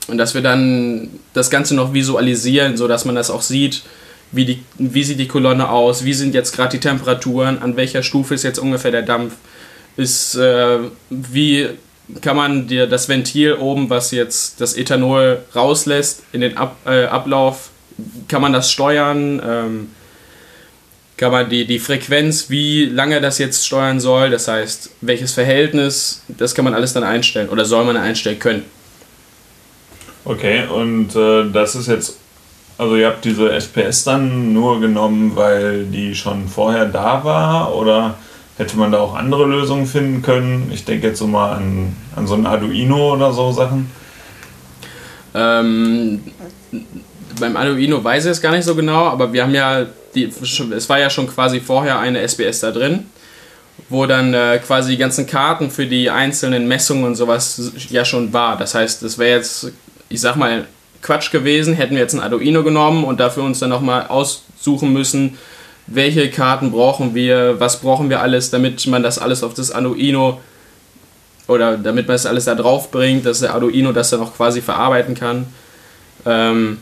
und 0.09 0.17
dass 0.17 0.33
wir 0.33 0.41
dann 0.41 1.09
das 1.33 1.49
Ganze 1.49 1.75
noch 1.75 1.93
visualisieren, 1.93 2.77
so 2.77 2.87
dass 2.87 3.05
man 3.05 3.15
das 3.15 3.29
auch 3.29 3.41
sieht, 3.41 3.83
wie, 4.31 4.45
die, 4.45 4.63
wie 4.77 5.03
sieht 5.03 5.19
die 5.19 5.27
Kolonne 5.27 5.69
aus, 5.69 6.05
wie 6.05 6.13
sind 6.13 6.33
jetzt 6.33 6.55
gerade 6.55 6.77
die 6.77 6.79
Temperaturen, 6.79 7.61
an 7.61 7.75
welcher 7.75 8.03
Stufe 8.03 8.35
ist 8.35 8.43
jetzt 8.43 8.59
ungefähr 8.59 8.91
der 8.91 9.01
Dampf, 9.01 9.33
ist, 9.97 10.35
äh, 10.35 10.79
wie 11.09 11.67
kann 12.21 12.35
man 12.35 12.67
dir 12.67 12.87
das 12.87 13.09
Ventil 13.09 13.53
oben, 13.53 13.89
was 13.89 14.11
jetzt 14.11 14.61
das 14.61 14.75
Ethanol 14.75 15.39
rauslässt, 15.55 16.23
in 16.31 16.41
den 16.41 16.57
Ab, 16.57 16.77
äh, 16.85 17.05
Ablauf, 17.05 17.69
kann 18.27 18.41
man 18.41 18.53
das 18.53 18.71
steuern? 18.71 19.41
Ähm, 19.45 19.89
kann 21.17 21.33
man 21.33 21.49
die, 21.49 21.65
die 21.65 21.79
Frequenz, 21.79 22.49
wie 22.49 22.85
lange 22.85 23.19
das 23.19 23.39
jetzt 23.39 23.67
steuern 23.67 23.99
soll, 23.99 24.29
das 24.29 24.47
heißt, 24.47 24.91
welches 25.01 25.33
Verhältnis, 25.33 26.23
das 26.29 26.55
kann 26.55 26.63
man 26.63 26.73
alles 26.73 26.93
dann 26.93 27.03
einstellen 27.03 27.49
oder 27.49 27.65
soll 27.65 27.83
man 27.83 27.97
einstellen 27.97 28.39
können. 28.39 28.63
Okay, 30.29 30.67
und 30.67 31.15
äh, 31.15 31.49
das 31.51 31.73
ist 31.73 31.87
jetzt, 31.87 32.19
also 32.77 32.95
ihr 32.95 33.07
habt 33.07 33.25
diese 33.25 33.51
SPS 33.51 34.03
dann 34.03 34.53
nur 34.53 34.79
genommen, 34.79 35.31
weil 35.35 35.85
die 35.85 36.13
schon 36.13 36.47
vorher 36.47 36.85
da 36.85 37.23
war 37.23 37.75
oder 37.75 38.13
hätte 38.55 38.77
man 38.77 38.91
da 38.91 38.99
auch 38.99 39.15
andere 39.15 39.47
Lösungen 39.47 39.87
finden 39.87 40.21
können? 40.21 40.69
Ich 40.71 40.85
denke 40.85 41.07
jetzt 41.07 41.17
so 41.17 41.25
mal 41.25 41.53
an, 41.53 41.95
an 42.15 42.27
so 42.27 42.35
ein 42.35 42.45
Arduino 42.45 43.15
oder 43.15 43.33
so 43.33 43.51
Sachen. 43.51 43.89
Ähm, 45.33 46.21
beim 47.39 47.57
Arduino 47.57 48.03
weiß 48.03 48.25
ich 48.25 48.31
es 48.33 48.41
gar 48.41 48.51
nicht 48.51 48.65
so 48.65 48.75
genau, 48.75 49.07
aber 49.07 49.33
wir 49.33 49.41
haben 49.41 49.55
ja, 49.55 49.87
die, 50.13 50.25
es 50.25 50.89
war 50.89 50.99
ja 50.99 51.09
schon 51.09 51.25
quasi 51.25 51.59
vorher 51.59 51.97
eine 51.97 52.21
SBS 52.21 52.59
da 52.59 52.69
drin, 52.69 53.05
wo 53.89 54.05
dann 54.05 54.35
äh, 54.35 54.59
quasi 54.59 54.91
die 54.91 54.97
ganzen 54.97 55.25
Karten 55.25 55.71
für 55.71 55.87
die 55.87 56.07
einzelnen 56.11 56.67
Messungen 56.67 57.05
und 57.05 57.15
sowas 57.15 57.71
ja 57.89 58.05
schon 58.05 58.31
war. 58.31 58.57
Das 58.57 58.75
heißt, 58.75 59.01
es 59.01 59.17
wäre 59.17 59.37
jetzt, 59.37 59.71
ich 60.09 60.21
sag 60.21 60.35
mal, 60.35 60.67
Quatsch 61.01 61.31
gewesen, 61.31 61.73
hätten 61.73 61.95
wir 61.95 62.01
jetzt 62.01 62.13
ein 62.13 62.19
Arduino 62.19 62.63
genommen 62.63 63.03
und 63.03 63.19
dafür 63.19 63.43
uns 63.43 63.59
dann 63.59 63.69
nochmal 63.69 64.07
aussuchen 64.07 64.91
müssen, 64.91 65.37
welche 65.87 66.29
Karten 66.29 66.71
brauchen 66.71 67.15
wir, 67.15 67.59
was 67.59 67.79
brauchen 67.79 68.09
wir 68.09 68.21
alles, 68.21 68.51
damit 68.51 68.85
man 68.87 69.01
das 69.01 69.17
alles 69.17 69.43
auf 69.43 69.53
das 69.53 69.71
Arduino 69.71 70.41
oder 71.47 71.77
damit 71.77 72.07
man 72.07 72.15
das 72.15 72.25
alles 72.25 72.45
da 72.45 72.55
drauf 72.55 72.91
bringt, 72.91 73.25
dass 73.25 73.39
der 73.39 73.53
Arduino 73.53 73.91
das 73.91 74.09
dann 74.09 74.21
auch 74.21 74.35
quasi 74.35 74.61
verarbeiten 74.61 75.15
kann. 75.15 75.47
Ähm, 76.25 76.79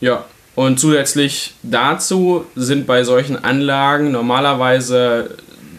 ja, 0.00 0.24
und 0.54 0.78
zusätzlich 0.80 1.54
dazu 1.62 2.46
sind 2.56 2.86
bei 2.86 3.04
solchen 3.04 3.42
Anlagen 3.42 4.10
normalerweise 4.10 5.36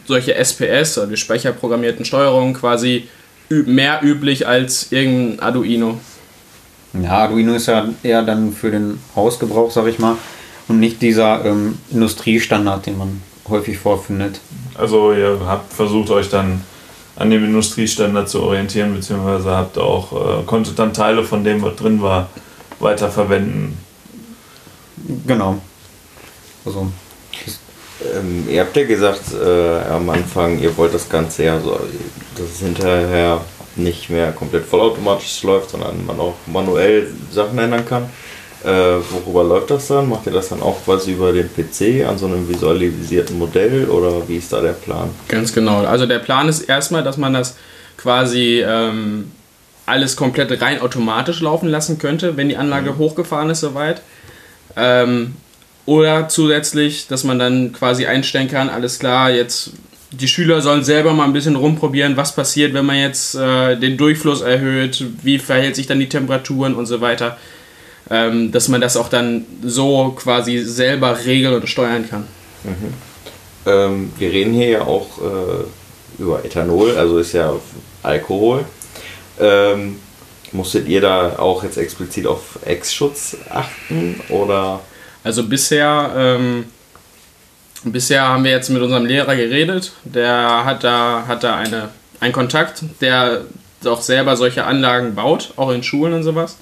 solche 0.07 0.35
SPS 0.35 0.97
oder 0.97 1.07
die 1.07 1.17
speicherprogrammierten 1.17 2.05
Steuerungen 2.05 2.53
quasi 2.53 3.07
mehr 3.49 3.99
üblich 4.03 4.47
als 4.47 4.91
irgendein 4.91 5.39
Arduino. 5.39 5.99
Ja, 6.93 7.19
Arduino 7.19 7.53
ist 7.53 7.67
ja 7.67 7.87
eher 8.03 8.23
dann 8.23 8.53
für 8.53 8.71
den 8.71 8.99
Hausgebrauch, 9.15 9.71
sag 9.71 9.87
ich 9.87 9.99
mal, 9.99 10.15
und 10.67 10.79
nicht 10.79 11.01
dieser 11.01 11.45
ähm, 11.45 11.77
Industriestandard, 11.91 12.85
den 12.85 12.97
man 12.97 13.21
häufig 13.47 13.77
vorfindet. 13.77 14.39
Also 14.75 15.13
ihr 15.13 15.39
habt 15.45 15.73
versucht 15.73 16.09
euch 16.09 16.29
dann 16.29 16.61
an 17.15 17.29
dem 17.29 17.43
Industriestandard 17.43 18.29
zu 18.29 18.43
orientieren, 18.43 18.93
beziehungsweise 18.93 19.49
habt 19.51 19.77
auch, 19.77 20.41
äh, 20.41 20.43
konntet 20.45 20.77
dann 20.77 20.93
Teile 20.93 21.23
von 21.23 21.43
dem, 21.43 21.61
was 21.61 21.75
drin 21.75 22.01
war, 22.01 22.29
weiterverwenden. 22.79 23.77
Genau. 25.25 25.57
Also. 26.65 26.91
Ähm, 28.01 28.47
ihr 28.49 28.61
habt 28.61 28.75
ja 28.75 28.85
gesagt 28.85 29.21
äh, 29.33 29.89
am 29.89 30.09
Anfang, 30.09 30.59
ihr 30.59 30.75
wollt 30.77 30.93
das 30.93 31.09
Ganze 31.09 31.45
ja 31.45 31.59
so, 31.59 31.79
dass 32.35 32.45
es 32.45 32.59
hinterher 32.59 33.41
nicht 33.75 34.09
mehr 34.09 34.31
komplett 34.31 34.65
vollautomatisch 34.65 35.43
läuft, 35.43 35.71
sondern 35.71 36.05
man 36.05 36.19
auch 36.19 36.35
manuell 36.45 37.07
Sachen 37.31 37.57
ändern 37.57 37.85
kann. 37.85 38.09
Äh, 38.63 38.99
worüber 39.11 39.43
läuft 39.43 39.69
das 39.69 39.87
dann? 39.87 40.09
Macht 40.09 40.25
ihr 40.25 40.33
das 40.33 40.49
dann 40.49 40.61
auch 40.61 40.83
quasi 40.83 41.13
über 41.13 41.31
den 41.31 41.47
PC 41.47 42.07
an 42.07 42.17
so 42.17 42.25
einem 42.25 42.49
visualisierten 42.49 43.37
Modell 43.37 43.87
oder 43.87 44.27
wie 44.27 44.37
ist 44.37 44.51
da 44.51 44.61
der 44.61 44.73
Plan? 44.73 45.09
Ganz 45.27 45.53
genau. 45.53 45.85
Also 45.85 46.05
der 46.05 46.19
Plan 46.19 46.49
ist 46.49 46.61
erstmal, 46.61 47.03
dass 47.03 47.17
man 47.17 47.33
das 47.33 47.55
quasi 47.97 48.63
ähm, 48.67 49.31
alles 49.85 50.15
komplett 50.15 50.61
rein 50.61 50.81
automatisch 50.81 51.41
laufen 51.41 51.69
lassen 51.69 51.99
könnte, 51.99 52.35
wenn 52.35 52.49
die 52.49 52.57
Anlage 52.57 52.91
mhm. 52.91 52.97
hochgefahren 52.97 53.49
ist 53.51 53.61
soweit. 53.61 54.01
Ähm, 54.75 55.35
oder 55.87 56.29
zusätzlich, 56.29 57.07
dass 57.07 57.23
man 57.23 57.39
dann 57.39 57.73
quasi 57.73 58.05
einstellen 58.05 58.47
kann, 58.47 58.69
alles 58.69 58.99
klar, 58.99 59.31
jetzt 59.31 59.71
die 60.11 60.27
Schüler 60.27 60.61
sollen 60.61 60.83
selber 60.83 61.13
mal 61.13 61.25
ein 61.25 61.33
bisschen 61.33 61.55
rumprobieren, 61.55 62.15
was 62.15 62.35
passiert, 62.35 62.75
wenn 62.75 62.85
man 62.85 62.97
jetzt 62.97 63.33
äh, 63.33 63.75
den 63.75 63.97
Durchfluss 63.97 64.41
erhöht, 64.41 65.03
wie 65.23 65.39
verhält 65.39 65.75
sich 65.75 65.87
dann 65.87 65.99
die 65.99 66.07
Temperaturen 66.07 66.75
und 66.75 66.85
so 66.85 67.01
weiter 67.01 67.37
ähm, 68.09 68.51
dass 68.51 68.67
man 68.67 68.81
das 68.81 68.97
auch 68.97 69.09
dann 69.09 69.45
so 69.63 70.13
quasi 70.15 70.59
selber 70.59 71.25
regeln 71.25 71.55
und 71.55 71.67
steuern 71.67 72.09
kann. 72.09 72.27
Mhm. 72.63 72.93
Ähm, 73.65 74.13
wir 74.17 74.31
reden 74.31 74.53
hier 74.53 74.69
ja 74.69 74.81
auch 74.81 75.17
äh, 75.19 76.21
über 76.21 76.43
Ethanol, 76.45 76.95
also 76.97 77.19
ist 77.19 77.33
ja 77.33 77.53
Alkohol. 78.03 78.65
Ähm, 79.39 79.97
musstet 80.51 80.87
ihr 80.87 81.01
da 81.01 81.37
auch 81.37 81.63
jetzt 81.63 81.77
explizit 81.77 82.25
auf 82.25 82.59
Ex-Schutz 82.65 83.37
achten 83.49 84.21
oder? 84.29 84.79
Also 85.27 85.43
bisher, 85.43 86.13
ähm, 86.15 86.67
bisher 87.83 88.25
haben 88.29 88.45
wir 88.45 88.51
jetzt 88.51 88.69
mit 88.69 88.81
unserem 88.81 89.05
Lehrer 89.05 89.35
geredet. 89.35 89.91
Der 90.05 90.63
hat 90.63 90.85
da, 90.85 91.25
hat 91.27 91.43
da 91.43 91.57
eine, 91.57 91.89
einen 92.21 92.31
Kontakt, 92.31 92.81
der 93.01 93.41
auch 93.85 94.01
selber 94.01 94.37
solche 94.37 94.63
Anlagen 94.63 95.15
baut, 95.15 95.51
auch 95.57 95.71
in 95.71 95.83
Schulen 95.83 96.13
und 96.13 96.23
sowas. 96.23 96.55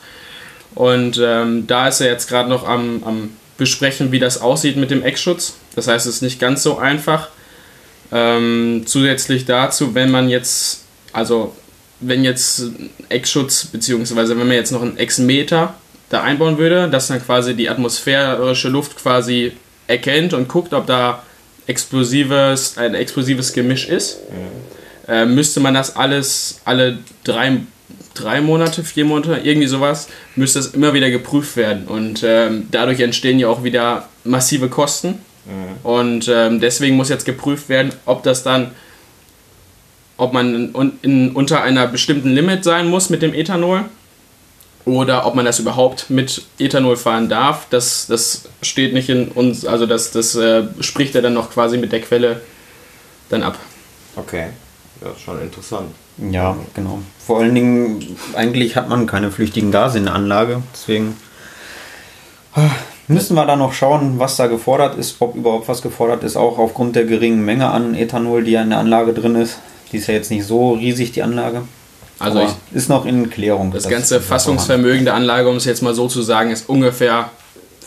Und 0.74 1.22
ähm, 1.24 1.68
da 1.68 1.89
ist 1.89 2.01
er 2.01 2.07
jetzt 2.07 2.28
gerade 2.28 2.49
noch 2.49 2.68
am, 2.68 3.03
am 3.05 3.30
besprechen, 3.59 4.11
wie 4.11 4.18
das 4.18 4.41
aussieht 4.41 4.78
mit 4.78 4.89
dem 4.89 5.03
Eckschutz. 5.03 5.57
Das 5.76 5.88
heißt, 5.88 6.07
es 6.07 6.16
ist 6.16 6.22
nicht 6.24 6.39
ganz 6.39 6.63
so 6.63 6.80
einfach. 6.80 7.28
Ähm, 8.11 8.82
zusätzlich 8.88 9.45
dazu, 9.45 9.93
wenn 9.93 10.09
man 10.09 10.28
jetzt, 10.28 10.86
also 11.13 11.55
wenn 11.99 12.24
jetzt 12.24 12.63
Eckschutz, 13.09 13.66
beziehungsweise 13.66 14.36
wenn 14.39 14.47
man 14.47 14.57
jetzt 14.57 14.72
noch 14.72 14.82
einen 14.82 14.97
Exmeter 14.97 15.76
da 16.10 16.22
einbauen 16.22 16.58
würde, 16.58 16.89
dass 16.89 17.08
dann 17.08 17.24
quasi 17.24 17.56
die 17.56 17.70
atmosphärische 17.70 18.70
Luft 18.70 18.97
quasi 18.97 19.53
erkennt 19.88 20.34
und 20.34 20.47
guckt, 20.47 20.74
ob 20.74 20.88
da 20.88 21.24
explosives, 21.68 22.78
ein 22.78 22.95
explosives 22.95 23.53
Gemisch 23.53 23.88
ist, 23.88 24.20
mhm. 24.30 25.12
äh, 25.12 25.26
müsste 25.26 25.60
man 25.60 25.74
das 25.74 25.95
alles 25.95 26.62
alle 26.66 26.99
drei 27.24 27.60
drei 28.16 28.41
Monate, 28.41 28.84
vier 28.84 29.06
Monate, 29.06 29.41
irgendwie 29.43 29.68
sowas, 29.68 30.08
müsste 30.36 30.60
es 30.60 30.68
immer 30.68 30.93
wieder 30.93 31.12
geprüft 31.12 31.58
werden. 31.58 31.86
Und 31.86 32.24
ähm, 32.24 32.68
dadurch 32.72 32.99
entstehen 32.99 33.39
ja 33.39 33.47
auch 33.47 33.64
wieder 33.64 34.10
massive 34.24 34.70
Kosten. 34.70 35.20
Mhm. 35.45 35.86
Und 35.86 36.28
ähm, 36.28 36.60
deswegen 36.60 36.95
muss 36.95 37.10
jetzt 37.10 37.26
geprüft 37.26 37.70
werden, 37.70 37.91
ob 38.06 38.24
das 38.24 38.41
dann, 38.41 38.72
ob 40.18 40.34
man 40.34 40.74
in, 40.74 40.93
in, 41.01 41.32
unter 41.32 41.62
einer 41.62 41.88
bestimmten 41.88 42.30
Limit 42.30 42.64
sein 42.64 42.88
muss 42.88 43.10
mit 43.10 43.22
dem 43.22 43.34
Ethanol 43.34 43.84
oder 44.86 45.25
ob 45.25 45.36
man 45.36 45.45
das 45.45 45.59
überhaupt 45.59 46.09
mit 46.09 46.43
Ethanol 46.59 46.95
fahren 46.95 47.27
darf. 47.27 47.67
Das, 47.69 48.07
das 48.07 48.43
steht 48.61 48.93
nicht 48.93 49.09
in 49.09 49.29
uns, 49.29 49.65
also 49.65 49.86
das, 49.86 50.11
das 50.11 50.36
äh, 50.36 50.63
spricht 50.79 51.15
er 51.15 51.21
dann 51.21 51.33
noch 51.33 51.51
quasi 51.51 51.77
mit 51.77 51.91
der 51.91 52.01
Quelle 52.01 52.41
dann 53.29 53.43
ab. 53.43 53.57
Okay, 54.15 54.47
ja, 55.01 55.07
schon 55.17 55.41
interessant. 55.41 55.89
Ja, 56.17 56.55
genau. 56.73 56.99
Vor 57.19 57.39
allen 57.39 57.55
Dingen, 57.55 58.17
eigentlich 58.36 58.75
hat 58.75 58.88
man 58.88 59.07
keine 59.07 59.31
flüchtigen 59.31 59.71
Gase 59.71 59.97
in 59.97 60.05
der 60.05 60.13
Anlage. 60.13 60.61
Deswegen 60.73 61.17
ah, 62.53 62.69
müssen 63.07 63.36
wir 63.36 63.45
da 63.45 63.55
noch 63.55 63.73
schauen, 63.73 64.19
was 64.19 64.38
da 64.38 64.47
gefordert 64.47 64.97
ist, 64.97 65.17
ob 65.19 65.36
überhaupt 65.36 65.67
was 65.67 65.81
gefordert 65.81 66.23
ist, 66.23 66.38
auch 66.38 66.57
aufgrund 66.57 66.95
der 66.95 67.05
geringen 67.05 67.43
Menge 67.43 67.69
an 67.69 67.95
Ethanol, 67.95 68.43
die 68.43 68.51
ja 68.51 68.61
in 68.61 68.69
der 68.69 68.79
Anlage 68.79 69.13
drin 69.13 69.36
ist. 69.36 69.57
Die 69.91 69.97
ist 69.97 70.07
ja 70.07 70.13
jetzt 70.13 70.31
nicht 70.31 70.45
so 70.45 70.73
riesig, 70.73 71.11
die 71.11 71.23
Anlage. 71.23 71.63
Also 72.26 72.41
ich, 72.41 72.78
ist 72.78 72.89
noch 72.89 73.05
in 73.05 73.30
Klärung. 73.30 73.71
Das, 73.71 73.84
das 73.84 73.91
ganze 73.91 74.21
Fassungsvermögen 74.21 75.05
der 75.05 75.13
Anlage, 75.13 75.49
um 75.49 75.55
es 75.57 75.65
jetzt 75.65 75.82
mal 75.82 75.93
so 75.93 76.07
zu 76.07 76.21
sagen, 76.21 76.51
ist 76.51 76.69
ungefähr 76.69 77.30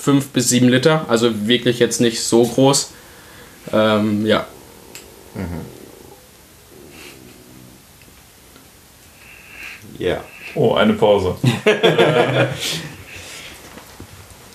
5 0.01 0.28
bis 0.28 0.49
7 0.49 0.68
Liter. 0.68 1.07
Also 1.09 1.47
wirklich 1.47 1.78
jetzt 1.78 2.01
nicht 2.01 2.22
so 2.22 2.45
groß. 2.45 2.91
Ähm, 3.72 4.26
ja. 4.26 4.47
Mhm. 5.34 5.61
Ja. 9.99 10.20
Oh, 10.55 10.74
eine 10.74 10.95
Pause. 10.95 11.36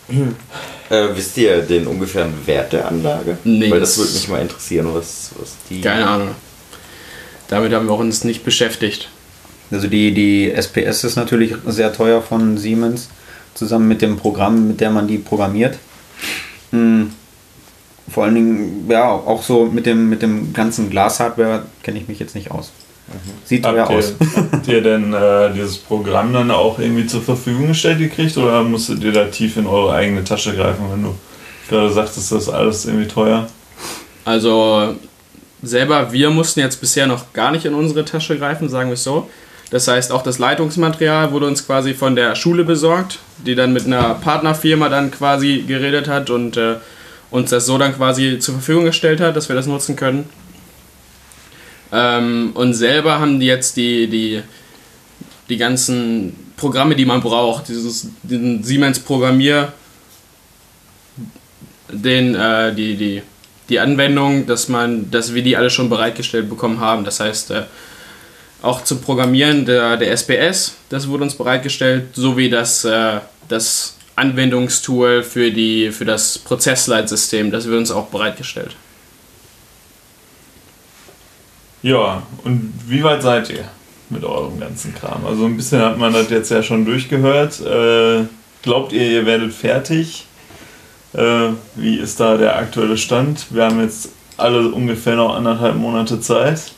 äh, 0.89 1.07
wisst 1.13 1.38
ihr 1.38 1.61
den 1.61 1.88
ungefähren 1.88 2.34
Wert 2.45 2.73
der 2.73 2.88
Anlage? 2.88 3.38
Nee. 3.43 3.71
Weil 3.71 3.79
das 3.79 3.97
würde 3.97 4.13
mich 4.13 4.27
mal 4.27 4.41
interessieren, 4.41 4.93
was, 4.93 5.31
was 5.38 5.55
die. 5.69 5.81
Keine 5.81 6.07
Ahnung. 6.07 6.29
Damit 7.47 7.73
haben 7.73 7.88
wir 7.88 7.95
uns 7.95 8.23
nicht 8.23 8.43
beschäftigt. 8.43 9.09
Also 9.72 9.88
die, 9.88 10.14
die 10.14 10.51
SPS 10.51 11.03
ist 11.03 11.16
natürlich 11.16 11.55
sehr 11.66 11.93
teuer 11.93 12.22
von 12.22 12.57
Siemens, 12.57 13.09
zusammen 13.53 13.88
mit 13.88 14.01
dem 14.01 14.18
Programm, 14.18 14.68
mit 14.68 14.82
dem 14.82 14.93
man 14.93 15.07
die 15.07 15.18
programmiert. 15.18 15.78
Hm. 16.72 17.11
Vor 18.09 18.26
allen 18.26 18.36
Dingen, 18.36 18.86
ja, 18.89 19.09
auch 19.09 19.41
so 19.41 19.66
mit 19.66 19.86
dem, 19.86 20.09
mit 20.09 20.22
dem 20.22 20.53
ganzen 20.53 20.89
Glas-Hardware 20.89 21.64
kenne 21.82 21.99
ich 21.99 22.07
mich 22.07 22.20
jetzt 22.20 22.36
nicht 22.36 22.51
aus. 22.51 22.72
Sieht 23.45 23.64
teuer 23.64 23.84
Habt 23.84 23.91
ihr, 23.91 23.97
aus. 23.97 24.14
habt 24.51 24.68
ihr 24.68 24.82
denn 24.82 25.14
äh, 25.14 25.53
dieses 25.53 25.78
Programm 25.78 26.34
dann 26.34 26.51
auch 26.51 26.80
irgendwie 26.80 27.05
zur 27.05 27.22
Verfügung 27.22 27.68
gestellt 27.68 27.99
gekriegt 27.99 28.38
oder 28.38 28.64
musstet 28.64 29.03
ihr 29.03 29.11
da 29.11 29.26
tief 29.26 29.57
in 29.57 29.68
eure 29.68 29.93
eigene 29.93 30.24
Tasche 30.24 30.53
greifen, 30.53 30.86
wenn 30.91 31.03
du 31.03 31.16
gerade 31.70 31.91
sagtest, 31.91 32.32
das 32.32 32.43
ist 32.43 32.49
alles 32.49 32.86
irgendwie 32.86 33.07
teuer? 33.07 33.47
Also 34.26 34.95
selber, 35.61 36.11
wir 36.11 36.30
mussten 36.30 36.59
jetzt 36.61 36.80
bisher 36.80 37.07
noch 37.07 37.34
gar 37.34 37.51
nicht 37.51 37.66
in 37.66 37.74
unsere 37.74 38.05
Tasche 38.05 38.38
greifen, 38.38 38.70
sagen 38.70 38.89
wir 38.89 38.93
es 38.93 39.03
so. 39.03 39.30
Das 39.74 39.88
heißt, 39.88 40.11
auch 40.11 40.21
das 40.21 40.38
Leitungsmaterial 40.38 41.32
wurde 41.32 41.47
uns 41.47 41.65
quasi 41.65 41.95
von 41.95 42.15
der 42.15 42.36
Schule 42.36 42.63
besorgt, 42.63 43.17
die 43.43 43.55
dann 43.55 43.74
mit 43.74 43.88
einer 43.88 44.13
Partnerfirma 44.13 44.88
dann 44.88 45.09
quasi 45.09 45.63
geredet 45.67 46.07
hat 46.07 46.30
und 46.30 46.57
äh, 46.57 46.76
uns 47.32 47.49
das 47.49 47.65
so 47.65 47.80
dann 47.80 47.95
quasi 47.95 48.38
zur 48.38 48.53
Verfügung 48.53 48.86
gestellt 48.86 49.19
hat, 49.19 49.36
dass 49.36 49.49
wir 49.49 49.55
das 49.55 49.65
nutzen 49.65 49.95
können. 49.95 50.30
Ähm, 51.91 52.51
und 52.53 52.76
selber 52.76 53.19
haben 53.19 53.39
die 53.39 53.47
jetzt 53.47 53.76
die, 53.76 54.05
die, 54.07 54.43
die 55.49 55.57
ganzen 55.57 56.53
Programme, 56.55 56.95
die 56.95 57.05
man 57.05 57.21
braucht, 57.21 57.67
dieses 57.69 58.09
diesen 58.21 58.63
Siemens 58.63 58.99
Programmier, 58.99 59.74
den, 61.91 62.36
äh, 62.36 62.76
die, 62.76 62.95
die, 62.95 63.24
die 63.69 63.80
Anwendung, 63.80 64.45
dass 64.45 64.69
man, 64.69 65.09
dass 65.09 65.34
wir 65.34 65.41
die 65.41 65.57
alle 65.57 65.71
schon 65.71 65.89
bereitgestellt 65.89 66.47
bekommen 66.47 66.80
haben. 66.80 67.05
Das 67.05 67.19
heißt, 67.19 67.49
äh, 67.49 67.63
auch 68.64 68.84
zum 68.84 69.01
Programmieren 69.01 69.66
der, 69.66 69.97
der 69.97 70.11
SPS, 70.11 70.76
das 70.89 71.07
wurde 71.07 71.24
uns 71.26 71.36
bereitgestellt, 71.36 72.16
sowie 72.16 72.49
das, 72.49 72.86
äh, 72.86 73.20
das 73.49 73.97
Anwendungstool 74.16 75.22
für, 75.22 75.51
die, 75.51 75.91
für 75.91 76.05
das 76.05 76.39
Prozessleitsystem, 76.39 77.51
das 77.51 77.66
wird 77.68 77.78
uns 77.78 77.91
auch 77.91 78.07
bereitgestellt. 78.07 78.76
Ja, 81.82 82.24
und 82.45 82.74
wie 82.88 83.03
weit 83.03 83.22
seid 83.22 83.49
ihr 83.49 83.66
mit 84.09 84.24
eurem 84.24 84.57
ganzen 84.57 84.95
Kram? 84.95 85.26
Also 85.26 85.45
ein 85.45 85.57
bisschen 85.57 85.82
hat 85.82 85.97
man 85.97 86.14
das 86.14 86.30
jetzt 86.30 86.49
ja 86.49 86.64
schon 86.64 86.86
durchgehört. 86.86 87.59
Äh, 87.59 88.26
glaubt 88.61 88.93
ihr, 88.93 89.11
ihr 89.11 89.26
werdet 89.26 89.53
fertig? 89.53 90.26
Äh, 91.11 91.49
wie 91.76 91.97
ist 91.97 92.22
da 92.22 92.38
der 92.38 92.55
aktuelle 92.55 92.97
Stand? 92.97 93.47
Wir 93.49 93.66
haben 93.66 93.82
jetzt 93.82 94.09
alle 94.38 94.70
ungefähr 94.70 95.18
noch 95.18 95.36
anderthalb 95.36 95.76
Monate 95.76 96.22
Zeit. 96.22 96.72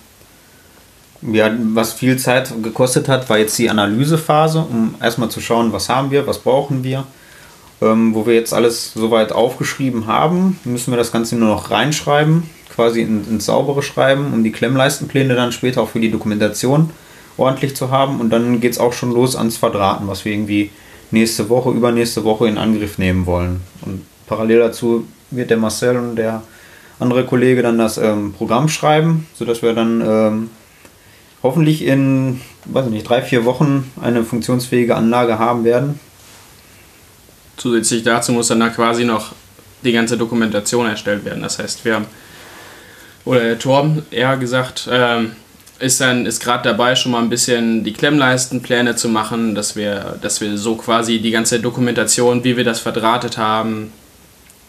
Ja, 1.32 1.52
was 1.74 1.94
viel 1.94 2.18
Zeit 2.18 2.54
gekostet 2.62 3.08
hat, 3.08 3.30
war 3.30 3.38
jetzt 3.38 3.58
die 3.58 3.70
Analysephase, 3.70 4.60
um 4.60 4.96
erstmal 5.02 5.30
zu 5.30 5.42
schauen, 5.42 5.74
was 5.74 5.90
haben 5.90 6.12
wir, 6.12 6.28
was 6.28 6.40
brauchen 6.40 6.84
wir. 6.84 7.06
Ähm, 7.82 8.16
wo 8.16 8.26
wir 8.26 8.36
jetzt 8.36 8.54
alles 8.54 8.94
soweit 8.94 9.34
aufgeschrieben 9.34 10.08
haben, 10.08 10.60
müssen 10.64 10.94
wir 10.94 10.98
das 10.98 11.12
Ganze 11.12 11.36
nur 11.36 11.50
noch 11.50 11.72
reinschreiben, 11.72 12.44
quasi 12.74 13.02
in, 13.02 13.28
ins 13.28 13.46
saubere 13.46 13.82
Schreiben, 13.82 14.34
um 14.34 14.44
die 14.44 14.52
Klemmleistenpläne 14.52 15.36
dann 15.36 15.52
später 15.52 15.82
auch 15.82 15.90
für 15.90 16.00
die 16.00 16.12
Dokumentation 16.12 16.90
ordentlich 17.38 17.76
zu 17.76 17.92
haben. 17.92 18.22
Und 18.22 18.30
dann 18.30 18.62
geht 18.62 18.72
es 18.72 18.80
auch 18.80 18.94
schon 18.94 19.12
los 19.12 19.36
ans 19.36 19.58
Verdrahten, 19.58 20.08
was 20.08 20.24
wir 20.24 20.32
irgendwie 20.32 20.72
nächste 21.12 21.50
Woche, 21.50 21.72
übernächste 21.72 22.24
Woche 22.24 22.48
in 22.48 22.58
Angriff 22.58 22.98
nehmen 22.98 23.26
wollen. 23.26 23.62
Und 23.82 24.06
parallel 24.28 24.60
dazu 24.60 25.06
wird 25.32 25.50
der 25.50 25.58
Marcel 25.58 25.98
und 25.98 26.16
der 26.16 26.44
andere 27.00 27.26
Kollege 27.26 27.62
dann 27.62 27.78
das 27.78 27.98
ähm, 27.98 28.34
Programm 28.34 28.70
schreiben, 28.70 29.28
sodass 29.34 29.62
wir 29.62 29.74
dann 29.74 30.02
ähm, 30.02 30.50
hoffentlich 31.46 31.84
in, 31.84 32.42
weiß 32.66 32.88
ich 32.88 32.92
nicht, 32.92 33.08
drei, 33.08 33.22
vier 33.22 33.46
Wochen 33.46 33.92
eine 34.02 34.24
funktionsfähige 34.24 34.96
Anlage 34.96 35.38
haben 35.38 35.64
werden. 35.64 36.00
Zusätzlich 37.56 38.04
dazu 38.04 38.32
muss 38.32 38.48
dann 38.48 38.60
da 38.60 38.70
quasi 38.70 39.06
noch 39.06 39.34
die 39.84 39.92
ganze 39.92 40.18
Dokumentation 40.18 40.88
erstellt 40.88 41.24
werden. 41.24 41.44
Das 41.44 41.60
heißt, 41.60 41.86
wir 41.86 41.96
haben, 41.96 42.08
oder 43.26 43.42
der 43.42 43.60
Torben 43.60 44.06
eher 44.10 44.38
gesagt, 44.38 44.90
ähm, 44.92 45.34
ist 45.78 46.02
ist 46.02 46.40
gerade 46.40 46.64
dabei, 46.64 46.96
schon 46.96 47.12
mal 47.12 47.22
ein 47.22 47.30
bisschen 47.30 47.84
die 47.84 47.94
Klemmleistenpläne 47.94 48.96
zu 48.96 49.08
machen, 49.08 49.54
dass 49.54 49.76
wir, 49.76 50.18
dass 50.22 50.42
wir 50.42 50.58
so 50.58 50.76
quasi 50.76 51.20
die 51.20 51.32
ganze 51.32 51.60
Dokumentation, 51.60 52.44
wie 52.44 52.58
wir 52.58 52.64
das 52.64 52.80
verdrahtet 52.80 53.38
haben 53.38 53.92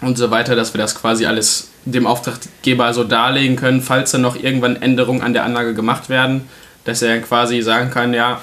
und 0.03 0.19
so 0.19 0.31
weiter, 0.31 0.57
dass 0.57 0.75
wir 0.75 0.79
das 0.79 0.95
quasi 0.95 1.25
alles 1.25 1.71
dem 1.87 2.07
Auftraggeber 2.07 2.93
so 2.93 3.05
darlegen 3.05 3.57
können, 3.57 3.81
falls 3.81 4.11
dann 4.11 4.23
noch 4.23 4.37
irgendwann 4.37 4.83
Änderungen 4.83 5.23
an 5.23 5.33
der 5.33 5.45
Anlage 5.45 5.73
gemacht 5.73 6.09
werden, 6.09 6.49
dass 6.87 7.03
er 7.03 7.21
quasi 7.21 7.61
sagen 7.61 7.91
kann, 7.91 8.15
ja, 8.15 8.41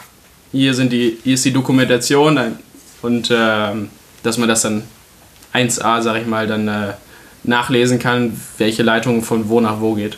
hier 0.51 0.75
sind 0.75 0.91
die, 0.91 1.17
hier 1.23 1.33
ist 1.33 1.45
die 1.45 1.53
Dokumentation 1.53 2.39
und 3.01 3.31
ähm, 3.33 3.89
dass 4.21 4.37
man 4.37 4.47
das 4.47 4.61
dann 4.61 4.83
1a, 5.53 6.01
sag 6.01 6.21
ich 6.21 6.27
mal, 6.27 6.45
dann 6.45 6.67
äh, 6.67 6.93
nachlesen 7.43 7.99
kann, 7.99 8.39
welche 8.57 8.83
Leitung 8.83 9.23
von 9.23 9.49
wo 9.49 9.59
nach 9.59 9.79
wo 9.79 9.95
geht. 9.95 10.17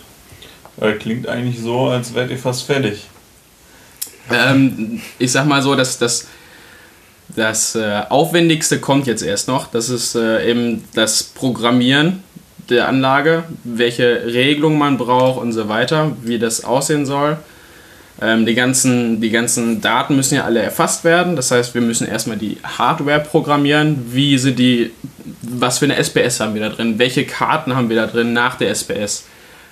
Äh, 0.82 0.94
klingt 0.94 1.28
eigentlich 1.28 1.62
so, 1.62 1.88
als 1.88 2.14
wärt 2.14 2.32
ihr 2.32 2.38
fast 2.38 2.64
fertig. 2.64 3.06
Ähm, 4.32 5.02
ich 5.20 5.32
sag 5.32 5.46
mal 5.46 5.62
so, 5.62 5.76
dass 5.76 5.98
das, 5.98 6.28
das 7.30 7.76
äh, 7.76 8.02
Aufwendigste 8.10 8.80
kommt 8.80 9.08
jetzt 9.08 9.22
erst 9.22 9.48
noch. 9.48 9.68
Das 9.68 9.90
ist 9.90 10.16
äh, 10.16 10.50
eben 10.50 10.84
das 10.96 11.24
Programmieren 11.24 12.24
der 12.70 12.88
Anlage, 12.88 13.44
welche 13.64 14.26
Regelung 14.26 14.78
man 14.78 14.98
braucht 14.98 15.40
und 15.40 15.54
so 15.54 15.70
weiter, 15.70 16.18
wie 16.24 16.40
das 16.40 16.64
aussehen 16.64 17.06
soll. 17.06 17.38
Ähm, 18.22 18.46
die, 18.46 18.56
ganzen, 18.56 19.20
die 19.20 19.30
ganzen 19.30 19.82
Daten 19.82 20.16
müssen 20.16 20.36
ja 20.36 20.46
alle 20.46 20.62
erfasst 20.62 21.04
werden. 21.04 21.36
Das 21.36 21.52
heißt, 21.52 21.74
wir 21.74 21.82
müssen 21.82 22.08
erstmal 22.08 22.38
die 22.38 22.58
Hardware 22.64 23.20
programmieren. 23.20 24.06
Wie 24.14 24.38
sind 24.38 24.58
die, 24.58 24.92
was 25.42 25.80
für 25.80 25.86
eine 25.86 25.98
SPS 25.98 26.40
haben 26.40 26.54
wir 26.54 26.62
da 26.62 26.70
drin? 26.70 26.98
Welche 26.98 27.26
Karten 27.26 27.76
haben 27.76 27.90
wir 27.90 27.98
da 27.98 28.08
drin 28.08 28.32
nach 28.32 28.56
der 28.56 28.70
SPS? 28.70 29.26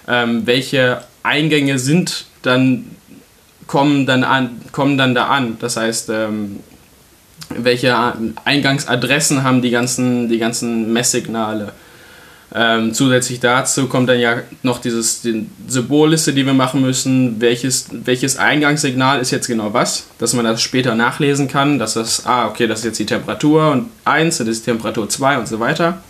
Ähm, 0.08 0.46
welche 0.46 1.02
Eingänge 1.24 1.80
sind 1.80 2.26
dann, 2.42 2.96
kommen 3.66 4.06
dann 4.06 4.26
an, 4.26 4.62
kommen 4.74 4.98
dann 4.98 5.16
da 5.16 5.28
an? 5.28 5.58
Das 5.60 5.78
heißt, 5.78 6.10
ähm, 6.10 6.60
welche 7.56 7.96
Eingangsadressen 8.44 9.44
haben 9.44 9.62
die 9.62 9.70
ganzen, 9.70 10.28
die 10.28 10.40
ganzen 10.40 10.92
Messsignale? 10.92 11.72
Ähm, 12.56 12.94
zusätzlich 12.94 13.40
dazu 13.40 13.88
kommt 13.88 14.10
dann 14.10 14.20
ja 14.20 14.44
noch 14.62 14.80
dieses, 14.80 15.22
die 15.22 15.48
Symbolliste, 15.68 16.34
die 16.34 16.46
wir 16.46 16.54
machen 16.54 16.82
müssen. 16.82 17.42
Welches, 17.42 17.88
welches 17.92 18.38
Eingangssignal 18.38 19.20
ist 19.20 19.32
jetzt 19.32 19.48
genau 19.48 19.74
was? 19.74 20.06
Dass 20.20 20.34
man 20.34 20.46
das 20.46 20.62
später 20.62 20.94
nachlesen 20.94 21.48
kann. 21.48 21.80
Dass 21.80 21.96
das, 21.96 22.28
ah, 22.28 22.48
okay, 22.48 22.68
das 22.68 22.80
ist 22.80 22.86
jetzt 22.86 23.00
die 23.00 23.08
Temperatur 23.08 23.72
und 23.72 23.90
1, 24.06 24.38
das 24.38 24.48
ist 24.48 24.68
die 24.68 24.72
Temperatur 24.72 25.10
2 25.10 25.40
und 25.40 25.48
so 25.48 25.60
weiter. 25.60 26.04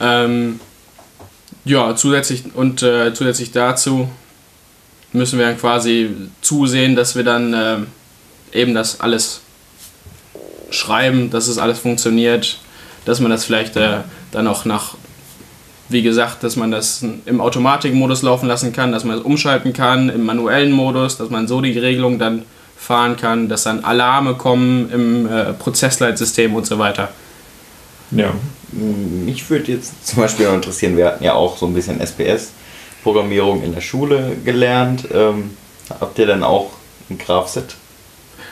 Ähm, 0.00 0.58
ja, 1.64 1.94
zusätzlich 1.94 2.44
und 2.54 2.82
äh, 2.82 3.12
zusätzlich 3.14 3.52
dazu 3.52 4.08
müssen 5.12 5.38
wir 5.38 5.46
dann 5.46 5.58
quasi 5.58 6.10
zusehen, 6.40 6.96
dass 6.96 7.14
wir 7.14 7.22
dann 7.22 7.54
äh, 7.54 7.76
eben 8.52 8.74
das 8.74 9.00
alles 9.00 9.42
schreiben, 10.70 11.30
dass 11.30 11.48
es 11.48 11.58
alles 11.58 11.78
funktioniert, 11.78 12.58
dass 13.04 13.20
man 13.20 13.30
das 13.30 13.44
vielleicht 13.44 13.76
äh, 13.76 13.98
dann 14.32 14.46
auch 14.46 14.64
nach, 14.64 14.94
wie 15.88 16.02
gesagt, 16.02 16.42
dass 16.44 16.56
man 16.56 16.70
das 16.70 17.04
im 17.26 17.40
Automatikmodus 17.40 18.22
laufen 18.22 18.46
lassen 18.46 18.72
kann, 18.72 18.92
dass 18.92 19.04
man 19.04 19.18
es 19.18 19.24
umschalten 19.24 19.72
kann, 19.72 20.08
im 20.08 20.24
manuellen 20.24 20.72
Modus, 20.72 21.16
dass 21.18 21.30
man 21.30 21.48
so 21.48 21.60
die 21.60 21.78
Regelung 21.78 22.18
dann 22.18 22.42
fahren 22.76 23.16
kann, 23.16 23.48
dass 23.48 23.64
dann 23.64 23.84
Alarme 23.84 24.34
kommen 24.34 24.90
im 24.90 25.26
äh, 25.30 25.52
Prozessleitsystem 25.52 26.54
und 26.54 26.66
so 26.66 26.78
weiter. 26.78 27.08
Ja. 28.12 28.32
Mich 28.72 29.48
würde 29.50 29.72
jetzt 29.72 30.06
zum 30.06 30.20
Beispiel 30.22 30.46
noch 30.46 30.54
interessieren, 30.54 30.96
wir 30.96 31.06
hatten 31.06 31.24
ja 31.24 31.34
auch 31.34 31.56
so 31.58 31.66
ein 31.66 31.74
bisschen 31.74 32.00
SPS-Programmierung 32.00 33.62
in 33.62 33.74
der 33.74 33.80
Schule 33.80 34.36
gelernt. 34.44 35.06
Ähm, 35.12 35.56
habt 36.00 36.18
ihr 36.18 36.26
dann 36.26 36.42
auch 36.42 36.70
ein 37.10 37.18
Graph-Set 37.18 37.74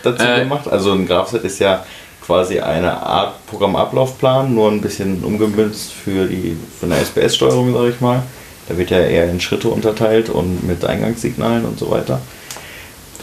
dazu 0.02 0.24
Äh. 0.24 0.40
gemacht? 0.40 0.68
Also 0.68 0.92
ein 0.92 1.06
Graph-Set 1.06 1.44
ist 1.44 1.58
ja 1.60 1.84
quasi 2.28 2.60
eine 2.60 2.92
Art 2.92 3.46
Programmablaufplan, 3.46 4.54
nur 4.54 4.70
ein 4.70 4.82
bisschen 4.82 5.24
umgemünzt 5.24 5.92
für 5.92 6.26
die 6.26 6.54
für 6.78 6.84
eine 6.84 6.96
SPS-Steuerung, 6.96 7.72
sage 7.72 7.88
ich 7.88 8.00
mal. 8.02 8.22
Da 8.68 8.76
wird 8.76 8.90
ja 8.90 8.98
eher 8.98 9.30
in 9.30 9.40
Schritte 9.40 9.68
unterteilt 9.68 10.28
und 10.28 10.68
mit 10.68 10.84
Eingangssignalen 10.84 11.64
und 11.64 11.78
so 11.78 11.90
weiter. 11.90 12.20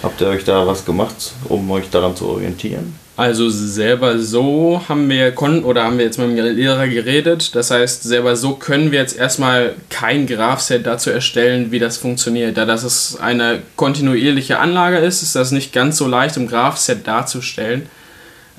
Habt 0.01 0.22
ihr 0.22 0.28
euch 0.28 0.43
da 0.43 0.66
was 0.66 0.86
gemacht, 0.86 1.34
um 1.47 1.70
euch 1.70 1.88
daran 1.91 2.16
zu 2.16 2.28
orientieren? 2.30 2.95
Also 3.16 3.47
selber 3.47 4.18
so 4.18 4.82
haben 4.89 5.08
wir 5.08 5.32
konnten 5.34 5.66
oder 5.66 5.84
haben 5.84 5.99
wir 5.99 6.06
jetzt 6.06 6.18
mit 6.18 6.36
dem 6.36 6.56
Lehrer 6.56 6.88
geredet. 6.88 7.53
Das 7.53 7.70
heißt, 7.70 8.01
selber 8.01 8.36
so 8.36 8.56
können 8.56 8.91
wir 8.91 8.99
jetzt 8.99 9.16
erstmal 9.16 9.76
kein 9.91 10.26
Graph-Set 10.26 10.84
dazu 10.88 11.12
erstellen, 11.12 11.72
wie 11.72 11.80
das 11.80 11.97
funktioniert. 11.97 12.58
Da 12.58 12.66
das 12.66 13.20
eine 13.22 13.62
kontinuierliche 13.76 14.58
Anlage 14.58 14.97
ist, 14.97 15.22
ist 15.22 15.36
das 15.36 15.51
nicht 15.51 15.74
ganz 15.74 15.97
so 15.97 16.08
leicht 16.08 16.38
im 16.38 16.47
Graph-Set 16.47 17.06
darzustellen. 17.06 17.88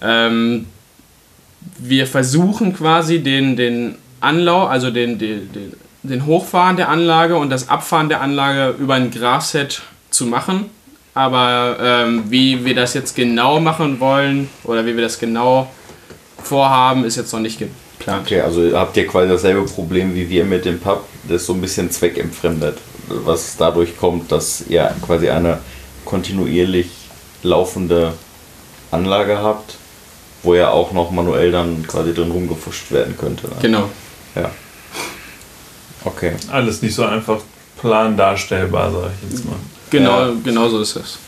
Ähm, 0.03 0.67
wir 1.79 2.07
versuchen 2.07 2.75
quasi 2.75 3.21
den, 3.21 3.57
den 3.57 3.97
Anlauf, 4.21 4.71
also 4.71 4.91
den, 4.91 5.19
den, 5.19 5.73
den, 6.03 6.27
Hochfahren 6.27 6.77
der 6.77 6.89
Anlage 6.89 7.37
und 7.37 7.51
das 7.51 7.69
Abfahren 7.69 8.09
der 8.09 8.21
Anlage 8.21 8.77
über 8.79 8.95
ein 8.95 9.11
Graph-Set 9.11 9.83
zu 10.11 10.27
machen. 10.27 10.71
Aber 11.15 11.79
ähm, 11.81 12.25
wie 12.29 12.65
wir 12.65 12.75
das 12.75 12.95
jetzt 12.95 13.17
genau 13.17 13.59
machen 13.59 14.01
wollen 14.01 14.49
oder 14.65 14.85
wie 14.85 14.95
wir 14.95 15.03
das 15.03 15.19
genau 15.19 15.71
vorhaben, 16.43 17.05
ist 17.05 17.17
jetzt 17.17 17.33
noch 17.33 17.41
nicht 17.41 17.59
geplant. 17.59 18.27
Okay, 18.27 18.41
also 18.41 18.77
habt 18.77 18.97
ihr 18.97 19.07
quasi 19.07 19.29
dasselbe 19.29 19.65
Problem 19.65 20.15
wie 20.15 20.29
wir 20.29 20.45
mit 20.45 20.65
dem 20.65 20.79
Pub, 20.79 21.05
das 21.25 21.43
ist 21.43 21.47
so 21.47 21.55
ein 21.55 21.61
bisschen 21.61 21.91
zweckentfremdet. 21.91 22.79
was 23.09 23.57
dadurch 23.57 23.97
kommt, 23.97 24.31
dass 24.33 24.65
ihr 24.69 24.95
quasi 25.05 25.31
eine 25.31 25.59
kontinuierlich 26.05 26.89
laufende 27.43 28.13
Anlage 28.91 29.39
habt, 29.39 29.77
wo 30.47 30.55
ja 30.55 30.71
auch 30.71 30.93
noch 30.93 31.11
manuell 31.11 31.53
dann 31.53 31.87
quasi 31.87 32.15
drin 32.15 32.31
rumgefuscht 32.31 32.91
werden 32.93 33.17
könnte. 33.19 33.49
Ne? 33.49 33.55
Genau. 33.61 33.91
Ja. 34.35 34.51
Okay. 36.05 36.33
Alles 36.51 36.81
nicht 36.83 36.95
so 36.95 37.05
einfach 37.05 37.41
plan 37.81 38.17
darstellbar, 38.17 38.91
sag 38.93 39.11
ich 39.25 39.31
jetzt 39.33 39.45
mal. 39.45 39.57
Genau, 39.91 40.21
Ja. 40.21 40.33
genau 40.43 40.69
so 40.69 40.81
ist 40.81 40.97
es. 40.97 41.19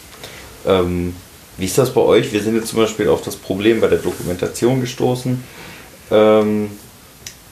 Ähm, 0.66 1.14
wie 1.56 1.64
ist 1.66 1.76
das 1.76 1.92
bei 1.92 2.00
euch? 2.00 2.32
Wir 2.32 2.40
sind 2.42 2.54
jetzt 2.54 2.68
zum 2.68 2.78
Beispiel 2.78 3.08
auf 3.08 3.22
das 3.22 3.36
Problem 3.36 3.80
bei 3.80 3.88
der 3.88 3.98
Dokumentation 3.98 4.80
gestoßen, 4.80 5.42
ähm, 6.10 6.70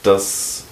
dass 0.03 0.64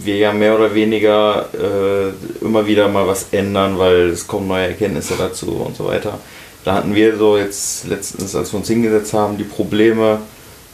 wir 0.00 0.16
ja 0.16 0.32
mehr 0.32 0.54
oder 0.54 0.74
weniger 0.74 1.48
äh, 1.54 2.44
immer 2.44 2.66
wieder 2.66 2.88
mal 2.88 3.06
was 3.06 3.26
ändern, 3.32 3.78
weil 3.78 4.10
es 4.10 4.26
kommen 4.26 4.48
neue 4.48 4.68
Erkenntnisse 4.68 5.14
dazu 5.18 5.52
und 5.52 5.76
so 5.76 5.86
weiter. 5.86 6.18
Da 6.64 6.74
hatten 6.74 6.94
wir 6.94 7.16
so 7.18 7.36
jetzt 7.36 7.86
letztens, 7.86 8.34
als 8.34 8.52
wir 8.52 8.58
uns 8.58 8.68
hingesetzt 8.68 9.12
haben, 9.12 9.36
die 9.36 9.44
Probleme, 9.44 10.20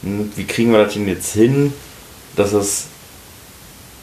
wie 0.01 0.45
kriegen 0.45 0.71
wir 0.71 0.85
das 0.85 0.93
denn 0.93 1.07
jetzt 1.07 1.33
hin, 1.33 1.73
dass 2.35 2.53
es 2.53 2.87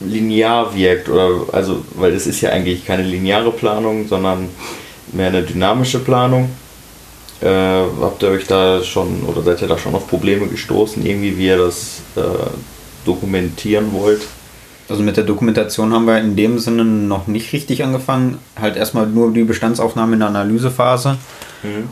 linear 0.01 0.75
wirkt 0.77 1.09
oder 1.09 1.31
also 1.53 1.83
weil 1.95 2.13
es 2.13 2.27
ist 2.27 2.41
ja 2.41 2.51
eigentlich 2.51 2.87
keine 2.87 3.03
lineare 3.03 3.51
Planung, 3.51 4.07
sondern 4.07 4.49
mehr 5.13 5.29
eine 5.29 5.43
dynamische 5.43 5.99
Planung. 5.99 6.51
Äh, 7.41 7.47
habt 8.01 8.23
ihr 8.23 8.31
euch 8.31 8.47
da 8.47 8.83
schon 8.83 9.23
oder 9.25 9.43
seid 9.43 9.63
ihr 9.63 9.69
da 9.69 9.79
schon 9.79 9.95
auf 9.95 10.09
Probleme 10.09 10.47
gestoßen, 10.47 11.05
irgendwie 11.05 11.39
wie 11.39 11.47
ihr 11.47 11.59
das 11.59 12.01
äh, 12.17 12.21
dokumentieren 13.05 13.93
wollt? 13.93 14.23
Also 14.89 15.03
mit 15.03 15.17
der 15.17 15.25
Dokumentation 15.25 15.93
haben 15.93 16.07
wir 16.07 16.19
in 16.19 16.35
dem 16.35 16.59
Sinne 16.59 16.85
noch 16.85 17.27
nicht 17.27 17.53
richtig 17.53 17.85
angefangen. 17.85 18.39
Halt 18.59 18.77
erstmal 18.77 19.07
nur 19.07 19.33
die 19.33 19.45
Bestandsaufnahme 19.45 20.15
in 20.15 20.21
der 20.21 20.29
Analysephase 20.29 21.19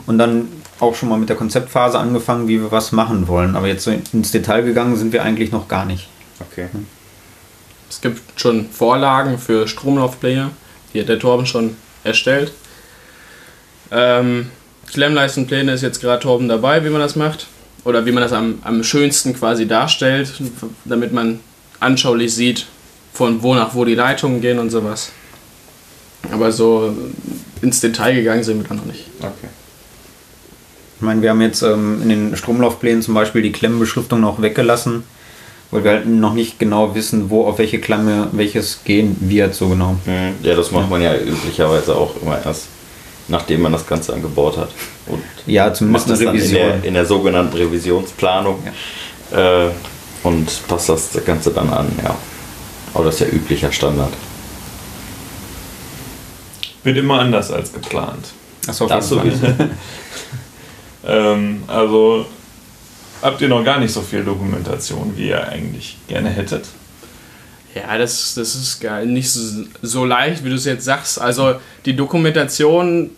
und 0.05 0.17
dann 0.17 0.47
auch 0.79 0.95
schon 0.95 1.09
mal 1.09 1.17
mit 1.17 1.29
der 1.29 1.35
Konzeptphase 1.35 1.99
angefangen, 1.99 2.47
wie 2.47 2.61
wir 2.61 2.71
was 2.71 2.91
machen 2.91 3.27
wollen. 3.27 3.55
Aber 3.55 3.67
jetzt 3.67 3.83
so 3.83 3.91
ins 3.91 4.31
Detail 4.31 4.63
gegangen 4.63 4.95
sind 4.95 5.11
wir 5.11 5.23
eigentlich 5.23 5.51
noch 5.51 5.67
gar 5.67 5.85
nicht. 5.85 6.07
Okay. 6.39 6.67
Es 7.89 8.01
gibt 8.01 8.39
schon 8.39 8.69
Vorlagen 8.69 9.37
für 9.37 9.67
Stromlaufpläne, 9.67 10.51
die 10.93 11.01
hat 11.01 11.09
der 11.09 11.19
Torben 11.19 11.45
schon 11.45 11.75
erstellt. 12.03 12.53
Ähm, 13.91 14.51
Klemmleistenpläne 14.91 15.73
ist 15.73 15.81
jetzt 15.81 16.01
gerade 16.01 16.21
Torben 16.21 16.47
dabei, 16.47 16.83
wie 16.83 16.89
man 16.89 17.01
das 17.01 17.15
macht. 17.15 17.47
Oder 17.83 18.05
wie 18.05 18.11
man 18.11 18.21
das 18.21 18.33
am, 18.33 18.59
am 18.63 18.83
schönsten 18.83 19.33
quasi 19.33 19.65
darstellt, 19.65 20.33
damit 20.83 21.13
man 21.13 21.39
anschaulich 21.79 22.33
sieht, 22.33 22.65
von 23.13 23.41
wo 23.41 23.55
nach 23.55 23.75
wo 23.75 23.85
die 23.85 23.95
Leitungen 23.95 24.41
gehen 24.41 24.59
und 24.59 24.69
sowas. 24.69 25.11
Aber 26.31 26.51
so 26.51 26.93
ins 27.61 27.79
Detail 27.79 28.13
gegangen 28.15 28.43
sind 28.43 28.61
wir 28.61 28.67
da 28.67 28.75
noch 28.75 28.85
nicht. 28.85 29.05
Okay. 29.19 29.47
Ich 30.97 31.01
meine, 31.03 31.21
wir 31.21 31.29
haben 31.29 31.41
jetzt 31.41 31.61
ähm, 31.61 32.01
in 32.01 32.09
den 32.09 32.35
Stromlaufplänen 32.37 33.03
zum 33.03 33.13
Beispiel 33.13 33.43
die 33.43 33.51
Klemmenbeschriftung 33.51 34.19
noch 34.19 34.41
weggelassen, 34.41 35.03
weil 35.69 35.83
wir 35.83 35.91
halt 35.91 36.07
noch 36.07 36.33
nicht 36.33 36.57
genau 36.57 36.95
wissen, 36.95 37.29
wo 37.29 37.45
auf 37.45 37.59
welche 37.59 37.79
Klemme 37.79 38.29
welches 38.31 38.83
gehen 38.83 39.15
wird, 39.19 39.53
so 39.53 39.69
genau. 39.69 39.97
Mhm. 40.05 40.33
Ja, 40.41 40.55
das 40.55 40.71
macht 40.71 40.89
man 40.89 41.01
ja 41.03 41.15
üblicherweise 41.15 41.95
auch 41.95 42.15
immer 42.19 42.43
erst, 42.43 42.65
nachdem 43.27 43.61
man 43.61 43.73
das 43.73 43.85
Ganze 43.85 44.13
angebaut 44.13 44.57
hat. 44.57 44.69
Und 45.05 45.21
Ja, 45.45 45.71
zumindest 45.71 46.07
macht 46.07 46.19
das 46.19 46.27
eine 46.27 46.31
dann 46.31 46.35
in 46.35 46.41
Revision. 46.41 46.81
der, 46.81 46.83
in 46.83 46.93
der 46.95 47.05
sogenannten 47.05 47.55
Revisionsplanung 47.55 48.59
äh, 49.33 49.67
und 50.23 50.67
passt 50.67 50.89
das 50.89 51.11
Ganze 51.25 51.51
dann 51.51 51.69
an, 51.69 51.87
ja. 52.03 52.15
Aber 52.95 53.05
das 53.05 53.21
ist 53.21 53.27
ja 53.27 53.27
üblicher 53.27 53.71
Standard. 53.71 54.13
Wird 56.83 56.97
immer 56.97 57.19
anders 57.19 57.51
als 57.51 57.71
geplant. 57.71 58.25
Das 58.65 58.79
Fall. 58.79 59.01
sowieso. 59.01 59.45
Ähm, 61.07 61.63
also 61.67 62.25
habt 63.21 63.41
ihr 63.41 63.47
noch 63.47 63.63
gar 63.63 63.79
nicht 63.79 63.93
so 63.93 64.01
viel 64.01 64.23
Dokumentation, 64.23 65.13
wie 65.15 65.29
ihr 65.29 65.47
eigentlich 65.47 65.97
gerne 66.07 66.29
hättet. 66.29 66.65
Ja, 67.73 67.97
das, 67.97 68.33
das 68.35 68.55
ist 68.55 68.79
gar 68.79 69.05
nicht 69.05 69.29
so, 69.29 70.05
leicht, 70.05 70.43
wie 70.43 70.49
du 70.49 70.55
es 70.55 70.65
jetzt 70.65 70.83
sagst. 70.83 71.19
Also 71.19 71.55
die 71.85 71.95
Dokumentation 71.95 73.11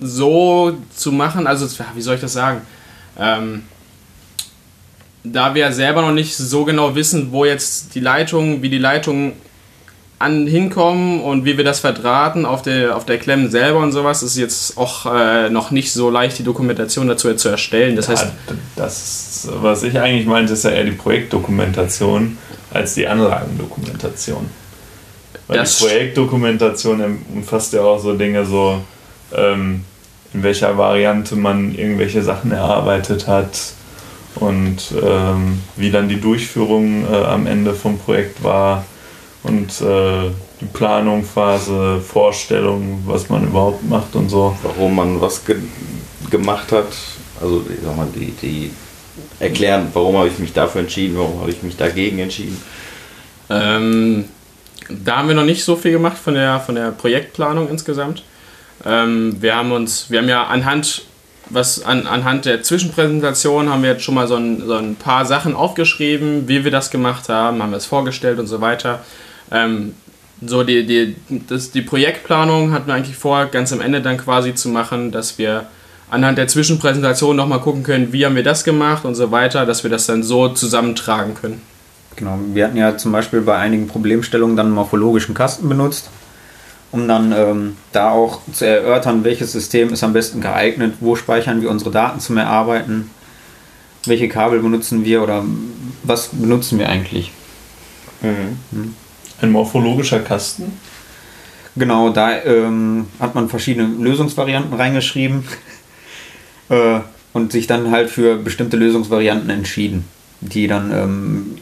so 0.00 0.76
zu 0.94 1.12
machen, 1.12 1.46
also 1.46 1.68
wie 1.94 2.02
soll 2.02 2.16
ich 2.16 2.20
das 2.20 2.32
sagen? 2.32 2.62
Ähm, 3.18 3.64
da 5.24 5.54
wir 5.54 5.72
selber 5.72 6.02
noch 6.02 6.12
nicht 6.12 6.36
so 6.36 6.64
genau 6.64 6.94
wissen, 6.94 7.32
wo 7.32 7.44
jetzt 7.44 7.94
die 7.94 8.00
Leitungen, 8.00 8.62
wie 8.62 8.68
die 8.68 8.78
Leitungen 8.78 9.32
an, 10.18 10.46
hinkommen 10.46 11.20
und 11.20 11.44
wie 11.44 11.56
wir 11.56 11.64
das 11.64 11.80
verdrahten 11.80 12.46
auf 12.46 12.62
der, 12.62 12.96
auf 12.96 13.04
der 13.04 13.18
Klemme 13.18 13.48
selber 13.50 13.80
und 13.80 13.92
sowas, 13.92 14.22
ist 14.22 14.36
jetzt 14.36 14.78
auch 14.78 15.06
äh, 15.12 15.50
noch 15.50 15.70
nicht 15.70 15.92
so 15.92 16.10
leicht, 16.10 16.38
die 16.38 16.44
Dokumentation 16.44 17.08
dazu 17.08 17.32
zu 17.34 17.48
erstellen. 17.48 17.96
Das 17.96 18.08
heißt, 18.08 18.24
Ja, 18.24 18.54
das, 18.76 19.48
was 19.60 19.82
ich 19.82 19.98
eigentlich 19.98 20.26
meinte, 20.26 20.52
ist 20.52 20.64
ja 20.64 20.70
eher 20.70 20.84
die 20.84 20.92
Projektdokumentation 20.92 22.38
als 22.72 22.94
die 22.94 23.06
Anlagendokumentation. 23.06 24.48
Weil 25.46 25.64
die 25.64 25.84
Projektdokumentation 25.84 27.18
umfasst 27.34 27.72
ja 27.72 27.82
auch 27.82 27.98
so 27.98 28.14
Dinge 28.14 28.46
so, 28.46 28.82
ähm, 29.34 29.84
in 30.32 30.42
welcher 30.42 30.76
Variante 30.78 31.36
man 31.36 31.74
irgendwelche 31.74 32.22
Sachen 32.22 32.50
erarbeitet 32.50 33.26
hat 33.26 33.58
und 34.36 34.78
ähm, 35.00 35.60
wie 35.76 35.90
dann 35.90 36.08
die 36.08 36.20
Durchführung 36.20 37.04
äh, 37.04 37.16
am 37.16 37.46
Ende 37.46 37.74
vom 37.74 37.98
Projekt 37.98 38.42
war 38.42 38.84
und 39.44 39.80
äh, 39.80 40.30
die 40.60 40.66
Planungsphase, 40.72 42.00
Vorstellung, 42.00 43.02
was 43.06 43.28
man 43.28 43.44
überhaupt 43.44 43.88
macht 43.88 44.16
und 44.16 44.28
so. 44.28 44.56
Warum 44.62 44.96
man 44.96 45.20
was 45.20 45.44
ge 45.44 45.56
gemacht 46.30 46.72
hat, 46.72 46.86
also 47.40 47.64
ich 47.68 47.84
sag 47.84 47.96
mal, 47.96 48.08
die, 48.14 48.32
die 48.32 48.70
erklären, 49.38 49.88
warum 49.92 50.16
habe 50.16 50.28
ich 50.28 50.38
mich 50.38 50.52
dafür 50.52 50.80
entschieden, 50.80 51.16
warum 51.16 51.40
habe 51.40 51.50
ich 51.50 51.62
mich 51.62 51.76
dagegen 51.76 52.18
entschieden. 52.18 52.60
Ähm, 53.50 54.24
da 54.88 55.18
haben 55.18 55.28
wir 55.28 55.34
noch 55.34 55.44
nicht 55.44 55.64
so 55.64 55.76
viel 55.76 55.92
gemacht 55.92 56.16
von 56.16 56.34
der, 56.34 56.60
von 56.60 56.74
der 56.74 56.90
Projektplanung 56.90 57.68
insgesamt. 57.68 58.22
Ähm, 58.84 59.36
wir 59.40 59.54
haben 59.54 59.72
uns, 59.72 60.10
wir 60.10 60.20
haben 60.20 60.28
ja 60.28 60.44
anhand, 60.44 61.02
was 61.50 61.84
an, 61.84 62.06
anhand 62.06 62.46
der 62.46 62.62
Zwischenpräsentation 62.62 63.68
haben 63.68 63.82
wir 63.82 63.90
jetzt 63.90 64.02
schon 64.02 64.14
mal 64.14 64.26
so 64.26 64.36
ein, 64.36 64.66
so 64.66 64.74
ein 64.74 64.96
paar 64.96 65.26
Sachen 65.26 65.54
aufgeschrieben, 65.54 66.48
wie 66.48 66.64
wir 66.64 66.70
das 66.70 66.90
gemacht 66.90 67.28
haben, 67.28 67.62
haben 67.62 67.70
wir 67.70 67.76
es 67.76 67.86
vorgestellt 67.86 68.38
und 68.38 68.46
so 68.46 68.62
weiter. 68.62 69.00
Ähm, 69.50 69.94
so 70.40 70.62
die, 70.62 70.86
die, 70.86 71.16
das, 71.48 71.70
die 71.70 71.82
Projektplanung 71.82 72.72
hatten 72.72 72.86
wir 72.86 72.94
eigentlich 72.94 73.16
vor, 73.16 73.46
ganz 73.46 73.72
am 73.72 73.80
Ende 73.80 74.00
dann 74.00 74.18
quasi 74.18 74.54
zu 74.54 74.68
machen, 74.68 75.10
dass 75.10 75.38
wir 75.38 75.66
anhand 76.10 76.38
der 76.38 76.48
Zwischenpräsentation 76.48 77.36
nochmal 77.36 77.60
gucken 77.60 77.82
können, 77.82 78.12
wie 78.12 78.24
haben 78.26 78.36
wir 78.36 78.42
das 78.42 78.64
gemacht 78.64 79.04
und 79.04 79.14
so 79.14 79.30
weiter, 79.30 79.66
dass 79.66 79.82
wir 79.82 79.90
das 79.90 80.06
dann 80.06 80.22
so 80.22 80.48
zusammentragen 80.48 81.34
können. 81.34 81.62
Genau, 82.16 82.38
wir 82.52 82.66
hatten 82.66 82.76
ja 82.76 82.96
zum 82.96 83.12
Beispiel 83.12 83.40
bei 83.40 83.56
einigen 83.56 83.88
Problemstellungen 83.88 84.56
dann 84.56 84.66
einen 84.66 84.74
morphologischen 84.74 85.34
Kasten 85.34 85.68
benutzt, 85.68 86.10
um 86.92 87.08
dann 87.08 87.32
ähm, 87.32 87.76
da 87.92 88.10
auch 88.10 88.40
zu 88.52 88.66
erörtern, 88.66 89.24
welches 89.24 89.52
System 89.52 89.92
ist 89.92 90.04
am 90.04 90.12
besten 90.12 90.40
geeignet, 90.40 90.94
wo 91.00 91.16
speichern 91.16 91.60
wir 91.60 91.70
unsere 91.70 91.90
Daten 91.90 92.20
zum 92.20 92.36
Erarbeiten, 92.36 93.10
welche 94.06 94.28
Kabel 94.28 94.60
benutzen 94.60 95.04
wir 95.04 95.22
oder 95.22 95.44
was 96.04 96.28
benutzen 96.28 96.78
wir 96.78 96.88
eigentlich. 96.88 97.32
Ein 99.40 99.52
morphologischer 99.52 100.20
Kasten. 100.20 100.78
Genau, 101.76 102.10
da 102.10 102.42
ähm, 102.44 103.06
hat 103.18 103.34
man 103.34 103.48
verschiedene 103.48 103.88
Lösungsvarianten 104.02 104.74
reingeschrieben 104.74 105.44
äh, 106.68 107.00
und 107.32 107.52
sich 107.52 107.66
dann 107.66 107.90
halt 107.90 108.10
für 108.10 108.36
bestimmte 108.36 108.76
Lösungsvarianten 108.76 109.50
entschieden, 109.50 110.04
die 110.40 110.68
dann 110.68 110.92
ähm, 110.92 111.58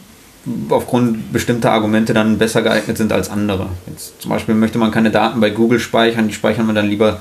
aufgrund 0.69 1.33
bestimmter 1.33 1.71
Argumente 1.71 2.13
dann 2.13 2.37
besser 2.37 2.61
geeignet 2.61 2.97
sind 2.97 3.11
als 3.11 3.29
andere. 3.29 3.69
Jetzt 3.87 4.21
zum 4.21 4.29
Beispiel 4.29 4.55
möchte 4.55 4.77
man 4.77 4.91
keine 4.91 5.09
Daten 5.09 5.39
bei 5.39 5.49
Google 5.49 5.79
speichern, 5.79 6.27
die 6.27 6.33
speichern 6.33 6.67
wir 6.67 6.73
dann 6.73 6.89
lieber 6.89 7.19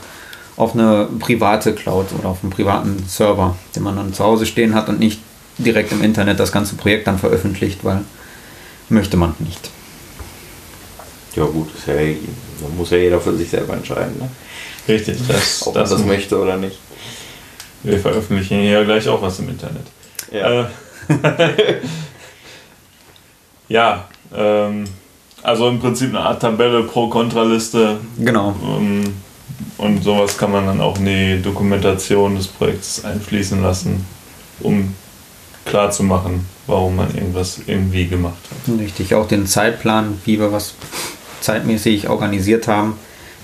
auf 0.56 0.74
eine 0.74 1.08
private 1.18 1.72
Cloud 1.74 2.06
oder 2.18 2.28
auf 2.28 2.42
einen 2.42 2.50
privaten 2.50 3.04
Server, 3.08 3.56
den 3.74 3.84
man 3.84 3.96
dann 3.96 4.12
zu 4.12 4.22
Hause 4.22 4.44
stehen 4.44 4.74
hat 4.74 4.88
und 4.88 4.98
nicht 4.98 5.20
direkt 5.58 5.92
im 5.92 6.02
Internet 6.02 6.40
das 6.40 6.52
ganze 6.52 6.74
Projekt 6.74 7.06
dann 7.06 7.18
veröffentlicht, 7.18 7.84
weil 7.84 8.02
möchte 8.88 9.16
man 9.16 9.34
nicht. 9.38 9.70
Ja 11.34 11.44
gut, 11.44 11.68
ja, 11.86 11.94
man 11.94 12.76
muss 12.76 12.90
ja 12.90 12.98
jeder 12.98 13.20
für 13.20 13.34
sich 13.36 13.48
selber 13.48 13.74
entscheiden, 13.74 14.18
ne? 14.18 14.28
Richtig, 14.88 15.18
das, 15.28 15.66
ob 15.66 15.74
man 15.74 15.82
das, 15.82 15.90
das 15.90 16.04
möchte 16.04 16.38
oder 16.38 16.56
nicht. 16.56 16.78
Wir 17.82 17.98
veröffentlichen 17.98 18.60
hier 18.60 18.84
gleich 18.84 19.08
auch 19.08 19.22
was 19.22 19.38
im 19.38 19.48
Internet. 19.48 19.86
Ja. 20.30 20.62
Äh, 20.62 20.64
ja, 23.68 24.08
ähm, 24.34 24.84
also 25.42 25.68
im 25.68 25.80
Prinzip 25.80 26.10
eine 26.10 26.20
Art 26.20 26.42
Tabelle, 26.42 26.84
Pro-Kontra-Liste 26.84 27.98
Genau. 28.18 28.54
ähm, 28.64 29.14
und 29.78 30.04
sowas 30.04 30.38
kann 30.38 30.52
man 30.52 30.66
dann 30.66 30.80
auch 30.80 30.98
in 30.98 31.06
die 31.06 31.42
Dokumentation 31.42 32.36
des 32.36 32.46
Projekts 32.46 33.04
einfließen 33.04 33.62
lassen, 33.62 34.06
um 34.60 34.94
klarzumachen, 35.64 36.46
warum 36.66 36.96
man 36.96 37.14
irgendwas 37.14 37.60
irgendwie 37.66 38.06
gemacht 38.06 38.38
hat. 38.50 38.78
Richtig, 38.78 39.14
auch 39.14 39.26
den 39.26 39.46
Zeitplan, 39.46 40.20
wie 40.24 40.38
wir 40.38 40.52
was 40.52 40.74
zeitmäßig 41.42 42.08
organisiert 42.08 42.68
haben. 42.68 42.94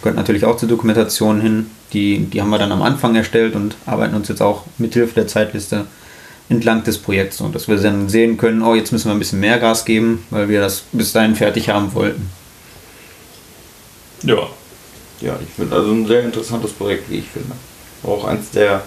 Gehört 0.03 0.17
natürlich 0.17 0.45
auch 0.45 0.57
zur 0.57 0.69
Dokumentation 0.69 1.41
hin. 1.41 1.71
Die, 1.93 2.19
die 2.27 2.41
haben 2.41 2.51
wir 2.51 2.59
dann 2.59 2.73
am 2.73 2.83
Anfang 2.83 3.17
erstellt 3.17 3.55
und 3.55 3.77
arbeiten 3.87 4.15
uns 4.15 4.29
jetzt 4.29 4.43
auch 4.43 4.65
mithilfe 4.79 5.15
der 5.15 5.27
Zeitliste 5.27 5.87
entlang 6.49 6.85
des 6.85 6.99
Projekts, 6.99 7.39
so 7.39 7.49
dass 7.49 7.69
wir 7.69 7.77
dann 7.77 8.09
sehen 8.09 8.37
können, 8.39 8.63
oh, 8.63 8.75
jetzt 8.75 8.93
müssen 8.93 9.09
wir 9.09 9.13
ein 9.13 9.19
bisschen 9.19 9.41
mehr 9.41 9.59
Gas 9.59 9.85
geben, 9.85 10.25
weil 10.31 10.49
wir 10.49 10.61
das 10.61 10.85
bis 10.93 11.13
dahin 11.13 11.35
fertig 11.35 11.69
haben 11.69 11.93
wollten. 11.95 12.31
Ja, 14.23 14.49
Ja, 15.21 15.39
ich 15.43 15.49
finde 15.55 15.75
also 15.77 15.93
ein 15.93 16.07
sehr 16.07 16.23
interessantes 16.23 16.73
Projekt, 16.73 17.11
wie 17.11 17.19
ich 17.19 17.29
finde. 17.29 17.53
Auch 18.05 18.25
eins 18.25 18.51
der, 18.51 18.83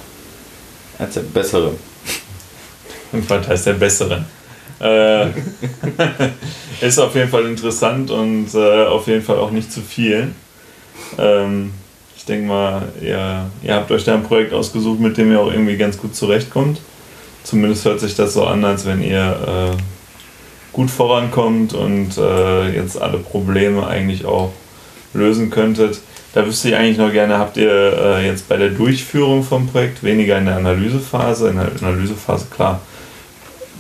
eins 0.98 1.14
der 1.14 1.22
besseren. 1.22 1.76
was 3.12 3.48
heißt 3.48 3.68
der 3.68 3.74
bessere? 3.74 4.26
Äh, 4.82 5.28
ist 6.82 7.00
auf 7.00 7.14
jeden 7.16 7.30
Fall 7.30 7.46
interessant 7.46 8.10
und 8.10 8.48
äh, 8.56 8.86
auf 8.86 9.08
jeden 9.08 9.22
Fall 9.22 9.38
auch 9.38 9.52
nicht 9.52 9.72
zu 9.72 9.82
viel. 9.82 10.32
Ähm, 11.20 11.72
ich 12.18 12.26
denke 12.26 12.48
mal, 12.48 12.84
ihr, 13.02 13.50
ihr 13.64 13.76
habt 13.76 13.92
euch 13.92 14.04
da 14.04 14.16
ein 14.16 14.24
Projekt 14.24 14.54
ausgesucht, 14.54 15.00
mit 15.00 15.18
dem 15.18 15.32
ihr 15.32 15.40
auch 15.40 15.52
irgendwie 15.52 15.78
ganz 15.78 15.98
gut 15.98 16.16
zurechtkommt. 16.16 16.80
Zumindest 17.44 17.86
hört 17.86 18.00
sich 18.00 18.16
das 18.16 18.34
so 18.34 18.46
an, 18.46 18.64
als 18.64 18.86
wenn 18.86 19.02
ihr 19.02 19.74
äh, 19.74 19.78
gut 20.72 20.90
vorankommt 20.90 21.74
und 21.74 22.18
äh, 22.18 22.70
jetzt 22.76 23.02
alle 23.02 23.18
Probleme 23.18 23.86
eigentlich 23.86 24.26
auch 24.26 24.52
lösen 25.14 25.50
könntet. 25.50 26.00
Da 26.34 26.46
wüsste 26.46 26.70
ich 26.70 26.76
eigentlich 26.76 26.98
noch 26.98 27.12
gerne, 27.12 27.38
habt 27.38 27.58
ihr 27.58 27.72
äh, 27.72 28.26
jetzt 28.26 28.48
bei 28.48 28.58
der 28.58 28.70
Durchführung 28.70 29.44
vom 29.44 29.68
Projekt 29.68 30.02
weniger 30.04 30.38
in 30.38 30.46
der 30.46 30.58
Analysephase, 30.58 31.50
in 31.50 31.58
der 31.58 31.72
Analysephase 31.82 32.46
klar, 32.50 32.80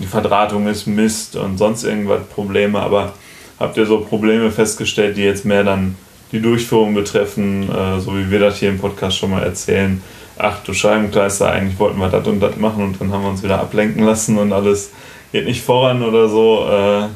die 0.01 0.07
Verdrahtung 0.07 0.67
ist 0.67 0.87
Mist 0.87 1.35
und 1.35 1.57
sonst 1.57 1.83
irgendwas 1.83 2.23
Probleme, 2.33 2.79
aber 2.79 3.13
habt 3.59 3.77
ihr 3.77 3.85
so 3.85 3.99
Probleme 4.01 4.51
festgestellt, 4.51 5.17
die 5.17 5.23
jetzt 5.23 5.45
mehr 5.45 5.63
dann 5.63 5.95
die 6.31 6.41
Durchführung 6.41 6.93
betreffen, 6.93 7.69
äh, 7.69 7.99
so 7.99 8.15
wie 8.17 8.29
wir 8.31 8.39
das 8.39 8.57
hier 8.57 8.69
im 8.69 8.79
Podcast 8.79 9.17
schon 9.17 9.31
mal 9.31 9.43
erzählen? 9.43 10.01
Ach 10.37 10.63
du 10.63 10.73
Scheibenkleister, 10.73 11.51
eigentlich 11.51 11.77
wollten 11.77 11.99
wir 11.99 12.09
das 12.09 12.25
und 12.27 12.39
das 12.39 12.55
machen 12.57 12.83
und 12.83 12.99
dann 12.99 13.11
haben 13.11 13.23
wir 13.23 13.29
uns 13.29 13.43
wieder 13.43 13.59
ablenken 13.59 14.03
lassen 14.03 14.37
und 14.37 14.51
alles 14.53 14.91
geht 15.31 15.45
nicht 15.45 15.61
voran 15.61 16.01
oder 16.01 16.27
so. 16.29 16.65
Äh, 16.67 17.07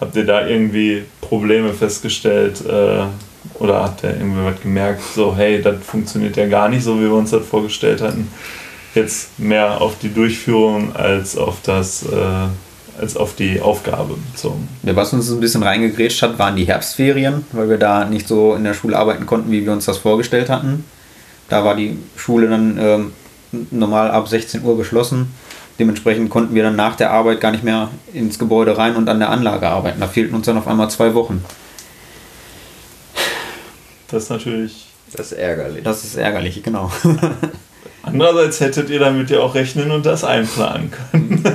habt 0.00 0.16
ihr 0.16 0.24
da 0.24 0.46
irgendwie 0.46 1.04
Probleme 1.20 1.72
festgestellt 1.74 2.64
äh, 2.66 3.04
oder 3.58 3.82
habt 3.82 4.04
ihr 4.04 4.10
irgendwie 4.10 4.44
was 4.44 4.60
gemerkt, 4.60 5.02
so 5.14 5.34
hey, 5.36 5.60
das 5.60 5.76
funktioniert 5.84 6.36
ja 6.36 6.46
gar 6.46 6.68
nicht 6.68 6.84
so, 6.84 6.96
wie 6.96 7.04
wir 7.04 7.14
uns 7.14 7.30
das 7.30 7.46
vorgestellt 7.46 8.00
hatten? 8.00 8.28
Jetzt 8.94 9.38
mehr 9.38 9.80
auf 9.80 9.98
die 9.98 10.12
Durchführung 10.12 10.94
als 10.94 11.36
auf 11.36 11.58
das, 11.62 12.02
äh, 12.02 13.00
als 13.00 13.16
auf 13.16 13.34
die 13.34 13.60
Aufgabe 13.60 14.16
bezogen. 14.32 14.68
Ja, 14.82 14.94
was 14.94 15.12
uns 15.14 15.30
ein 15.30 15.40
bisschen 15.40 15.62
reingegrätscht 15.62 16.20
hat, 16.22 16.38
waren 16.38 16.56
die 16.56 16.64
Herbstferien, 16.64 17.46
weil 17.52 17.70
wir 17.70 17.78
da 17.78 18.04
nicht 18.04 18.28
so 18.28 18.54
in 18.54 18.64
der 18.64 18.74
Schule 18.74 18.98
arbeiten 18.98 19.24
konnten, 19.24 19.50
wie 19.50 19.64
wir 19.64 19.72
uns 19.72 19.86
das 19.86 19.96
vorgestellt 19.98 20.50
hatten. 20.50 20.84
Da 21.48 21.64
war 21.64 21.74
die 21.74 21.98
Schule 22.16 22.48
dann 22.48 22.78
ähm, 22.78 23.12
normal 23.70 24.10
ab 24.10 24.28
16 24.28 24.62
Uhr 24.62 24.76
geschlossen. 24.76 25.32
Dementsprechend 25.78 26.28
konnten 26.28 26.54
wir 26.54 26.62
dann 26.62 26.76
nach 26.76 26.96
der 26.96 27.10
Arbeit 27.10 27.40
gar 27.40 27.50
nicht 27.50 27.64
mehr 27.64 27.88
ins 28.12 28.38
Gebäude 28.38 28.76
rein 28.76 28.94
und 28.96 29.08
an 29.08 29.18
der 29.18 29.30
Anlage 29.30 29.68
arbeiten. 29.68 30.00
Da 30.00 30.06
fehlten 30.06 30.34
uns 30.34 30.46
dann 30.46 30.58
auf 30.58 30.68
einmal 30.68 30.90
zwei 30.90 31.14
Wochen. 31.14 31.42
Das 34.08 34.24
ist 34.24 34.30
natürlich. 34.30 34.88
Das 35.14 35.32
ist 35.32 35.38
ärgerlich. 35.38 35.82
Das 35.82 36.04
ist 36.04 36.16
ärgerlich, 36.16 36.62
genau. 36.62 36.90
Andererseits 38.02 38.60
hättet 38.60 38.90
ihr 38.90 38.98
damit 38.98 39.30
ja 39.30 39.40
auch 39.40 39.54
rechnen 39.54 39.90
und 39.90 40.04
das 40.06 40.24
einplanen 40.24 40.90
können. 40.90 41.44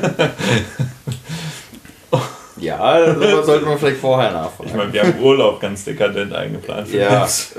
Ja, 2.60 3.14
sowas 3.14 3.46
sollte 3.46 3.66
man 3.68 3.78
vielleicht 3.78 4.00
vorher 4.00 4.32
nachfragen. 4.32 4.68
Ich 4.72 4.76
meine, 4.76 4.92
wir 4.92 5.04
haben 5.04 5.20
Urlaub 5.22 5.60
ganz 5.62 5.84
dekadent 5.86 6.34
eingeplant. 6.34 6.88
Für 6.88 6.98
Ja, 6.98 7.22
uns. 7.22 7.52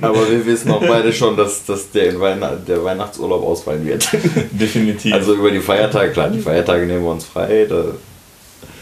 aber 0.00 0.30
wir 0.30 0.46
wissen 0.46 0.70
auch 0.70 0.80
beide 0.80 1.12
schon, 1.12 1.36
dass, 1.36 1.66
dass 1.66 1.90
der, 1.90 2.14
Weihn- 2.18 2.40
der 2.66 2.82
Weihnachtsurlaub 2.82 3.44
ausfallen 3.44 3.84
wird. 3.84 4.08
Definitiv. 4.52 5.12
Also 5.12 5.34
über 5.34 5.50
die 5.50 5.60
Feiertage, 5.60 6.12
klar, 6.12 6.30
die 6.30 6.40
Feiertage 6.40 6.86
nehmen 6.86 7.04
wir 7.04 7.10
uns 7.10 7.26
frei. 7.26 7.66
Da, 7.68 7.84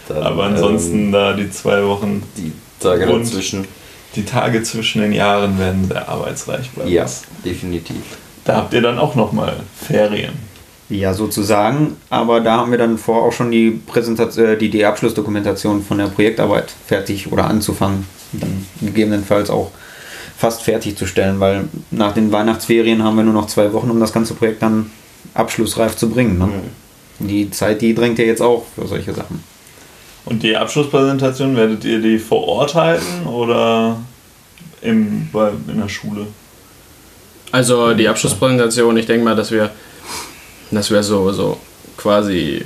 dann, 0.08 0.22
Aber 0.22 0.44
ansonsten 0.44 1.06
ähm, 1.06 1.12
da 1.12 1.32
die 1.32 1.50
zwei 1.50 1.84
Wochen, 1.86 2.22
die 2.36 2.52
Tage 2.78 3.04
dazwischen. 3.06 3.66
die 4.14 4.24
Tage 4.24 4.62
zwischen 4.62 5.02
den 5.02 5.12
Jahren 5.12 5.58
werden 5.58 5.88
sehr 5.88 6.08
arbeitsreich 6.08 6.70
bei 6.76 6.84
Ja, 6.84 7.06
definitiv. 7.44 7.96
Da 8.44 8.56
habt 8.56 8.74
ihr 8.74 8.82
dann 8.82 8.98
auch 8.98 9.14
nochmal 9.14 9.56
Ferien. 9.76 10.32
Ja, 10.88 11.14
sozusagen. 11.14 11.96
Aber 12.10 12.40
da 12.40 12.58
haben 12.58 12.70
wir 12.70 12.78
dann 12.78 12.98
vor, 12.98 13.22
auch 13.22 13.32
schon 13.32 13.50
die, 13.50 13.70
Präsentation, 13.70 14.46
äh, 14.46 14.56
die, 14.56 14.68
die 14.68 14.84
Abschlussdokumentation 14.84 15.82
von 15.82 15.98
der 15.98 16.06
Projektarbeit 16.06 16.72
fertig 16.86 17.32
oder 17.32 17.44
anzufangen. 17.44 18.06
Dann 18.32 18.66
gegebenenfalls 18.80 19.48
auch 19.48 19.70
fast 20.36 20.62
fertigzustellen, 20.62 21.40
weil 21.40 21.68
nach 21.90 22.12
den 22.12 22.32
Weihnachtsferien 22.32 23.02
haben 23.02 23.16
wir 23.16 23.24
nur 23.24 23.34
noch 23.34 23.46
zwei 23.46 23.72
Wochen, 23.72 23.90
um 23.90 24.00
das 24.00 24.12
ganze 24.12 24.34
Projekt 24.34 24.62
dann 24.62 24.90
abschlussreif 25.34 25.96
zu 25.96 26.10
bringen. 26.10 26.38
Ne? 26.38 26.46
Mhm. 26.46 27.28
Die 27.28 27.50
Zeit, 27.50 27.80
die 27.80 27.94
drängt 27.94 28.18
ja 28.18 28.24
jetzt 28.24 28.42
auch 28.42 28.64
für 28.74 28.86
solche 28.86 29.14
Sachen. 29.14 29.42
Und 30.24 30.42
die 30.42 30.56
Abschlusspräsentation, 30.56 31.56
werdet 31.56 31.84
ihr 31.84 32.00
die 32.00 32.18
vor 32.18 32.46
Ort 32.46 32.74
halten 32.74 33.26
oder 33.26 33.96
im, 34.80 35.28
bei, 35.32 35.50
in 35.68 35.80
der 35.80 35.88
Schule? 35.88 36.26
Also 37.52 37.92
die 37.92 38.08
Abschlusspräsentation, 38.08 38.96
ich 38.96 39.06
denke 39.06 39.24
mal, 39.24 39.36
dass 39.36 39.50
wir, 39.50 39.70
dass 40.70 40.90
wir 40.90 41.02
so, 41.02 41.30
so 41.32 41.58
quasi, 41.98 42.64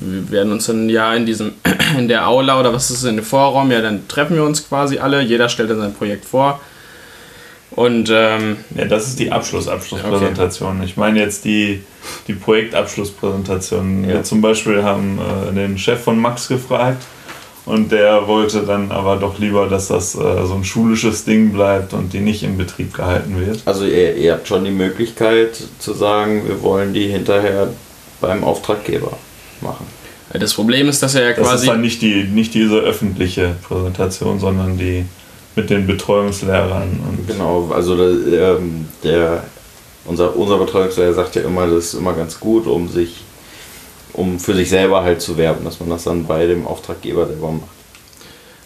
wir 0.00 0.30
werden 0.30 0.52
uns 0.52 0.66
dann 0.66 0.88
ja 0.90 1.14
in 1.14 1.24
diesem, 1.24 1.54
in 1.98 2.08
der 2.08 2.28
Aula 2.28 2.60
oder 2.60 2.72
was 2.72 2.90
ist 2.90 2.98
es, 2.98 3.04
in 3.04 3.16
dem 3.16 3.24
Vorraum, 3.24 3.70
ja, 3.70 3.80
dann 3.80 4.06
treffen 4.06 4.36
wir 4.36 4.44
uns 4.44 4.68
quasi 4.68 4.98
alle, 4.98 5.22
jeder 5.22 5.48
stellt 5.48 5.70
dann 5.70 5.80
sein 5.80 5.94
Projekt 5.94 6.26
vor. 6.26 6.60
Und 7.70 8.10
ähm, 8.12 8.58
Ja, 8.74 8.84
das 8.86 9.08
ist 9.08 9.18
die 9.18 9.30
Abschluss-Abschlusspräsentation. 9.30 10.82
Ich 10.82 10.96
meine 10.96 11.20
jetzt 11.20 11.44
die, 11.44 11.82
die 12.26 12.32
Projektabschlusspräsentation. 12.32 14.04
Ja. 14.04 14.14
Wir 14.14 14.22
zum 14.24 14.40
Beispiel 14.40 14.82
haben 14.82 15.18
äh, 15.18 15.54
den 15.54 15.78
Chef 15.78 16.02
von 16.02 16.18
Max 16.18 16.48
gefragt 16.48 17.02
und 17.68 17.92
der 17.92 18.26
wollte 18.26 18.62
dann 18.62 18.90
aber 18.90 19.16
doch 19.16 19.38
lieber, 19.38 19.68
dass 19.68 19.88
das 19.88 20.14
äh, 20.14 20.46
so 20.46 20.54
ein 20.54 20.64
schulisches 20.64 21.24
Ding 21.24 21.52
bleibt 21.52 21.92
und 21.92 22.12
die 22.12 22.20
nicht 22.20 22.42
in 22.42 22.56
Betrieb 22.56 22.94
gehalten 22.94 23.38
wird. 23.38 23.60
Also 23.66 23.84
ihr, 23.84 24.16
ihr 24.16 24.32
habt 24.32 24.48
schon 24.48 24.64
die 24.64 24.70
Möglichkeit 24.70 25.62
zu 25.78 25.92
sagen, 25.92 26.48
wir 26.48 26.62
wollen 26.62 26.94
die 26.94 27.08
hinterher 27.08 27.68
beim 28.20 28.42
Auftraggeber 28.42 29.12
machen. 29.60 29.86
das 30.32 30.54
Problem 30.54 30.88
ist, 30.88 31.02
dass 31.02 31.14
er 31.14 31.22
ja 31.22 31.28
Das 31.30 31.38
ist 31.38 31.44
quasi... 31.44 31.66
dann 31.66 31.80
nicht, 31.80 32.00
die, 32.02 32.24
nicht 32.24 32.54
diese 32.54 32.76
öffentliche 32.78 33.54
Präsentation, 33.66 34.40
sondern 34.40 34.78
die 34.78 35.04
mit 35.54 35.70
den 35.70 35.86
Betreuungslehrern. 35.86 37.00
Und 37.06 37.26
Genau, 37.26 37.70
also 37.74 37.96
der, 37.96 38.56
ähm, 38.56 38.86
der 39.04 39.42
unser, 40.08 40.34
unser 40.36 40.58
Betreuungslehrer 40.58 41.12
sagt 41.12 41.36
ja 41.36 41.42
immer, 41.42 41.66
das 41.66 41.86
ist 41.86 41.94
immer 41.94 42.14
ganz 42.14 42.40
gut, 42.40 42.66
um 42.66 42.88
sich, 42.88 43.24
um 44.18 44.40
für 44.40 44.54
sich 44.54 44.68
selber 44.68 45.02
halt 45.02 45.22
zu 45.22 45.36
werben, 45.36 45.64
dass 45.64 45.78
man 45.80 45.90
das 45.90 46.04
dann 46.04 46.26
bei 46.26 46.46
dem 46.46 46.66
Auftraggeber 46.66 47.26
selber 47.26 47.52
macht. 47.52 47.70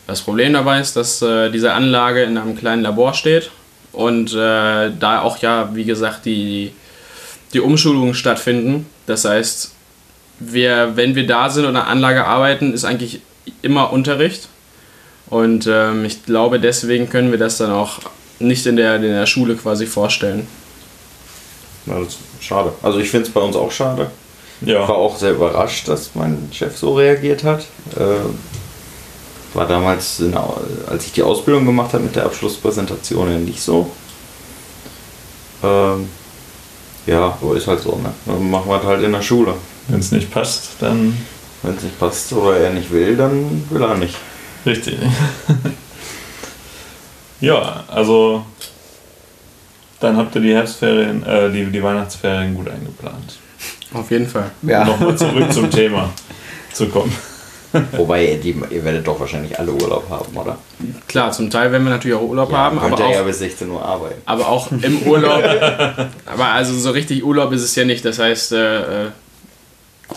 Das 0.06 0.22
Problem 0.22 0.52
dabei 0.52 0.80
ist, 0.80 0.96
dass 0.96 1.22
äh, 1.22 1.50
diese 1.50 1.72
Anlage 1.74 2.22
in 2.22 2.36
einem 2.36 2.56
kleinen 2.56 2.82
Labor 2.82 3.14
steht 3.14 3.50
und 3.92 4.32
äh, 4.32 4.90
da 4.98 5.20
auch 5.22 5.38
ja, 5.38 5.74
wie 5.74 5.84
gesagt, 5.84 6.24
die, 6.24 6.72
die 7.52 7.60
Umschulungen 7.60 8.14
stattfinden. 8.14 8.86
Das 9.06 9.24
heißt, 9.24 9.72
wir, 10.40 10.96
wenn 10.96 11.14
wir 11.14 11.26
da 11.26 11.50
sind 11.50 11.66
und 11.66 11.76
an 11.76 11.84
der 11.84 11.86
Anlage 11.88 12.24
arbeiten, 12.24 12.72
ist 12.72 12.84
eigentlich 12.84 13.20
immer 13.60 13.92
Unterricht. 13.92 14.48
Und 15.26 15.66
ähm, 15.66 16.04
ich 16.04 16.24
glaube, 16.24 16.60
deswegen 16.60 17.08
können 17.08 17.30
wir 17.30 17.38
das 17.38 17.58
dann 17.58 17.70
auch 17.70 18.00
nicht 18.38 18.66
in 18.66 18.76
der, 18.76 18.96
in 18.96 19.02
der 19.02 19.26
Schule 19.26 19.54
quasi 19.54 19.86
vorstellen. 19.86 20.46
Ist 21.86 22.18
schade. 22.40 22.72
Also 22.82 22.98
ich 22.98 23.10
finde 23.10 23.28
es 23.28 23.32
bei 23.32 23.40
uns 23.40 23.56
auch 23.56 23.70
schade. 23.70 24.10
Ich 24.64 24.72
war 24.72 24.88
ja, 24.88 24.88
auch 24.88 25.16
sehr 25.16 25.32
überrascht, 25.32 25.88
dass 25.88 26.14
mein 26.14 26.48
Chef 26.52 26.76
so 26.76 26.94
reagiert 26.94 27.42
hat. 27.42 27.62
Äh, 27.96 29.54
war 29.54 29.66
damals, 29.66 30.20
in, 30.20 30.34
als 30.34 31.06
ich 31.06 31.12
die 31.12 31.22
Ausbildung 31.22 31.66
gemacht 31.66 31.92
habe 31.92 32.04
mit 32.04 32.16
der 32.16 32.24
Abschlusspräsentation, 32.24 33.30
ja 33.30 33.38
nicht 33.38 33.60
so. 33.60 33.90
Ähm, 35.62 36.08
ja, 37.06 37.36
aber 37.40 37.56
ist 37.56 37.66
halt 37.66 37.80
so, 37.80 37.96
ne? 37.96 38.12
Dann 38.24 38.50
machen 38.50 38.70
wir 38.70 38.78
es 38.78 38.86
halt 38.86 39.02
in 39.02 39.12
der 39.12 39.22
Schule. 39.22 39.54
wenn 39.88 40.00
es 40.00 40.12
nicht 40.12 40.30
passt, 40.30 40.70
dann 40.80 41.16
Wenn 41.62 41.76
es 41.76 41.82
nicht 41.82 41.98
passt 41.98 42.32
oder 42.32 42.56
er 42.56 42.70
nicht 42.70 42.90
will, 42.90 43.16
dann 43.16 43.64
will 43.70 43.82
er 43.82 43.96
nicht. 43.96 44.16
Richtig. 44.64 44.98
ja, 47.40 47.84
also 47.88 48.44
dann 50.00 50.16
habt 50.16 50.34
ihr 50.34 50.40
die 50.40 50.54
Herbstferien, 50.54 51.24
äh, 51.24 51.50
die, 51.50 51.66
die 51.66 51.82
Weihnachtsferien 51.82 52.54
gut 52.54 52.68
eingeplant. 52.68 53.38
Auf 53.94 54.10
jeden 54.10 54.26
Fall. 54.26 54.50
Ja. 54.62 54.84
Nochmal 54.84 55.16
zurück 55.16 55.52
zum 55.52 55.70
Thema 55.70 56.10
zu 56.72 56.88
kommen. 56.88 57.12
Wobei, 57.92 58.38
die, 58.42 58.54
ihr 58.70 58.84
werdet 58.84 59.06
doch 59.06 59.18
wahrscheinlich 59.18 59.58
alle 59.58 59.72
Urlaub 59.72 60.08
haben, 60.10 60.36
oder? 60.36 60.58
Klar, 61.08 61.32
zum 61.32 61.50
Teil 61.50 61.72
werden 61.72 61.84
wir 61.84 61.90
natürlich 61.90 62.16
auch 62.16 62.22
Urlaub 62.22 62.52
haben, 62.52 62.78
könnt 62.78 62.92
aber 62.92 63.02
ihr 63.02 63.08
auch 63.08 63.14
ja 63.14 63.22
bis 63.22 63.38
16 63.38 63.70
Uhr 63.70 63.82
arbeiten. 63.82 64.20
Aber 64.26 64.48
auch 64.48 64.70
im 64.70 64.98
Urlaub. 65.02 65.42
aber 66.26 66.46
also 66.46 66.74
so 66.74 66.90
richtig 66.90 67.24
Urlaub 67.24 67.52
ist 67.52 67.62
es 67.62 67.74
ja 67.74 67.84
nicht. 67.84 68.04
Das 68.04 68.18
heißt, 68.18 68.52
äh, 68.52 69.06
äh, 69.06 69.10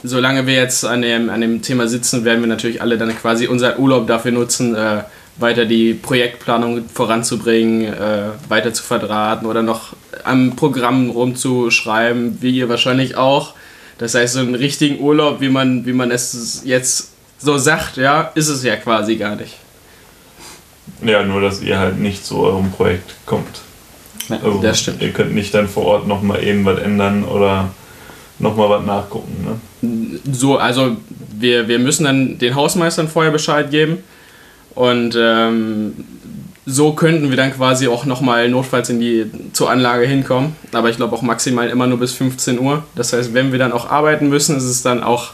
solange 0.03 0.47
wir 0.47 0.55
jetzt 0.55 0.85
an 0.85 1.01
dem, 1.01 1.29
an 1.29 1.41
dem 1.41 1.61
Thema 1.61 1.87
sitzen, 1.87 2.25
werden 2.25 2.41
wir 2.41 2.47
natürlich 2.47 2.81
alle 2.81 2.97
dann 2.97 3.15
quasi 3.17 3.47
unseren 3.47 3.79
Urlaub 3.79 4.07
dafür 4.07 4.31
nutzen, 4.31 4.75
äh, 4.75 5.03
weiter 5.37 5.65
die 5.65 5.93
Projektplanung 5.93 6.87
voranzubringen, 6.89 7.93
äh, 7.93 8.29
weiter 8.49 8.73
zu 8.73 8.83
verdrahten 8.83 9.47
oder 9.47 9.63
noch 9.63 9.93
am 10.23 10.55
Programm 10.55 11.09
rumzuschreiben, 11.09 12.37
wie 12.41 12.57
ihr 12.57 12.69
wahrscheinlich 12.69 13.17
auch. 13.17 13.53
Das 13.97 14.13
heißt, 14.13 14.33
so 14.33 14.39
einen 14.39 14.55
richtigen 14.55 14.99
Urlaub, 14.99 15.41
wie 15.41 15.49
man, 15.49 15.85
wie 15.85 15.93
man 15.93 16.11
es 16.11 16.61
jetzt 16.65 17.11
so 17.39 17.57
sagt, 17.57 17.97
ja, 17.97 18.31
ist 18.35 18.49
es 18.49 18.63
ja 18.63 18.75
quasi 18.75 19.15
gar 19.15 19.35
nicht. 19.35 19.55
Ja, 21.03 21.23
nur 21.23 21.41
dass 21.41 21.61
ihr 21.61 21.79
halt 21.79 21.99
nicht 21.99 22.25
zu 22.25 22.39
eurem 22.39 22.71
Projekt 22.71 23.15
kommt. 23.25 23.61
Ja, 24.29 24.37
Also, 24.37 24.61
das 24.61 24.79
stimmt. 24.79 25.01
Ihr 25.01 25.11
könnt 25.11 25.33
nicht 25.33 25.53
dann 25.53 25.67
vor 25.67 25.85
Ort 25.85 26.07
nochmal 26.07 26.43
eben 26.43 26.65
was 26.65 26.79
ändern 26.79 27.23
oder 27.23 27.69
nochmal 28.39 28.69
was 28.69 28.85
nachgucken. 28.85 29.59
Ne? 29.81 30.19
So, 30.31 30.57
also 30.57 30.97
wir, 31.37 31.67
wir 31.67 31.79
müssen 31.79 32.05
dann 32.05 32.37
den 32.37 32.55
Hausmeistern 32.55 33.07
vorher 33.07 33.31
Bescheid 33.31 33.71
geben 33.71 33.99
und 34.73 35.15
ähm, 35.17 35.93
so 36.65 36.93
könnten 36.93 37.29
wir 37.29 37.37
dann 37.37 37.53
quasi 37.53 37.87
auch 37.87 38.05
nochmal 38.05 38.49
notfalls 38.49 38.89
in 38.89 38.99
die, 38.99 39.25
zur 39.53 39.69
Anlage 39.69 40.05
hinkommen. 40.07 40.55
Aber 40.71 40.89
ich 40.89 40.95
glaube 40.97 41.15
auch 41.15 41.21
maximal 41.21 41.69
immer 41.69 41.85
nur 41.87 41.99
bis 41.99 42.13
15 42.13 42.59
Uhr. 42.59 42.83
Das 42.95 43.13
heißt, 43.13 43.33
wenn 43.33 43.51
wir 43.51 43.59
dann 43.59 43.71
auch 43.71 43.89
arbeiten 43.89 44.29
müssen, 44.29 44.57
ist 44.57 44.63
es 44.63 44.81
dann 44.81 45.03
auch 45.03 45.31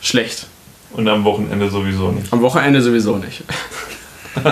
schlecht. 0.00 0.46
Und 0.92 1.08
am 1.08 1.24
Wochenende 1.24 1.70
sowieso 1.70 2.10
nicht. 2.12 2.32
Am 2.32 2.40
Wochenende 2.42 2.80
sowieso 2.82 3.16
nicht. 3.16 3.42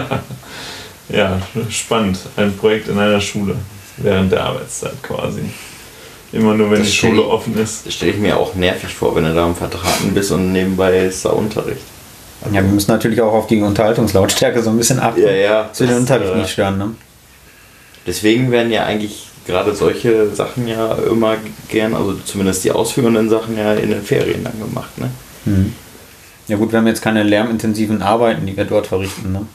Ja, 1.11 1.39
spannend. 1.69 2.19
Ein 2.37 2.57
Projekt 2.57 2.89
in 2.89 2.99
einer 2.99 3.21
Schule 3.21 3.57
während 3.99 4.33
der 4.33 4.43
Arbeitszeit 4.45 5.03
quasi. 5.03 5.43
Immer 6.33 6.55
nur, 6.55 6.71
wenn 6.71 6.79
Das 6.79 6.89
die 6.89 6.97
Schule 6.97 7.21
ich- 7.21 7.27
offen 7.27 7.57
ist. 7.59 7.87
Das 7.87 7.93
stelle 7.95 8.13
ich 8.13 8.19
mir 8.19 8.37
auch 8.39 8.55
nervig 8.55 8.95
vor, 8.95 9.15
wenn 9.15 9.25
du 9.25 9.35
da 9.35 9.45
am 9.45 9.55
Vertraten 9.55 10.15
bist 10.15 10.33
und 10.33 10.53
nebenbei 10.53 11.05
ist 11.05 11.25
da 11.25 11.29
Unterricht. 11.31 11.83
Ja, 12.53 12.63
wir 12.63 12.63
müssen 12.63 12.91
natürlich 12.91 13.21
auch 13.21 13.33
auf 13.33 13.47
die 13.47 13.61
Unterhaltungslautstärke 13.61 14.63
so 14.63 14.71
ein 14.71 14.77
bisschen 14.77 15.01
achten. 15.01 15.23
Ja, 15.23 15.31
ja. 15.31 15.71
Zu 15.73 15.87
den 15.87 15.97
Unterricht 15.99 16.33
äh, 16.33 16.37
nicht 16.37 16.51
stören, 16.51 16.79
ne? 16.79 16.91
Deswegen 18.07 18.51
werden 18.51 18.71
ja 18.71 18.85
eigentlich 18.85 19.29
gerade 19.47 19.75
solche 19.75 20.35
Sachen 20.35 20.69
ja 20.69 20.95
immer 21.11 21.37
gern, 21.69 21.95
also 21.95 22.15
zumindest 22.25 22.65
die 22.65 22.73
ausführenden 22.73 23.31
Sachen 23.31 23.57
ja 23.57 23.75
in 23.75 23.91
den 23.91 24.03
Ferien 24.03 24.45
dann 24.45 24.59
gemacht, 24.59 24.99
ne? 24.99 25.11
Mhm. 25.47 25.73
Ja 26.47 26.57
gut, 26.57 26.73
wir 26.73 26.79
haben 26.79 26.87
jetzt 26.87 27.03
keine 27.03 27.23
lärmintensiven 27.23 28.03
Arbeiten, 28.03 28.47
die 28.47 28.57
wir 28.57 28.65
dort 28.65 28.87
verrichten. 28.87 29.33
Ne? 29.33 29.47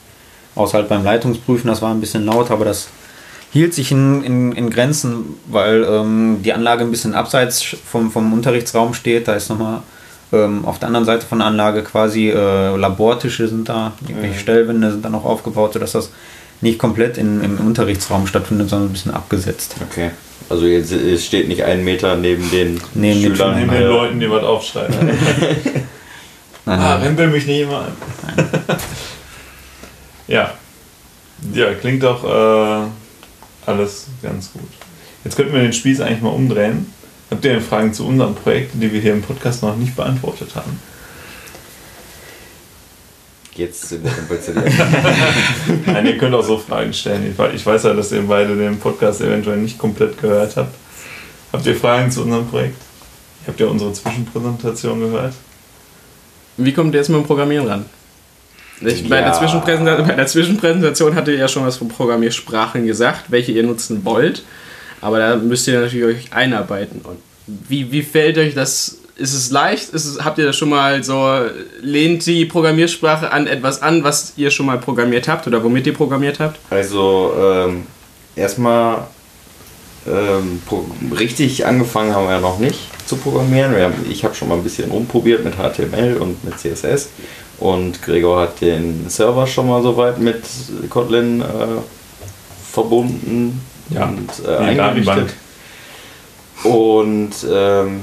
Außer 0.56 0.80
halt 0.80 0.90
beim 0.90 1.04
Leitungsprüfen, 1.04 1.68
das 1.68 1.82
war 1.82 1.92
ein 1.92 2.00
bisschen 2.00 2.26
laut, 2.26 2.50
aber 2.50 2.66
das 2.66 2.90
hielt 3.52 3.74
sich 3.74 3.92
in, 3.92 4.24
in, 4.24 4.52
in 4.54 4.70
Grenzen, 4.70 5.36
weil 5.46 5.84
ähm, 5.84 6.40
die 6.44 6.54
Anlage 6.54 6.84
ein 6.84 6.92
bisschen 6.92 7.14
abseits 7.14 7.64
vom, 7.64 8.12
vom 8.12 8.34
Unterrichtsraum 8.34 8.94
steht. 8.94 9.28
Da 9.28 9.34
ist 9.34 9.50
nochmal 9.50 9.84
ähm, 10.32 10.66
auf 10.66 10.80
der 10.80 10.88
anderen 10.88 11.06
Seite 11.06 11.26
von 11.26 11.40
der 11.40 11.48
Anlage 11.48 11.84
quasi 11.84 12.30
äh, 12.30 12.76
Labortische 12.76 13.48
sind 13.48 13.68
da, 13.70 13.94
irgendwelche 14.08 14.36
Mhm. 14.36 14.40
Stellwände 14.40 14.92
sind 14.92 15.04
da 15.06 15.10
noch 15.10 15.26
aufgebaut, 15.26 15.74
sodass 15.74 15.94
das 15.94 16.12
nicht 16.62 16.78
komplett 16.78 17.18
in, 17.18 17.42
im 17.44 17.58
Unterrichtsraum 17.60 18.28
stattfindet, 18.28 18.70
sondern 18.70 18.90
ein 18.90 18.92
bisschen 18.92 19.14
abgesetzt. 19.14 19.76
Okay. 19.90 20.12
Also 20.50 20.66
jetzt 20.66 20.92
es 20.92 21.26
steht 21.26 21.48
nicht 21.48 21.64
einen 21.64 21.84
Meter 21.84 22.16
neben 22.16 22.50
den 22.52 22.82
Neben 22.96 23.22
den 23.22 23.36
Schülern. 23.36 23.60
Neben 23.60 23.72
Ja. 23.74 23.80
den 23.80 23.88
Leuten, 23.88 24.20
die 24.20 24.30
was 24.30 24.44
aufschreiben. 24.44 24.96
Nein, 26.66 26.80
ah, 26.80 26.96
rempel 26.98 27.28
mich 27.30 27.46
nicht 27.48 27.62
immer 27.62 27.80
an. 27.80 27.92
ja. 30.28 30.52
Ja, 31.54 31.74
klingt 31.74 32.04
doch 32.04 32.24
äh, 32.24 32.88
alles 33.66 34.08
ganz 34.22 34.52
gut. 34.52 34.68
Jetzt 35.24 35.36
könnten 35.38 35.54
wir 35.54 35.62
den 35.62 35.74
Spieß 35.74 36.02
eigentlich 36.02 36.22
mal 36.22 36.30
umdrehen. 36.30 36.94
Habt 37.32 37.46
ihr 37.46 37.54
denn 37.54 37.62
Fragen 37.62 37.94
zu 37.94 38.06
unseren 38.08 38.34
Projekten, 38.36 38.80
die 38.80 38.92
wir 38.92 39.00
hier 39.02 39.14
im 39.14 39.22
Podcast 39.22 39.62
noch 39.62 39.76
nicht 39.76 39.96
beantwortet 39.96 40.56
haben? 40.56 40.80
Jetzt 43.56 43.90
sind 43.90 44.04
wir 44.06 44.42
CD. 44.42 44.62
Nein, 45.86 46.06
ihr 46.06 46.18
könnt 46.18 46.34
auch 46.34 46.44
so 46.46 46.58
Fragen 46.58 46.94
stellen. 46.94 47.30
Ich 47.30 47.38
we- 47.38 47.52
Ich 47.54 47.66
weiß 47.66 47.84
ja, 47.84 47.94
dass 47.94 48.12
ihr 48.12 48.22
beide 48.26 48.56
den 48.56 48.80
Podcast 48.80 49.20
eventuell 49.22 49.58
nicht 49.58 49.78
komplett 49.78 50.20
gehört 50.22 50.56
habt. 50.56 50.74
Habt 51.52 51.66
ihr 51.66 51.76
Fragen 51.76 52.10
zu 52.10 52.24
unserem 52.24 52.48
Projekt? 52.48 52.78
Habt 53.48 53.60
ihr 53.60 53.70
unsere 53.70 53.92
Zwischenpräsentation 53.92 55.00
gehört? 55.02 55.34
Wie 56.58 56.74
kommt 56.74 56.94
ihr 56.94 57.00
jetzt 57.00 57.10
mit 57.10 57.20
dem 57.20 57.26
Programmieren 57.26 57.68
ran? 57.68 57.86
Ich, 58.82 59.10
bei, 59.10 59.18
der 59.18 59.28
Ja. 59.28 59.34
Zwischenpräsentation, 59.34 60.08
bei 60.08 60.16
der 60.16 60.28
Zwischenpräsentation 60.28 61.16
hattet 61.16 61.34
ihr 61.34 61.40
ja 61.42 61.48
schon 61.50 61.66
was 61.66 61.76
von 61.78 61.90
Programmiersprachen 61.90 62.86
gesagt, 62.88 63.26
welche 63.30 63.52
ihr 63.52 63.64
nutzen 63.64 64.06
wollt. 64.06 64.44
Aber 65.02 65.20
da 65.20 65.36
müsst 65.36 65.68
ihr 65.68 65.80
natürlich 65.80 66.06
euch 66.06 66.34
einarbeiten. 66.34 67.02
Und 67.04 67.18
wie, 67.48 67.92
wie 67.92 68.02
fällt 68.02 68.38
euch 68.38 68.54
das? 68.54 68.98
Ist 69.16 69.34
es 69.34 69.52
leicht? 69.52 69.90
Ist 69.90 70.06
es, 70.06 70.24
habt 70.24 70.38
ihr 70.38 70.46
das 70.46 70.56
schon 70.56 70.70
mal 70.70 71.04
so, 71.04 71.42
lehnt 71.82 72.26
die 72.26 72.46
Programmiersprache 72.46 73.32
an 73.32 73.48
etwas 73.48 73.82
an, 73.82 74.04
was 74.04 74.34
ihr 74.38 74.50
schon 74.50 74.66
mal 74.66 74.78
programmiert 74.78 75.28
habt 75.28 75.46
oder 75.46 75.62
womit 75.62 75.88
ihr 75.88 75.94
programmiert 75.94 76.40
habt? 76.40 76.58
Also 76.70 77.34
ähm, 77.38 77.86
erstmal 78.38 79.08
ähm, 80.08 80.62
richtig 81.18 81.66
angefangen 81.66 82.16
haben 82.16 82.28
wir 82.28 82.36
ja 82.36 82.40
noch 82.40 82.60
nicht 82.60 82.80
zu 83.06 83.18
programmieren. 83.18 83.76
Haben, 83.76 84.06
ich 84.10 84.24
habe 84.24 84.36
schon 84.36 84.48
mal 84.48 84.56
ein 84.56 84.64
bisschen 84.64 84.90
rumprobiert 84.90 85.44
mit 85.44 85.56
HTML 85.56 86.16
und 86.18 86.42
mit 86.46 86.58
CSS 86.58 87.10
und 87.60 88.02
Gregor 88.02 88.40
hat 88.42 88.62
den 88.62 89.10
Server 89.10 89.46
schon 89.48 89.68
mal 89.68 89.84
soweit 89.84 90.20
mit 90.20 90.44
Kotlin 90.90 91.42
äh, 91.42 91.46
verbunden 92.72 93.62
Ja, 93.90 94.06
und 94.06 94.30
äh, 94.46 94.58
eingerichtet. 94.58 95.34
Und 96.64 97.32
ähm, 97.50 98.02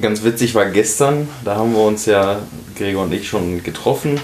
ganz 0.00 0.24
witzig 0.24 0.54
war 0.54 0.66
gestern, 0.66 1.28
da 1.44 1.56
haben 1.56 1.72
wir 1.72 1.82
uns 1.82 2.06
ja, 2.06 2.40
Gregor 2.76 3.04
und 3.04 3.12
ich, 3.12 3.28
schon 3.28 3.62
getroffen 3.62 4.20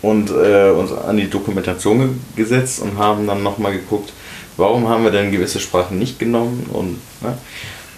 und 0.00 0.30
äh, 0.30 0.70
uns 0.70 0.92
an 0.92 1.16
die 1.16 1.28
Dokumentation 1.28 1.98
ge 1.98 2.08
gesetzt 2.36 2.80
und 2.80 2.98
haben 2.98 3.26
dann 3.26 3.42
nochmal 3.42 3.72
geguckt, 3.72 4.12
warum 4.56 4.88
haben 4.88 5.04
wir 5.04 5.10
denn 5.10 5.32
gewisse 5.32 5.60
Sprachen 5.60 5.98
nicht 5.98 6.18
genommen 6.18 6.68
und, 6.72 6.98
ne? 7.20 7.36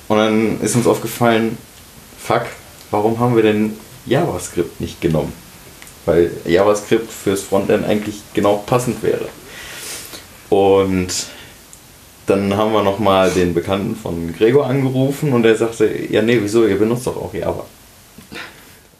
und 0.09 0.17
dann 0.17 0.61
ist 0.61 0.77
uns 0.77 0.87
aufgefallen, 0.87 1.59
fuck, 2.19 2.47
warum 2.91 3.19
haben 3.19 3.37
wir 3.37 3.43
denn 3.43 3.77
JavaScript 4.07 4.81
nicht 4.81 5.01
genommen? 5.01 5.33
Weil 6.07 6.31
JavaScript 6.47 7.13
fürs 7.13 7.43
Frontend 7.43 7.85
eigentlich 7.85 8.17
genau 8.33 8.65
passend 8.67 9.03
wäre. 9.03 9.29
Und 10.49 11.09
dann 12.27 12.57
haben 12.57 12.73
wir 12.73 12.83
nochmal 12.83 13.31
den 13.31 13.55
Bekannten 13.55 13.97
von 13.97 14.35
Gregor 14.37 14.67
angerufen 14.67 15.33
und 15.33 15.43
der 15.43 15.57
sagte, 15.57 15.91
ja 16.11 16.23
nee, 16.23 16.39
wieso, 16.41 16.67
ihr 16.67 16.79
benutzt 16.79 17.07
doch 17.07 17.17
auch 17.17 17.35
Java. 17.35 17.65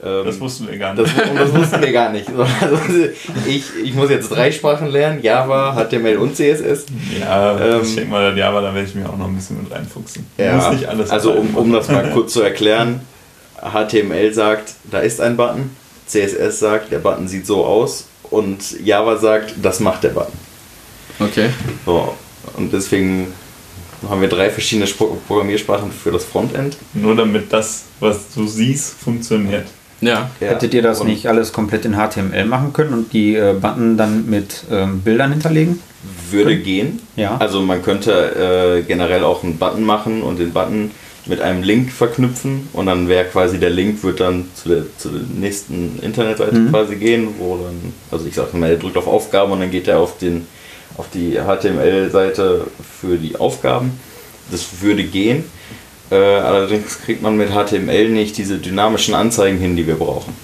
Ähm, 0.03 0.25
Das 0.25 0.41
wussten 0.41 0.69
wir 0.69 0.79
gar 0.79 0.95
nicht. 0.95 1.07
das, 1.07 1.29
das 1.37 1.55
wussten 1.55 1.81
wir 1.83 1.93
gar 1.93 2.11
nicht. 2.11 2.27
Ich, 3.47 3.65
ich 3.85 3.95
muss 3.95 4.11
jetzt 4.11 4.31
drei 4.31 4.51
Sprachen 4.51 4.89
lernen, 4.89 5.23
Java, 5.23 5.75
HTML 5.75 6.17
und 6.17 6.35
CSS. 6.37 6.87
ja, 7.21 7.59
ähm, 7.59 7.83
ich 7.83 7.95
denke 7.95 8.11
mal, 8.11 8.37
ja, 8.37 8.49
aber 8.49 8.63
da 8.63 8.75
werde 8.75 8.89
ich 8.89 8.95
mir 8.95 9.09
auch 9.09 9.17
noch 9.17 9.27
ein 9.29 9.35
bisschen 9.37 9.63
mit 9.63 9.71
reinfuchsen. 9.71 10.27
Ja, 10.39 10.57
muss 10.57 10.71
nicht 10.73 10.87
alles 10.87 11.11
also 11.11 11.33
um, 11.33 11.55
um 11.55 11.73
das 11.73 11.89
mal 11.89 12.11
kurz 12.13 12.33
zu 12.33 12.41
erklären, 12.43 13.01
HTML 13.61 14.33
sagt, 14.33 14.73
da 14.91 15.01
ist 15.01 15.21
ein 15.21 15.37
Button, 15.37 15.77
CSS 16.07 16.59
sagt, 16.59 16.91
der 16.93 16.99
Button 17.01 17.29
sieht 17.29 17.47
so 17.47 17.65
aus 17.65 18.07
und 18.31 18.81
Java 18.81 19.17
sagt, 19.19 19.55
das 19.63 19.81
macht 19.81 20.03
der 20.03 20.11
Button. 20.11 20.33
Okay. 21.21 21.51
So, 21.85 22.15
und 22.57 22.73
deswegen 22.73 23.29
haben 24.09 24.21
wir 24.21 24.29
drei 24.29 24.49
verschiedene 24.51 24.87
Spro 24.87 25.19
Programmiersprachen 25.27 25.91
für 25.93 26.11
das 26.11 26.25
Frontend. 26.25 26.77
Nur 26.95 27.15
damit 27.17 27.53
das, 27.53 27.85
was 28.01 28.33
du 28.35 28.47
siehst, 28.47 28.95
funktioniert. 28.95 29.67
Ja. 30.01 30.31
Ja, 30.41 30.49
Hättet 30.49 30.73
ihr 30.73 30.81
das 30.81 31.03
und 31.03 31.09
nicht 31.09 31.27
alles 31.27 31.53
komplett 31.53 31.85
in 31.85 31.95
HTML 31.95 32.47
machen 32.47 32.73
können 32.73 32.95
und 32.95 33.13
die 33.13 33.35
äh, 33.37 33.53
Button 33.61 33.99
dann 33.99 34.31
mit 34.31 34.65
ähm, 34.71 35.01
Bildern 35.03 35.33
hinterlegen? 35.33 35.79
Würde 36.31 36.57
gehen. 36.57 37.01
Ja. 37.17 37.37
Also 37.37 37.61
man 37.61 37.83
könnte 37.83 38.79
äh, 38.79 38.83
generell 38.87 39.23
auch 39.25 39.45
einen 39.45 39.59
Button 39.59 39.85
machen 39.85 40.23
und 40.23 40.39
den 40.39 40.53
Button 40.55 40.93
mit 41.27 41.43
einem 41.43 41.63
Link 41.63 41.93
verknüpfen 41.93 42.69
und 42.73 42.87
dann 42.87 43.07
wäre 43.09 43.27
quasi 43.27 43.59
der 43.59 43.69
Link 43.69 44.03
wird 44.03 44.21
dann 44.21 44.47
zu 44.55 44.71
der, 44.71 44.85
zu 44.97 45.11
der 45.11 45.21
nächsten 45.39 45.99
Internetseite 46.01 46.57
Mhm. 46.57 46.71
quasi 46.71 46.97
gehen, 46.97 47.29
wo 47.39 47.59
dann, 47.59 47.93
also 48.11 48.25
ich 48.27 48.35
sag 48.35 48.55
mal, 48.55 48.71
er 48.71 48.77
drückt 48.77 48.97
auf 48.97 49.07
Aufgaben 49.07 49.53
und 49.53 49.61
dann 49.61 49.71
geht 49.71 49.87
er 49.87 49.99
auf 49.99 50.17
den 50.17 50.47
auf 50.97 51.07
die 51.13 51.39
HTML-Seite 51.39 52.67
für 53.01 53.17
die 53.17 53.37
Aufgaben. 53.37 53.99
Das 54.51 54.81
würde 54.81 55.05
gehen. 55.05 55.45
Äh, 56.11 56.17
allerdings 56.17 57.01
kriegt 57.01 57.23
man 57.23 57.37
mit 57.37 57.51
HTML 57.51 58.09
nicht 58.09 58.37
diese 58.37 58.59
dynamischen 58.59 59.15
Anzeigen 59.15 59.59
hin, 59.59 59.77
die 59.77 59.87
wir 59.87 59.95
brauchen. 59.95 60.35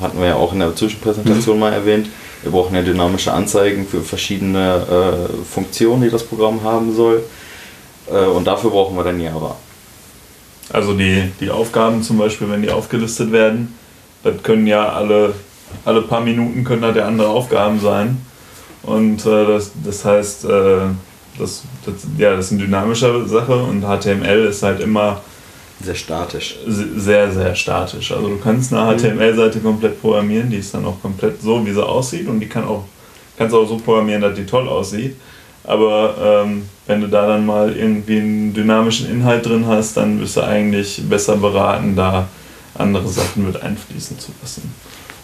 Hatten 0.00 0.18
wir 0.18 0.26
ja 0.26 0.34
auch 0.36 0.52
in 0.52 0.58
der 0.58 0.74
Zwischenpräsentation 0.74 1.58
mal 1.58 1.72
erwähnt. 1.72 2.08
Wir 2.42 2.50
brauchen 2.50 2.74
ja 2.74 2.82
dynamische 2.82 3.32
Anzeigen 3.32 3.86
für 3.86 4.02
verschiedene 4.02 5.28
äh, 5.30 5.44
Funktionen, 5.44 6.02
die 6.02 6.10
das 6.10 6.24
Programm 6.24 6.62
haben 6.62 6.94
soll. 6.94 7.22
Äh, 8.10 8.26
und 8.26 8.46
dafür 8.46 8.70
brauchen 8.70 8.96
wir 8.96 9.04
dann 9.04 9.20
Java. 9.20 9.56
Also 10.70 10.94
die, 10.94 11.30
die 11.40 11.50
Aufgaben 11.50 12.02
zum 12.02 12.18
Beispiel, 12.18 12.50
wenn 12.50 12.62
die 12.62 12.70
aufgelistet 12.70 13.32
werden, 13.32 13.78
das 14.22 14.42
können 14.42 14.66
ja 14.66 14.88
alle, 14.90 15.34
alle 15.84 16.02
paar 16.02 16.20
Minuten 16.20 16.64
können 16.64 16.82
da 16.82 16.92
ja 16.92 17.06
andere 17.06 17.28
Aufgaben 17.28 17.80
sein. 17.80 18.24
Und 18.86 19.24
äh, 19.26 19.46
das, 19.46 19.70
das 19.84 20.04
heißt, 20.04 20.44
äh, 20.44 20.76
das, 21.38 21.62
das, 21.84 21.94
ja, 22.18 22.36
das 22.36 22.46
ist 22.46 22.52
eine 22.52 22.62
dynamische 22.62 23.26
Sache 23.26 23.56
und 23.56 23.82
HTML 23.82 24.46
ist 24.50 24.62
halt 24.62 24.80
immer 24.80 25.20
Sehr 25.82 25.94
statisch. 25.94 26.56
se- 26.66 27.00
sehr, 27.00 27.32
sehr 27.32 27.54
statisch. 27.54 28.12
Also 28.12 28.28
du 28.28 28.38
kannst 28.38 28.72
eine 28.72 28.96
HTML-Seite 28.96 29.60
komplett 29.60 30.00
programmieren, 30.00 30.50
die 30.50 30.58
ist 30.58 30.72
dann 30.74 30.84
auch 30.84 31.00
komplett 31.02 31.40
so, 31.42 31.64
wie 31.66 31.72
sie 31.72 31.84
aussieht 31.84 32.28
und 32.28 32.40
die 32.40 32.48
kann 32.48 32.64
auch 32.64 32.84
kannst 33.36 33.52
auch 33.54 33.66
so 33.66 33.78
programmieren, 33.78 34.22
dass 34.22 34.34
die 34.34 34.46
toll 34.46 34.68
aussieht. 34.68 35.16
Aber 35.64 36.14
ähm, 36.46 36.68
wenn 36.86 37.00
du 37.00 37.08
da 37.08 37.26
dann 37.26 37.44
mal 37.46 37.74
irgendwie 37.74 38.18
einen 38.20 38.52
dynamischen 38.54 39.10
Inhalt 39.10 39.44
drin 39.46 39.66
hast, 39.66 39.96
dann 39.96 40.18
bist 40.20 40.36
du 40.36 40.42
eigentlich 40.42 41.02
besser 41.08 41.36
beraten, 41.36 41.96
da 41.96 42.28
andere 42.76 43.08
Sachen 43.08 43.46
mit 43.46 43.60
einfließen 43.60 44.18
zu 44.18 44.30
lassen. 44.42 44.72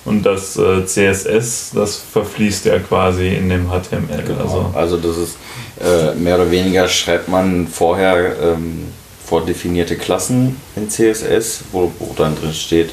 Und 0.05 0.25
das 0.25 0.57
äh, 0.57 0.85
CSS, 0.87 1.73
das 1.75 1.97
verfließt 2.13 2.65
ja 2.65 2.79
quasi 2.79 3.29
in 3.29 3.49
dem 3.51 3.69
HTML. 3.69 4.23
Genau. 4.27 4.43
Also, 4.43 4.71
Also 4.75 4.97
das 4.97 5.17
ist 5.19 5.37
äh, 5.81 6.15
mehr 6.15 6.37
oder 6.37 6.51
weniger 6.51 6.89
schreibt 6.89 7.29
man 7.29 7.69
vorher 7.69 8.35
ähm, 8.43 8.87
vordefinierte 9.27 9.97
Klassen 9.97 10.57
in 10.75 10.89
CSS, 10.89 11.61
wo, 11.73 11.93
wo 11.99 12.15
dann 12.17 12.35
drin 12.35 12.53
steht, 12.55 12.91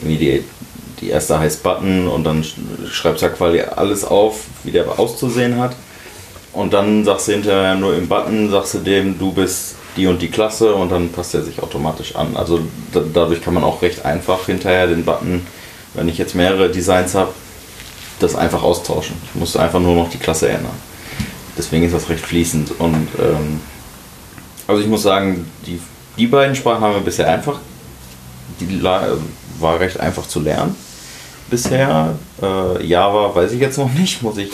irgendwie 0.00 0.18
die, 0.18 0.44
die 1.00 1.08
erste 1.10 1.38
heißt 1.38 1.62
Button 1.62 2.06
und 2.08 2.24
dann 2.24 2.42
sch- 2.42 2.54
schreibst 2.90 3.22
du 3.22 3.26
ja 3.26 3.32
quasi 3.32 3.60
alles 3.62 4.04
auf, 4.04 4.40
wie 4.62 4.70
der 4.70 4.98
auszusehen 4.98 5.58
hat. 5.58 5.74
Und 6.52 6.72
dann 6.74 7.04
sagst 7.04 7.28
du 7.28 7.32
hinterher 7.32 7.74
nur 7.74 7.96
im 7.96 8.06
Button, 8.06 8.50
sagst 8.50 8.74
du 8.74 8.78
dem, 8.78 9.18
du 9.18 9.32
bist 9.32 9.76
die 9.96 10.06
und 10.06 10.20
die 10.20 10.28
Klasse 10.30 10.74
und 10.74 10.90
dann 10.92 11.08
passt 11.08 11.34
er 11.34 11.42
sich 11.42 11.62
automatisch 11.62 12.14
an. 12.16 12.36
Also 12.36 12.60
da, 12.92 13.00
dadurch 13.12 13.40
kann 13.42 13.54
man 13.54 13.64
auch 13.64 13.80
recht 13.82 14.04
einfach 14.04 14.46
hinterher 14.46 14.86
den 14.86 15.04
Button, 15.04 15.46
wenn 15.94 16.08
ich 16.08 16.18
jetzt 16.18 16.34
mehrere 16.34 16.70
Designs 16.70 17.14
habe, 17.14 17.32
das 18.18 18.34
einfach 18.34 18.62
austauschen. 18.62 19.16
Ich 19.24 19.40
muss 19.40 19.56
einfach 19.56 19.80
nur 19.80 19.94
noch 19.94 20.10
die 20.10 20.18
Klasse 20.18 20.48
ändern. 20.48 20.76
Deswegen 21.56 21.84
ist 21.84 21.94
das 21.94 22.08
recht 22.08 22.24
fließend. 22.24 22.78
Und 22.78 23.08
ähm, 23.18 23.60
also 24.66 24.82
ich 24.82 24.88
muss 24.88 25.02
sagen, 25.02 25.50
die, 25.66 25.80
die 26.16 26.26
beiden 26.26 26.54
Sprachen 26.54 26.82
haben 26.82 26.94
wir 26.94 27.00
bisher 27.00 27.28
einfach. 27.28 27.60
Die 28.60 28.82
war 28.82 29.80
recht 29.80 29.98
einfach 29.98 30.26
zu 30.26 30.40
lernen 30.40 30.76
bisher. 31.50 32.14
Äh, 32.40 32.86
Java 32.86 33.34
weiß 33.34 33.52
ich 33.52 33.60
jetzt 33.60 33.76
noch 33.76 33.92
nicht, 33.92 34.22
muss 34.22 34.38
ich 34.38 34.50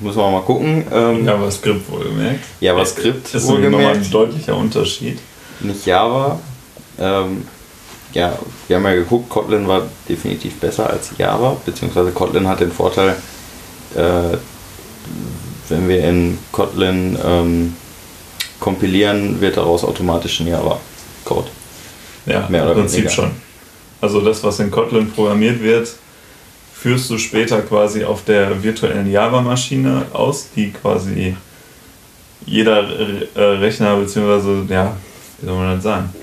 muss 0.00 0.16
man 0.16 0.32
mal 0.32 0.42
gucken. 0.42 0.84
Ähm, 0.90 1.26
JavaScript 1.26 1.90
wohlgemerkt. 1.90 2.44
JavaScript 2.60 3.34
ist 3.34 3.46
nämlich 3.46 3.70
nochmal 3.70 3.88
wohlgemerkt. 3.88 4.06
ein 4.06 4.10
deutlicher 4.10 4.56
Unterschied. 4.56 5.18
nicht 5.60 5.84
Java. 5.84 6.40
Ähm, 6.98 7.46
ja, 8.12 8.36
wir 8.66 8.76
haben 8.76 8.84
ja 8.84 8.94
geguckt, 8.94 9.28
Kotlin 9.28 9.68
war 9.68 9.82
definitiv 10.08 10.58
besser 10.58 10.90
als 10.90 11.10
Java, 11.16 11.56
beziehungsweise 11.64 12.10
Kotlin 12.10 12.48
hat 12.48 12.60
den 12.60 12.72
Vorteil, 12.72 13.16
äh, 13.94 14.36
wenn 15.68 15.88
wir 15.88 16.04
in 16.04 16.38
Kotlin 16.50 17.16
ähm, 17.24 17.76
kompilieren, 18.58 19.40
wird 19.40 19.56
daraus 19.56 19.84
automatisch 19.84 20.40
ein 20.40 20.48
Java-Code. 20.48 21.48
Ja, 22.26 22.46
Mehr 22.48 22.62
oder 22.64 22.72
im 22.72 22.78
Prinzip 22.80 22.98
weniger. 22.98 23.14
schon. 23.14 23.30
Also 24.00 24.20
das, 24.20 24.42
was 24.42 24.58
in 24.60 24.70
Kotlin 24.70 25.10
programmiert 25.10 25.62
wird, 25.62 25.88
führst 26.74 27.10
du 27.10 27.18
später 27.18 27.60
quasi 27.62 28.04
auf 28.04 28.24
der 28.24 28.62
virtuellen 28.62 29.10
Java-Maschine 29.10 30.06
aus, 30.12 30.48
die 30.56 30.72
quasi 30.72 31.36
jeder 32.46 32.84
äh, 33.34 33.40
Rechner 33.42 33.96
beziehungsweise 33.96 34.64
ja, 34.68 34.96
wie 35.40 35.46
soll 35.46 35.56
man 35.56 35.74
das 35.74 35.84
sagen? 35.84 36.14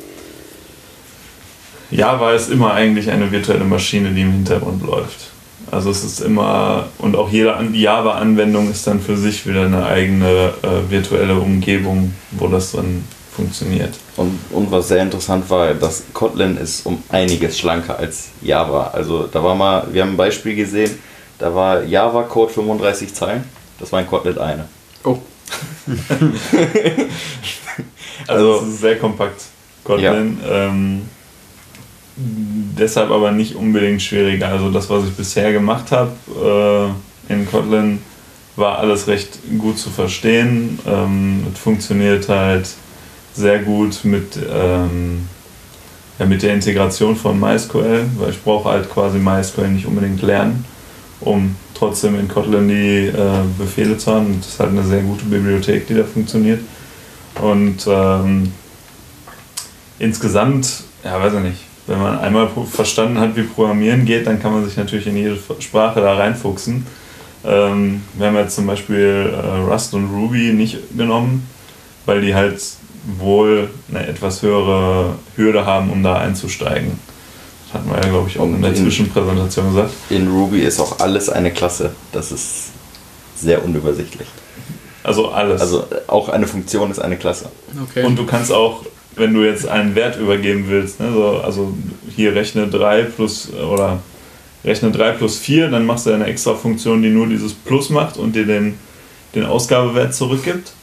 Java 1.92 2.34
ist 2.34 2.50
immer 2.50 2.74
eigentlich 2.74 3.10
eine 3.10 3.32
virtuelle 3.32 3.64
Maschine, 3.66 4.12
die 4.12 4.22
im 4.22 4.32
Hintergrund 4.32 4.84
läuft. 4.86 5.32
Also 5.72 5.90
es 5.90 6.04
ist 6.04 6.22
immer, 6.22 6.88
und 7.00 7.16
auch 7.16 7.30
jede 7.30 7.56
An- 7.56 7.74
Java-Anwendung 7.74 8.70
ist 8.72 8.88
dann 8.88 9.02
für 9.02 9.18
sich 9.18 9.46
wieder 9.48 9.66
eine 9.66 9.86
eigene 9.86 10.54
äh, 10.64 10.90
virtuelle 10.90 11.36
Umgebung, 11.36 12.14
wo 12.32 12.48
das 12.48 12.72
dann 12.72 13.04
funktioniert. 13.36 13.94
Und, 14.16 14.40
und 14.52 14.72
was 14.72 14.88
sehr 14.88 15.04
interessant 15.04 15.50
war, 15.50 15.74
dass 15.74 16.04
Kotlin 16.14 16.58
ist 16.58 16.86
um 16.86 17.04
einiges 17.10 17.60
schlanker 17.60 18.00
als 18.00 18.30
Java. 18.42 18.88
Also 18.94 19.28
da 19.32 19.44
war 19.44 19.56
mal, 19.56 19.88
wir 19.92 20.02
haben 20.04 20.12
ein 20.12 20.18
Beispiel 20.18 20.56
gesehen, 20.56 20.98
da 21.38 21.54
war 21.54 21.84
Java-Code 21.84 22.52
35 22.54 23.14
Zeilen, 23.14 23.44
das 23.80 23.92
war 23.92 24.00
in 24.00 24.08
Kotlin 24.08 24.38
eine. 24.38 24.66
Oh, 25.04 25.18
Also, 28.28 28.54
Also- 28.56 28.66
es 28.68 28.74
ist 28.74 28.82
sehr 28.82 28.98
kompakt, 28.98 29.42
Kotlin. 29.84 30.40
Ähm, 30.50 31.02
deshalb 32.18 33.12
aber 33.12 33.32
nicht 33.32 33.56
unbedingt 33.56 34.02
schwieriger. 34.02 34.50
Also 34.50 34.72
das, 34.72 34.90
was 34.90 35.06
ich 35.06 35.14
bisher 35.14 35.52
gemacht 35.52 35.92
habe 35.92 36.12
äh, 37.30 37.34
in 37.34 37.50
Kotlin, 37.50 38.00
war 38.56 38.80
alles 38.80 39.08
recht 39.08 39.38
gut 39.60 39.78
zu 39.78 39.90
verstehen. 39.90 40.80
Ähm, 40.88 41.46
es 41.54 41.60
funktioniert 41.60 42.28
halt 42.28 42.68
sehr 43.34 43.60
gut 43.60 44.04
mit, 44.04 44.38
ähm, 44.52 45.28
ja, 46.18 46.26
mit 46.26 46.42
der 46.42 46.56
Integration 46.56 47.16
von 47.16 47.40
MySQL, 47.40 48.06
weil 48.18 48.32
ich 48.32 48.42
brauche 48.44 48.70
halt 48.70 48.90
quasi 48.90 49.20
MySQL 49.20 49.70
nicht 49.70 49.86
unbedingt 49.86 50.24
lernen, 50.24 50.66
um 51.22 51.56
trotzdem 51.76 52.20
in 52.20 52.28
Kotlin 52.28 52.68
die 52.68 53.08
äh, 53.08 53.44
Befehle 53.60 53.98
zu 54.00 54.12
haben. 54.12 54.40
Das 54.40 54.54
ist 54.54 54.60
halt 54.60 54.72
eine 54.72 54.84
sehr 54.84 55.04
gute 55.04 55.26
Bibliothek, 55.26 55.86
die 55.86 55.94
da 55.94 56.04
funktioniert. 56.04 56.62
Und 57.40 57.86
ähm, 57.88 58.52
insgesamt, 60.00 60.84
ja, 61.04 61.22
weiß 61.22 61.34
ich 61.36 61.40
nicht, 61.42 61.67
wenn 61.88 62.00
man 62.02 62.20
einmal 62.20 62.50
verstanden 62.72 63.20
hat, 63.20 63.36
wie 63.36 63.44
Programmieren 63.44 64.06
geht, 64.06 64.28
dann 64.28 64.42
kann 64.42 64.52
man 64.54 64.66
sich 64.66 64.78
natürlich 64.78 65.08
in 65.08 65.18
jede 65.18 65.38
Sprache 65.60 66.02
da 66.02 66.16
reinfuchsen. 66.16 66.86
Ähm, 67.46 68.04
wir 68.16 68.28
haben 68.28 68.36
jetzt 68.36 68.56
zum 68.56 68.68
Beispiel 68.68 69.34
äh, 69.34 69.72
Rust 69.72 69.94
und 69.94 70.10
Ruby 70.14 70.54
nicht 70.54 70.78
genommen, 70.98 71.48
weil 72.06 72.22
die 72.22 72.36
halt 72.36 72.62
wohl 73.20 73.70
eine 73.90 74.06
etwas 74.06 74.42
höhere 74.42 75.16
Hürde 75.36 75.66
haben, 75.66 75.90
um 75.92 76.04
da 76.04 76.18
einzusteigen. 76.18 77.00
Das 77.66 77.76
hatten 77.76 77.90
wir 77.90 77.96
ja, 78.02 78.10
glaube 78.10 78.30
ich, 78.30 78.38
auch 78.40 78.46
in 78.46 78.62
der 78.62 78.72
Und 78.72 78.78
in- 78.78 78.84
Zwischenpräsentation 78.84 79.68
gesagt. 79.74 79.94
In 80.10 80.28
Ruby 80.30 80.60
ist 80.60 80.80
auch 80.80 81.00
alles 81.00 81.30
eine 81.30 81.52
Klasse. 81.52 81.92
Das 82.12 82.32
ist 82.32 82.72
sehr 83.38 83.64
unübersichtlich. 83.64 84.28
Also 85.04 85.30
alles. 85.30 85.62
Also 85.62 85.82
äh, 85.84 86.02
auch 86.08 86.28
eine 86.28 86.48
Funktion 86.48 86.92
ist 86.92 87.00
eine 87.00 87.16
Klasse. 87.18 87.50
okay. 87.82 88.04
Und 88.04 88.18
du 88.18 88.26
kannst 88.26 88.52
auch, 88.52 88.84
wenn 89.18 89.34
du 89.34 89.44
jetzt 89.44 89.68
einen 89.68 89.96
Wert 89.96 90.18
übergeben 90.18 90.66
willst, 90.68 91.00
ne, 91.00 91.12
so, 91.12 91.42
also 91.44 91.74
hier 92.16 92.36
rechne 92.36 92.68
3 92.68 93.04
plus 93.04 93.52
oder 93.54 94.00
rechne 94.64 94.92
3 94.92 95.12
plus 95.12 95.38
4, 95.40 95.70
dann 95.70 95.86
machst 95.86 96.06
du 96.06 96.12
eine 96.12 96.26
extra 96.26 96.56
Funktion, 96.56 97.02
die 97.02 97.10
nur 97.10 97.28
dieses 97.28 97.54
Plus 97.54 97.90
macht 97.90 98.18
und 98.18 98.36
dir 98.36 98.46
den, 98.46 98.76
den 99.36 99.46
Ausgabewert 99.46 100.14
zurückgibt. 100.14 100.74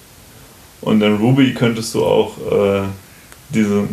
Und 0.80 1.02
in 1.02 1.16
Ruby 1.16 1.54
könntest 1.54 1.94
du 1.94 2.04
auch 2.04 2.36
äh, 2.50 2.82
diese, 3.50 3.84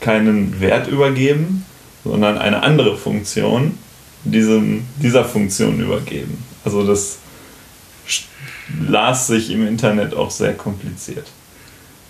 keinen 0.00 0.60
Wert 0.60 0.88
übergeben, 0.88 1.66
sondern 2.04 2.38
eine 2.38 2.62
andere 2.62 2.96
Funktion 2.96 3.78
diesem, 4.24 4.84
dieser 5.02 5.24
Funktion 5.24 5.80
übergeben. 5.80 6.42
Also 6.64 6.86
das 6.86 7.18
las 8.88 9.26
sich 9.26 9.50
im 9.50 9.66
Internet 9.66 10.14
auch 10.14 10.30
sehr 10.30 10.54
kompliziert. 10.54 11.26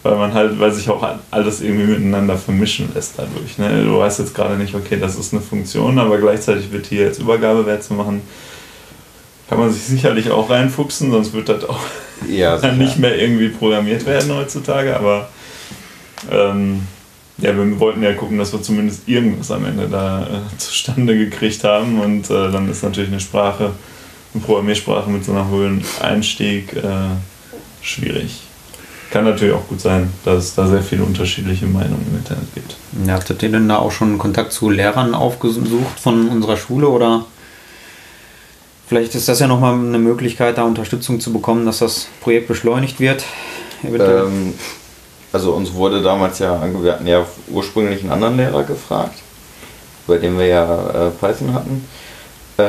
Weil 0.03 0.17
man 0.17 0.33
halt, 0.33 0.59
weil 0.59 0.73
sich 0.73 0.89
auch 0.89 1.07
alles 1.31 1.61
irgendwie 1.61 1.85
miteinander 1.85 2.37
vermischen 2.39 2.89
lässt 2.95 3.15
dadurch. 3.19 3.59
Ne? 3.59 3.85
Du 3.85 3.99
weißt 3.99 4.21
jetzt 4.21 4.35
gerade 4.35 4.57
nicht, 4.57 4.75
okay, 4.75 4.99
das 4.99 5.17
ist 5.17 5.35
eine 5.35 5.43
Funktion, 5.43 5.99
aber 5.99 6.17
gleichzeitig 6.17 6.73
wird 6.73 6.87
hier 6.87 7.05
jetzt 7.05 7.19
Übergabewert 7.19 7.85
zu 7.85 7.93
machen. 7.95 8.23
Kann 9.49 9.59
man 9.59 9.71
sich 9.71 9.83
sicherlich 9.83 10.31
auch 10.31 10.49
reinfuchsen, 10.49 11.11
sonst 11.11 11.35
wird 11.35 11.51
das 11.51 11.65
auch 11.65 11.81
Ja, 12.29 12.57
dann 12.57 12.79
nicht 12.79 12.99
mehr 12.99 13.19
irgendwie 13.19 13.49
programmiert 13.49 14.07
werden 14.07 14.35
heutzutage, 14.35 14.97
aber 14.97 15.29
ähm, 16.31 16.87
ja, 17.39 17.57
wir 17.57 17.81
wollten 17.81 18.03
ja 18.03 18.13
gucken, 18.13 18.39
dass 18.39 18.53
wir 18.53 18.63
zumindest 18.63 19.09
irgendwas 19.09 19.51
am 19.51 19.65
Ende 19.65 19.89
da 19.89 20.23
äh, 20.23 20.59
zustande 20.59 21.17
gekriegt 21.17 21.65
haben 21.65 22.01
und 22.01 22.31
äh, 22.31 22.51
dann 22.51 22.71
ist 22.71 22.83
natürlich 22.83 23.11
eine 23.11 23.21
Sprache, 23.21 23.73
eine 24.35 24.43
Programmiersprache 24.43 25.11
mit 25.11 25.25
so 25.25 25.33
einem 25.33 25.51
hohen 25.51 25.85
Einstieg 26.01 26.75
äh, 26.75 26.83
schwierig. 27.83 28.43
Kann 29.11 29.25
natürlich 29.25 29.55
auch 29.55 29.67
gut 29.67 29.81
sein, 29.81 30.13
dass 30.25 30.45
es 30.45 30.55
da 30.55 30.69
sehr 30.69 30.83
viele 30.83 31.03
unterschiedliche 31.03 31.67
Meinungen 31.67 32.07
im 32.09 32.19
Internet 32.19 32.55
gibt. 32.55 32.77
Ja, 33.07 33.15
habt 33.15 33.29
ihr 33.29 33.37
denn 33.37 33.69
da 33.69 33.79
auch 33.79 33.91
schon 33.91 34.19
Kontakt 34.19 34.53
zu 34.53 34.71
Lehrern 34.71 35.15
aufgesucht 35.15 35.99
von 36.01 36.29
unserer 36.29 36.57
Schule 36.57 36.89
oder 36.89 37.25
vielleicht 38.87 39.17
ist 39.17 39.29
das 39.29 39.41
ja 39.41 39.49
nochmal 39.49 39.75
eine 39.75 39.99
Möglichkeit, 39.99 40.59
da 40.59 40.63
Unterstützung 40.63 41.21
zu 41.21 41.33
bekommen, 41.33 41.67
dass 41.67 41.79
das 41.79 42.07
Projekt 42.21 42.47
beschleunigt 42.47 43.01
wird? 43.01 43.25
Ähm, 43.83 44.55
also 45.33 45.53
uns 45.53 45.75
wurde 45.75 46.03
damals 46.03 46.39
ja, 46.39 46.63
wir 46.81 46.93
hatten 46.93 47.07
ja 47.07 47.27
ursprünglich 47.49 48.03
einen 48.03 48.13
anderen 48.13 48.37
Lehrer 48.37 48.63
gefragt, 48.63 49.19
bei 50.07 50.19
dem 50.19 50.39
wir 50.39 50.47
ja 50.47 51.09
äh, 51.09 51.11
Python 51.11 51.53
hatten. 51.53 51.85
Äh, 52.59 52.63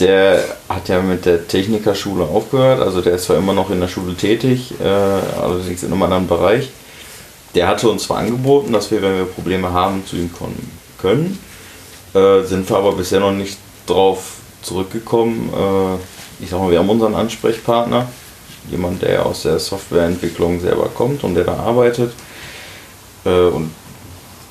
der 0.00 0.44
hat 0.68 0.88
ja 0.88 1.00
mit 1.00 1.24
der 1.24 1.46
Technikerschule 1.46 2.24
aufgehört, 2.24 2.80
also 2.80 3.00
der 3.00 3.14
ist 3.14 3.24
zwar 3.24 3.36
immer 3.36 3.52
noch 3.52 3.70
in 3.70 3.80
der 3.80 3.88
Schule 3.88 4.14
tätig, 4.14 4.74
äh, 4.80 4.84
allerdings 4.84 5.82
in 5.82 5.92
einem 5.92 6.02
anderen 6.02 6.26
Bereich. 6.26 6.70
Der 7.54 7.66
hatte 7.66 7.88
uns 7.88 8.04
zwar 8.04 8.18
angeboten, 8.18 8.72
dass 8.72 8.90
wir, 8.90 9.02
wenn 9.02 9.16
wir 9.16 9.24
Probleme 9.24 9.72
haben, 9.72 10.04
zu 10.06 10.16
ihm 10.16 10.32
kommen 10.32 10.70
können, 11.00 11.38
äh, 12.14 12.42
sind 12.42 12.68
wir 12.68 12.76
aber 12.76 12.92
bisher 12.92 13.20
noch 13.20 13.32
nicht 13.32 13.58
drauf 13.86 14.34
zurückgekommen. 14.62 15.50
Äh, 15.52 16.44
ich 16.44 16.50
sag 16.50 16.60
mal, 16.60 16.70
wir 16.70 16.78
haben 16.78 16.90
unseren 16.90 17.14
Ansprechpartner, 17.14 18.08
jemand, 18.70 19.02
der 19.02 19.24
aus 19.24 19.42
der 19.42 19.58
Softwareentwicklung 19.58 20.60
selber 20.60 20.88
kommt 20.94 21.24
und 21.24 21.34
der 21.34 21.44
da 21.44 21.54
arbeitet. 21.54 22.12
Äh, 23.24 23.48
und 23.48 23.70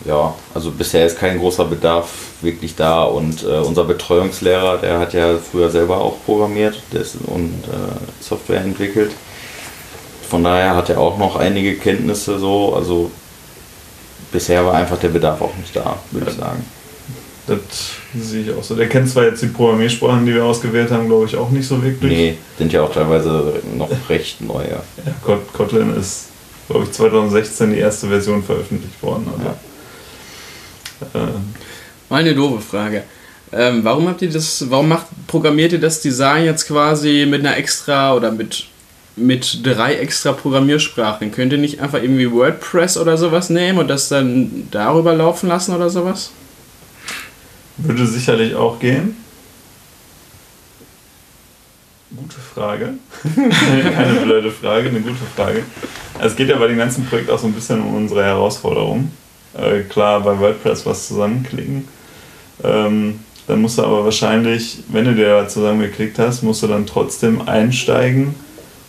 ja, 0.08 0.34
also 0.54 0.72
bisher 0.72 1.06
ist 1.06 1.18
kein 1.20 1.38
großer 1.40 1.66
Bedarf 1.66 2.10
wirklich 2.42 2.76
da 2.76 3.04
und 3.04 3.44
äh, 3.44 3.58
unser 3.60 3.84
Betreuungslehrer, 3.84 4.78
der 4.78 5.00
hat 5.00 5.14
ja 5.14 5.38
früher 5.38 5.70
selber 5.70 5.98
auch 6.00 6.16
programmiert 6.26 6.82
und 7.26 7.54
äh, 7.66 8.24
Software 8.24 8.62
entwickelt. 8.62 9.12
Von 10.30 10.44
daher 10.44 10.76
hat 10.76 10.90
er 10.90 11.00
auch 11.00 11.18
noch 11.18 11.36
einige 11.38 11.76
Kenntnisse 11.76 12.38
so, 12.40 12.74
also 12.76 13.12
bisher 14.32 14.66
war 14.66 14.74
einfach 14.74 14.98
der 15.00 15.10
Bedarf 15.10 15.42
auch 15.42 15.56
nicht 15.56 15.76
da, 15.76 15.98
würde 16.12 16.32
ich 16.32 16.38
sagen. 16.38 16.66
Das 17.48 17.60
sehe 18.14 18.42
ich 18.44 18.52
auch 18.54 18.62
so. 18.62 18.76
Der 18.76 18.90
kennt 18.90 19.10
zwar 19.10 19.24
jetzt 19.24 19.42
die 19.42 19.48
Programmiersprachen, 19.48 20.26
die 20.26 20.34
wir 20.34 20.44
ausgewählt 20.44 20.92
haben, 20.92 21.08
glaube 21.08 21.26
ich, 21.28 21.38
auch 21.38 21.50
nicht 21.50 21.66
so 21.66 21.82
wirklich. 21.82 22.12
Nee, 22.12 22.38
sind 22.58 22.74
ja 22.74 22.82
auch 22.84 22.92
teilweise 22.92 23.54
noch 23.78 23.90
recht 24.10 24.42
neu. 24.42 24.64
Ja. 24.64 24.84
Ja, 25.06 25.14
Kot- 25.24 25.54
Kotlin 25.54 25.96
ist, 25.96 26.26
glaube 26.68 26.84
ich, 26.84 26.92
2016 26.92 27.72
die 27.72 27.78
erste 27.80 28.08
Version 28.10 28.44
veröffentlicht 28.44 29.02
worden. 29.02 29.30
Also, 29.38 29.50
äh, 29.50 29.54
Mal 32.10 32.22
eine 32.22 32.36
doofe 32.36 32.62
Frage. 32.62 33.04
Ähm, 33.52 33.84
warum 33.84 34.08
habt 34.08 34.22
ihr 34.22 34.30
das, 34.30 34.70
warum 34.70 34.90
macht, 34.90 35.08
programmiert 35.28 35.72
ihr 35.72 35.80
das 35.80 36.02
Design 36.02 36.46
jetzt 36.46 36.68
quasi 36.68 37.26
mit 37.30 37.46
einer 37.46 37.56
extra 37.56 38.14
oder 38.14 38.32
mit, 38.32 38.66
mit 39.16 39.66
drei 39.66 39.96
extra 39.96 40.34
Programmiersprachen? 40.34 41.32
Könnt 41.32 41.54
ihr 41.54 41.58
nicht 41.58 41.80
einfach 41.80 42.02
irgendwie 42.02 42.32
WordPress 42.32 42.98
oder 42.98 43.18
sowas 43.18 43.50
nehmen 43.50 43.80
und 43.80 43.88
das 43.88 44.10
dann 44.10 44.68
darüber 44.72 45.14
laufen 45.14 45.48
lassen 45.48 45.74
oder 45.74 45.90
sowas? 45.90 46.32
würde 47.78 48.08
sicherlich 48.08 48.56
auch 48.56 48.80
gehen. 48.80 49.16
Gute 52.16 52.38
Frage. 52.40 52.94
Keine 53.36 54.20
blöde 54.22 54.52
Frage, 54.52 54.90
eine 54.90 55.02
gute 55.02 55.16
Frage. 55.36 55.64
Es 56.20 56.36
geht 56.36 56.50
ja 56.50 56.58
bei 56.58 56.68
dem 56.68 56.78
ganzen 56.78 57.06
Projekt 57.06 57.30
auch 57.30 57.38
so 57.38 57.48
ein 57.48 57.54
bisschen 57.54 57.82
um 57.82 57.96
unsere 57.96 58.24
Herausforderung. 58.24 59.12
Äh, 59.56 59.82
klar, 59.84 60.22
bei 60.22 60.40
WordPress 60.40 60.86
was 60.86 61.08
zusammenklicken. 61.08 61.88
Ähm, 62.64 63.20
dann 63.48 63.62
musst 63.62 63.78
du 63.78 63.84
aber 63.84 64.04
wahrscheinlich, 64.04 64.80
wenn 64.90 65.06
du 65.06 65.16
dir 65.16 65.42
da 65.42 65.48
zusammengeklickt 65.48 66.20
hast, 66.20 66.44
musst 66.44 66.64
du 66.64 66.68
dann 66.68 66.86
trotzdem 66.86 67.48
einsteigen 67.48 68.36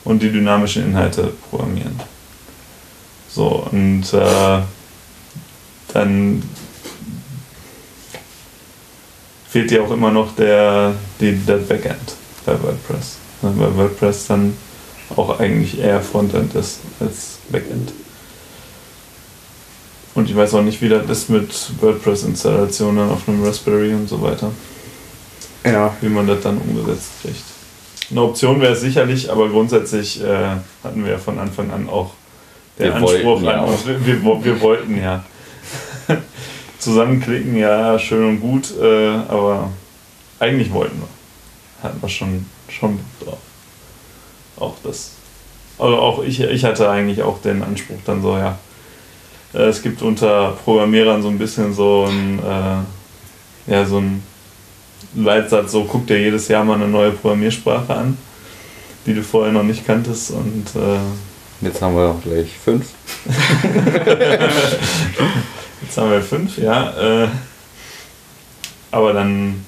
und 0.05 0.23
die 0.23 0.31
dynamischen 0.31 0.85
Inhalte 0.85 1.33
programmieren. 1.49 2.01
So, 3.29 3.69
und 3.71 4.13
äh, 4.15 4.63
dann 5.93 6.43
fehlt 9.49 9.71
dir 9.71 9.83
auch 9.83 9.91
immer 9.91 10.11
noch 10.11 10.35
der, 10.35 10.95
die, 11.21 11.39
das 11.47 11.67
Backend 11.67 12.15
bei 12.45 12.53
WordPress. 12.61 13.19
Ne, 13.43 13.53
Weil 13.57 13.77
WordPress 13.77 14.27
dann 14.27 14.57
auch 15.17 15.39
eigentlich 15.39 15.79
eher 15.79 16.01
Frontend 16.01 16.55
ist 16.55 16.81
als 17.01 17.39
Backend. 17.49 17.93
Und 20.19 20.29
ich 20.29 20.35
weiß 20.35 20.55
auch 20.55 20.63
nicht, 20.63 20.83
wie 20.83 20.89
das 20.89 21.09
ist 21.09 21.31
mit 21.31 21.49
WordPress-Installationen 21.81 23.09
auf 23.09 23.29
einem 23.29 23.45
Raspberry 23.45 23.95
und 23.95 24.09
so 24.09 24.21
weiter. 24.21 24.51
Ja. 25.65 25.97
Wie 26.01 26.09
man 26.09 26.27
das 26.27 26.41
dann 26.41 26.59
umgesetzt 26.59 27.11
kriegt. 27.23 27.45
Eine 28.11 28.23
Option 28.23 28.61
wäre 28.61 28.73
es 28.73 28.81
sicherlich, 28.81 29.31
aber 29.31 29.49
grundsätzlich 29.49 30.21
äh, 30.21 30.57
hatten 30.83 31.05
wir 31.05 31.13
ja 31.13 31.19
von 31.19 31.39
Anfang 31.39 31.71
an 31.71 31.89
auch 31.89 32.15
den 32.81 32.87
Wir 32.87 32.97
Anspruch 32.97 33.43
an 33.47 33.61
auch. 33.61 33.69
uns. 33.69 33.87
Wir, 33.87 34.05
wir, 34.05 34.45
wir 34.45 34.61
wollten 34.61 35.01
ja. 35.01 35.23
Zusammenklicken, 36.81 37.57
ja, 37.57 37.97
schön 37.97 38.25
und 38.25 38.41
gut, 38.41 38.75
äh, 38.77 39.09
aber 39.29 39.71
eigentlich 40.41 40.73
wollten 40.73 40.99
wir. 40.99 41.09
Hatten 41.85 42.03
wir 42.03 42.09
schon, 42.09 42.45
schon 42.69 42.97
Bock 42.97 43.29
drauf. 43.29 43.39
Auch 44.57 44.75
das. 44.83 45.13
Also 45.79 45.97
auch 45.97 46.25
ich, 46.25 46.41
ich 46.41 46.65
hatte 46.65 46.91
eigentlich 46.91 47.23
auch 47.23 47.41
den 47.41 47.63
Anspruch 47.63 47.99
dann 48.05 48.21
so, 48.21 48.37
ja. 48.37 48.59
Äh, 49.55 49.69
es 49.69 49.83
gibt 49.83 50.03
unter 50.03 50.53
Programmierern 50.65 51.23
so 51.23 51.29
ein 51.29 51.39
bisschen 51.39 51.73
so 51.75 52.09
ein, 52.09 52.39
äh, 52.39 53.73
ja, 53.73 53.85
so 53.85 53.99
ein 53.99 54.23
Leitsatz, 55.15 55.73
so 55.73 55.85
guck 55.85 56.07
dir 56.07 56.19
jedes 56.19 56.49
Jahr 56.49 56.65
mal 56.65 56.75
eine 56.75 56.89
neue 56.89 57.13
Programmiersprache 57.13 57.95
an, 57.95 58.19
die 59.07 59.15
du 59.15 59.23
vorher 59.23 59.53
noch 59.53 59.63
nicht 59.63 59.87
kanntest 59.87 60.31
und 60.31 60.67
äh, 60.77 60.99
Jetzt 61.61 61.83
haben 61.83 61.97
wir 61.97 62.15
gleich 62.23 62.57
fünf. 62.57 62.87
Jetzt 65.83 65.99
haben 65.99 66.11
wir 66.13 66.23
fünf, 66.23 66.57
ja. 66.57 67.25
Äh, 67.25 67.29
aber 68.93 69.13
dann, 69.13 69.65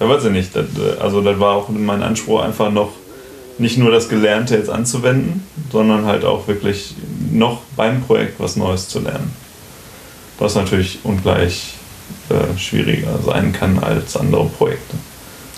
ja, 0.00 0.08
weiß 0.08 0.24
ich 0.24 0.32
nicht. 0.32 0.56
Das, 0.56 0.64
äh, 0.64 0.98
also, 1.00 1.20
das 1.20 1.38
war 1.38 1.54
auch 1.54 1.68
mein 1.68 2.02
Anspruch, 2.02 2.42
einfach 2.42 2.72
noch 2.72 2.90
nicht 3.58 3.78
nur 3.78 3.90
das 3.90 4.08
Gelernte 4.08 4.56
jetzt 4.56 4.70
anzuwenden, 4.70 5.44
sondern 5.70 6.06
halt 6.06 6.24
auch 6.24 6.46
wirklich 6.48 6.94
noch 7.30 7.62
beim 7.76 8.02
Projekt 8.02 8.38
was 8.40 8.56
Neues 8.56 8.88
zu 8.88 9.00
lernen. 9.00 9.32
Was 10.38 10.54
natürlich 10.54 11.00
ungleich 11.02 11.74
äh, 12.30 12.58
schwieriger 12.58 13.18
sein 13.24 13.52
kann 13.52 13.78
als 13.78 14.16
andere 14.16 14.46
Projekte. 14.46 14.96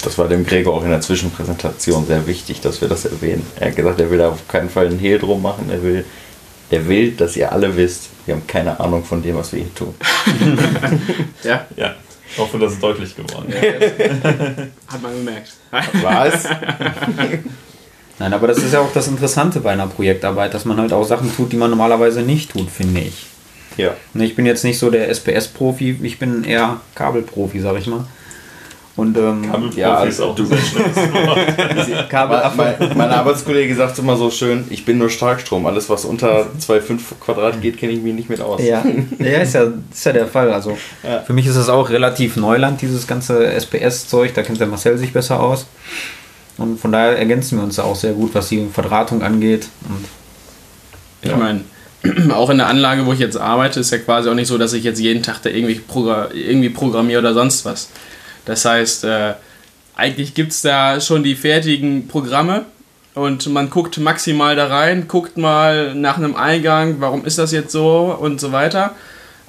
Das 0.03 0.17
war 0.17 0.29
dem 0.29 0.47
Gregor 0.47 0.75
auch 0.75 0.85
in 0.85 0.91
der 0.91 1.03
Zwischenpräsentation 1.03 2.07
sehr 2.07 2.27
wichtig, 2.27 2.61
dass 2.61 2.81
wir 2.81 2.89
das 2.89 3.05
erwähnen. 3.05 3.47
Er 3.57 3.69
hat 3.69 3.77
gesagt, 3.77 4.01
er 4.01 4.11
will 4.11 4.19
da 4.19 4.31
auf 4.31 4.49
keinen 4.49 4.71
Fall 4.71 4.87
einen 4.87 4.99
Hehl 4.99 5.19
drum 5.19 5.43
machen. 5.43 5.69
Er 5.71 5.83
will, 5.83 6.05
er 6.71 6.89
will, 6.89 7.13
dass 7.13 7.37
ihr 7.37 7.53
alle 7.53 7.77
wisst, 7.77 8.09
wir 8.25 8.35
haben 8.35 8.47
keine 8.47 8.81
Ahnung 8.81 9.05
von 9.05 9.23
dem, 9.23 9.37
was 9.37 9.53
wir 9.53 9.61
hier 9.61 9.75
tun. 9.75 9.95
Ja, 11.45 11.67
Ja, 11.77 11.95
ich 12.33 12.39
hoffe, 12.39 12.59
das 12.59 12.73
ist 12.75 12.83
deutlich 12.83 13.15
geworden. 13.15 13.53
hat 14.87 15.03
man 15.03 15.13
gemerkt. 15.17 15.53
Was? 16.03 16.45
Nein, 18.21 18.33
aber 18.33 18.47
das 18.47 18.59
ist 18.59 18.73
ja 18.73 18.79
auch 18.81 18.93
das 18.93 19.09
Interessante 19.09 19.59
bei 19.61 19.73
einer 19.73 19.89
Projektarbeit, 19.89 20.55
dass 20.55 20.65
man 20.65 20.79
halt 20.79 20.93
auch 20.93 21.05
Sachen 21.05 21.35
tut, 21.35 21.51
die 21.53 21.57
man 21.57 21.71
normalerweise 21.71 22.23
nicht 22.23 22.53
tut, 22.53 22.71
finde 22.71 23.01
ich. 23.01 23.27
ja. 23.77 23.95
Ne, 24.15 24.27
Ich 24.27 24.37
bin 24.37 24.47
jetzt 24.47 24.63
nicht 24.63 24.79
so 24.79 24.91
der 24.91 25.09
SPS-Profi, 25.09 25.99
ich 26.03 26.19
bin 26.19 26.45
eher 26.45 26.81
Kabelprofi, 26.95 27.59
sag 27.61 27.77
ich 27.79 27.87
mal. 27.89 28.05
Und 28.97 29.17
ähm, 29.17 29.43
Kabelprofi 29.51 29.81
Ja, 29.81 30.05
ist 30.05 30.21
auch 30.21 30.35
du-. 30.35 30.47
Kabelaffe. 32.11 32.57
Mein, 32.57 32.75
mein 32.99 33.11
Arbeitskollege 33.11 33.75
sagt 33.75 33.99
immer 33.99 34.17
so 34.17 34.31
schön, 34.31 34.65
ich 34.71 34.85
bin 34.85 34.99
nur 34.99 35.09
Starkstrom. 35.11 35.65
Alles, 35.67 35.89
was 35.89 36.05
unter 36.05 36.47
2,5 36.61 36.99
Quadrat 37.21 37.63
geht, 37.63 37.79
kenne 37.79 37.93
ich 37.93 38.03
mich 38.03 38.15
nicht 38.15 38.29
mit 38.29 38.41
aus. 38.41 38.61
Ja, 38.63 38.85
ja, 39.19 39.39
ist 39.39 39.55
ja, 39.55 39.65
ist 39.91 40.05
ja 40.05 40.13
der 40.13 40.27
Fall. 40.27 40.53
Also 40.53 40.77
Ja. 41.03 41.21
für 41.21 41.33
mich 41.33 41.47
ist 41.47 41.57
das 41.57 41.69
auch 41.69 41.89
relativ 41.89 42.37
Neuland, 42.37 42.83
dieses 42.83 43.07
ganze 43.07 43.47
SPS-Zeug. 43.53 44.35
Da 44.35 44.43
kennt 44.43 44.61
der 44.61 44.67
Marcel 44.67 44.99
sich 44.99 45.13
besser 45.13 45.41
aus. 45.41 45.67
Und 46.61 46.79
von 46.79 46.93
daher 46.93 47.19
ergänzen 47.19 47.59
wir 47.59 47.65
uns 47.65 47.77
da 47.77 47.85
auch 47.85 47.97
sehr 47.97 48.13
gut, 48.13 48.35
was 48.35 48.49
die 48.49 48.67
Verdrahtung 48.73 49.23
angeht. 49.23 49.69
Und 49.89 50.05
Ich 51.23 51.37
meine, 51.37 51.63
auch 52.35 52.51
in 52.51 52.59
der 52.59 52.67
Anlage, 52.67 53.07
wo 53.07 53.13
ich 53.13 53.19
jetzt 53.19 53.37
arbeite, 53.37 53.81
ist 53.81 53.91
ja 53.91 53.99
quasi 53.99 54.29
auch 54.29 54.35
nicht 54.35 54.49
so, 54.49 54.59
dass 54.59 54.75
ich 54.75 54.85
jetzt 54.85 55.01
jeden 55.01 55.23
Tag 55.23 55.41
da 55.43 55.51
irgendwie, 55.51 55.77
progra 55.77 56.29
irgendwie 56.33 56.69
programmiere 56.69 57.21
oder 57.21 57.35
sonst 57.35 57.65
was. 57.65 57.89
Das 58.45 58.65
heißt, 58.65 59.05
äh, 59.05 59.35
eigentlich 59.97 60.35
gibt 60.35 60.53
es 60.53 60.61
da 60.61 61.01
schon 61.01 61.23
die 61.23 61.35
fertigen 61.35 62.09
Programme 62.09 62.67
und 63.15 63.47
man 63.49 63.71
guckt 63.71 63.99
maximal 63.99 64.55
da 64.55 64.67
rein, 64.67 65.09
guckt 65.09 65.37
mal 65.37 65.95
nach 65.95 66.17
einem 66.19 66.37
Eingang, 66.37 66.97
warum 67.01 67.25
ist 67.25 67.39
das 67.39 67.53
jetzt 67.53 67.73
so 67.73 68.17
und 68.19 68.41
so 68.41 68.53
weiter. 68.53 68.95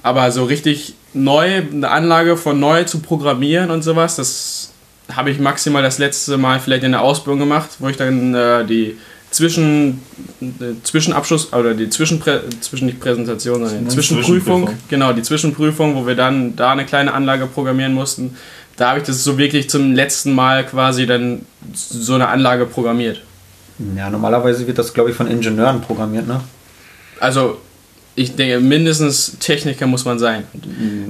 Aber 0.03 0.31
so 0.31 0.45
richtig 0.45 0.95
neu, 1.13 1.61
eine 1.71 1.89
Anlage 1.89 2.37
von 2.37 2.59
neu 2.59 2.85
zu 2.85 2.99
programmieren 2.99 3.69
und 3.69 3.83
sowas, 3.83 4.15
das 4.15 4.70
habe 5.15 5.31
ich 5.31 5.39
maximal 5.39 5.83
das 5.83 5.97
letzte 5.97 6.37
Mal 6.37 6.59
vielleicht 6.59 6.83
in 6.83 6.91
der 6.91 7.01
Ausbildung 7.01 7.39
gemacht, 7.39 7.69
wo 7.79 7.87
ich 7.87 7.97
dann 7.97 8.33
äh, 8.33 8.65
die 8.65 8.97
Zwischen, 9.31 10.01
äh, 10.41 10.73
Zwischenabschluss 10.83 11.53
oder 11.53 11.73
die 11.73 11.89
Zwischenprä, 11.89 12.41
zwischen 12.59 12.87
nicht 12.87 12.99
Präsentation, 12.99 13.65
sondern 13.65 13.89
Zwischenprüfung, 13.89 14.65
Zwischenprüfung. 14.65 14.77
genau, 14.89 15.13
die 15.13 15.21
Zwischenprüfung, 15.21 15.95
wo 15.95 16.05
wir 16.05 16.15
dann 16.15 16.57
da 16.57 16.73
eine 16.73 16.85
kleine 16.85 17.13
Anlage 17.13 17.47
programmieren 17.47 17.93
mussten. 17.93 18.35
Da 18.75 18.89
habe 18.89 18.99
ich 18.99 19.05
das 19.05 19.23
so 19.23 19.37
wirklich 19.37 19.69
zum 19.69 19.93
letzten 19.93 20.33
Mal 20.33 20.65
quasi 20.65 21.05
dann 21.05 21.45
so 21.73 22.13
eine 22.13 22.27
Anlage 22.27 22.65
programmiert. 22.65 23.21
ja, 23.95 24.09
normalerweise 24.09 24.67
wird 24.67 24.77
das, 24.77 24.93
glaube 24.93 25.11
ich, 25.11 25.15
von 25.15 25.27
Ingenieuren 25.27 25.79
programmiert, 25.79 26.27
ne? 26.27 26.41
Also, 27.21 27.57
ich 28.15 28.35
denke, 28.35 28.59
mindestens 28.59 29.37
Techniker 29.39 29.87
muss 29.87 30.03
man 30.03 30.19
sein. 30.19 30.43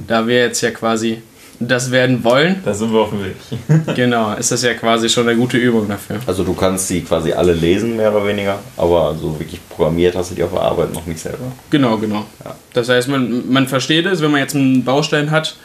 Da 0.06 0.28
wir 0.28 0.36
jetzt 0.36 0.60
ja 0.60 0.70
quasi 0.70 1.22
das 1.68 1.90
werden 1.90 2.24
wollen, 2.24 2.62
Da 2.64 2.72
sind 2.74 2.92
wir 2.92 3.00
auf 3.00 3.10
dem 3.10 3.24
Weg. 3.24 3.36
genau, 3.96 4.34
ist 4.34 4.50
das 4.50 4.62
ja 4.62 4.74
quasi 4.74 5.08
schon 5.08 5.28
eine 5.28 5.38
gute 5.38 5.56
Übung 5.56 5.88
dafür. 5.88 6.20
Also 6.26 6.44
du 6.44 6.54
kannst 6.54 6.88
sie 6.88 7.02
quasi 7.02 7.32
alle 7.32 7.52
lesen, 7.52 7.96
mehr 7.96 8.14
oder 8.14 8.26
weniger, 8.26 8.58
aber 8.76 9.14
so 9.20 9.38
wirklich 9.38 9.60
programmiert 9.68 10.14
hast 10.16 10.30
du 10.30 10.34
die 10.34 10.42
auf 10.42 10.52
der 10.52 10.62
Arbeit 10.62 10.92
noch 10.92 11.06
nicht 11.06 11.20
selber. 11.20 11.52
Genau, 11.70 11.96
genau. 11.98 12.24
Ja. 12.44 12.54
Das 12.72 12.88
heißt, 12.88 13.08
man, 13.08 13.50
man 13.50 13.66
versteht 13.68 14.06
es, 14.06 14.22
wenn 14.22 14.30
man 14.30 14.40
jetzt 14.40 14.54
einen 14.54 14.84
Baustein 14.84 15.30
hat, 15.30 15.56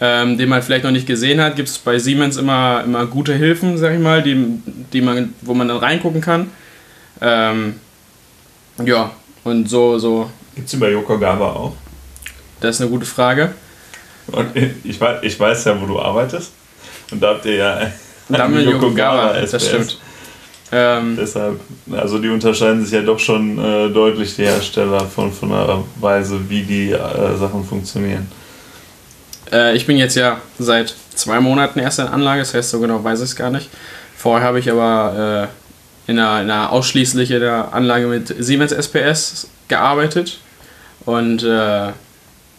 ähm, 0.00 0.38
den 0.38 0.48
man 0.48 0.62
vielleicht 0.62 0.84
noch 0.84 0.90
nicht 0.90 1.06
gesehen 1.06 1.40
hat, 1.40 1.56
gibt 1.56 1.68
es 1.68 1.78
bei 1.78 1.98
Siemens 1.98 2.36
immer, 2.36 2.82
immer 2.84 3.06
gute 3.06 3.34
Hilfen, 3.34 3.76
sag 3.76 3.94
ich 3.94 4.00
mal, 4.00 4.22
die, 4.22 4.60
die 4.92 5.02
man, 5.02 5.34
wo 5.42 5.54
man 5.54 5.68
dann 5.68 5.76
reingucken 5.76 6.20
kann. 6.20 6.50
Ähm, 7.20 7.74
ja, 8.84 9.10
und 9.44 9.68
so, 9.68 9.98
so, 9.98 10.30
Gibt 10.54 10.66
es 10.66 10.72
die 10.72 10.78
bei 10.78 10.90
Yokogawa 10.90 11.52
auch? 11.52 11.74
das 12.60 12.76
ist 12.76 12.82
eine 12.82 12.90
gute 12.90 13.06
Frage. 13.06 13.52
Und 14.32 14.50
ich 14.84 15.00
weiß, 15.00 15.18
ich 15.22 15.38
weiß 15.38 15.64
ja, 15.64 15.80
wo 15.80 15.86
du 15.86 16.00
arbeitest. 16.00 16.52
Und 17.10 17.22
da 17.22 17.30
habt 17.30 17.44
ihr 17.46 17.56
ja 17.56 17.92
Da 18.28 18.38
haben 18.38 18.54
wir 18.54 18.60
einen 18.60 18.70
Yokogawa, 18.70 19.32
das 19.32 19.66
stimmt. 19.66 19.98
Ähm, 20.72 21.16
Deshalb, 21.20 21.58
also 21.90 22.18
die 22.18 22.28
unterscheiden 22.28 22.84
sich 22.84 22.92
ja 22.92 23.02
doch 23.02 23.18
schon 23.18 23.58
äh, 23.58 23.88
deutlich, 23.90 24.36
die 24.36 24.44
Hersteller, 24.44 25.00
von, 25.00 25.32
von 25.32 25.48
der 25.50 25.82
Weise, 25.98 26.38
wie 26.48 26.62
die 26.62 26.92
äh, 26.92 27.36
Sachen 27.36 27.64
funktionieren. 27.64 28.30
Äh, 29.52 29.76
ich 29.76 29.86
bin 29.86 29.96
jetzt 29.96 30.14
ja 30.14 30.40
seit 30.60 30.94
zwei 31.14 31.40
Monaten 31.40 31.80
erst 31.80 31.98
in 31.98 32.06
Anlage, 32.06 32.42
das 32.42 32.54
heißt, 32.54 32.70
so 32.70 32.78
genau 32.78 33.02
weiß 33.02 33.18
ich 33.18 33.30
es 33.30 33.36
gar 33.36 33.50
nicht. 33.50 33.68
Vorher 34.16 34.46
habe 34.46 34.60
ich 34.60 34.70
aber 34.70 35.48
äh, 36.06 36.10
in, 36.10 36.18
einer, 36.20 36.42
in 36.42 36.50
einer 36.50 36.70
ausschließlich 36.70 37.32
in 37.32 37.40
der 37.40 37.74
Anlage 37.74 38.06
mit 38.06 38.32
Siemens 38.38 38.70
SPS 38.70 39.48
gearbeitet. 39.66 40.38
Und 41.04 41.42
äh, 41.42 41.88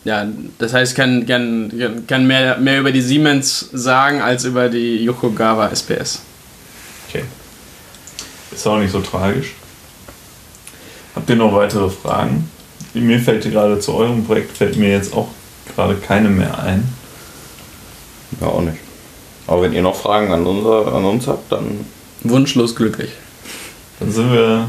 ja, 0.03 0.27
das 0.57 0.73
heißt, 0.73 0.93
ich 0.93 0.95
kann, 0.95 1.25
kann, 1.27 2.03
kann 2.07 2.25
mehr, 2.25 2.57
mehr 2.57 2.79
über 2.79 2.91
die 2.91 3.01
Siemens 3.01 3.69
sagen 3.71 4.21
als 4.21 4.45
über 4.45 4.67
die 4.67 5.03
Yokogawa 5.03 5.69
SPS. 5.69 6.21
Okay. 7.07 7.23
Ist 8.51 8.65
auch 8.65 8.79
nicht 8.79 8.91
so 8.91 8.99
tragisch. 8.99 9.53
Habt 11.15 11.29
ihr 11.29 11.35
noch 11.35 11.53
weitere 11.53 11.89
Fragen? 11.89 12.49
Mir 12.93 13.19
fällt 13.19 13.43
gerade 13.43 13.79
zu 13.79 13.93
eurem 13.93 14.25
Projekt 14.25 14.57
fällt 14.57 14.75
mir 14.75 14.89
jetzt 14.89 15.13
auch 15.13 15.29
gerade 15.75 15.95
keine 15.95 16.29
mehr 16.29 16.57
ein. 16.59 16.83
Ja, 18.39 18.47
auch 18.47 18.61
nicht. 18.61 18.77
Aber 19.47 19.61
wenn 19.61 19.73
ihr 19.73 19.81
noch 19.81 19.95
Fragen 19.95 20.31
an, 20.33 20.45
unser, 20.45 20.93
an 20.93 21.05
uns 21.05 21.27
habt, 21.27 21.51
dann. 21.51 21.85
Wunschlos 22.23 22.75
glücklich. 22.75 23.11
Dann 23.99 24.11
sind 24.11 24.31
wir 24.31 24.67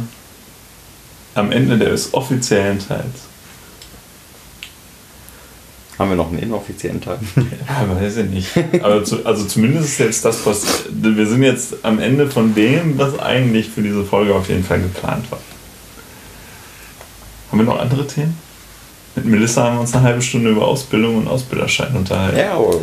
am 1.35 1.53
Ende 1.53 1.79
des 1.79 2.13
offiziellen 2.13 2.79
Teils. 2.79 3.32
Haben 6.03 6.11
wir 6.11 6.17
noch 6.17 6.31
einen 6.31 6.41
inoffiziellen 6.41 7.01
Teil? 7.01 7.19
Ja, 7.37 8.01
weiß 8.01 8.17
ich 8.17 8.29
nicht. 8.29 8.49
Aber 8.83 9.05
zu, 9.05 9.25
also 9.25 9.45
zumindest 9.45 9.87
ist 9.87 9.99
jetzt 10.01 10.25
das, 10.25 10.45
was. 10.45 10.87
Wir 10.91 11.27
sind 11.29 11.45
jetzt 11.45 11.77
am 11.85 12.01
Ende 12.01 12.29
von 12.29 12.57
dem, 12.57 12.99
was 12.99 13.21
eigentlich 13.21 13.69
für 13.69 13.83
diese 13.83 14.03
Folge 14.03 14.35
auf 14.35 14.49
jeden 14.49 14.65
Fall 14.65 14.81
geplant 14.81 15.31
war. 15.31 15.39
Haben 17.53 17.59
wir 17.59 17.65
noch 17.67 17.79
andere 17.79 18.05
Themen? 18.05 18.37
Mit 19.15 19.27
Melissa 19.27 19.63
haben 19.63 19.77
wir 19.77 19.81
uns 19.83 19.95
eine 19.95 20.03
halbe 20.03 20.23
Stunde 20.23 20.51
über 20.51 20.67
Ausbildung 20.67 21.19
und 21.19 21.29
Ausbilderschein 21.29 21.95
unterhalten. 21.95 22.37
Ja, 22.37 22.55
aber 22.55 22.75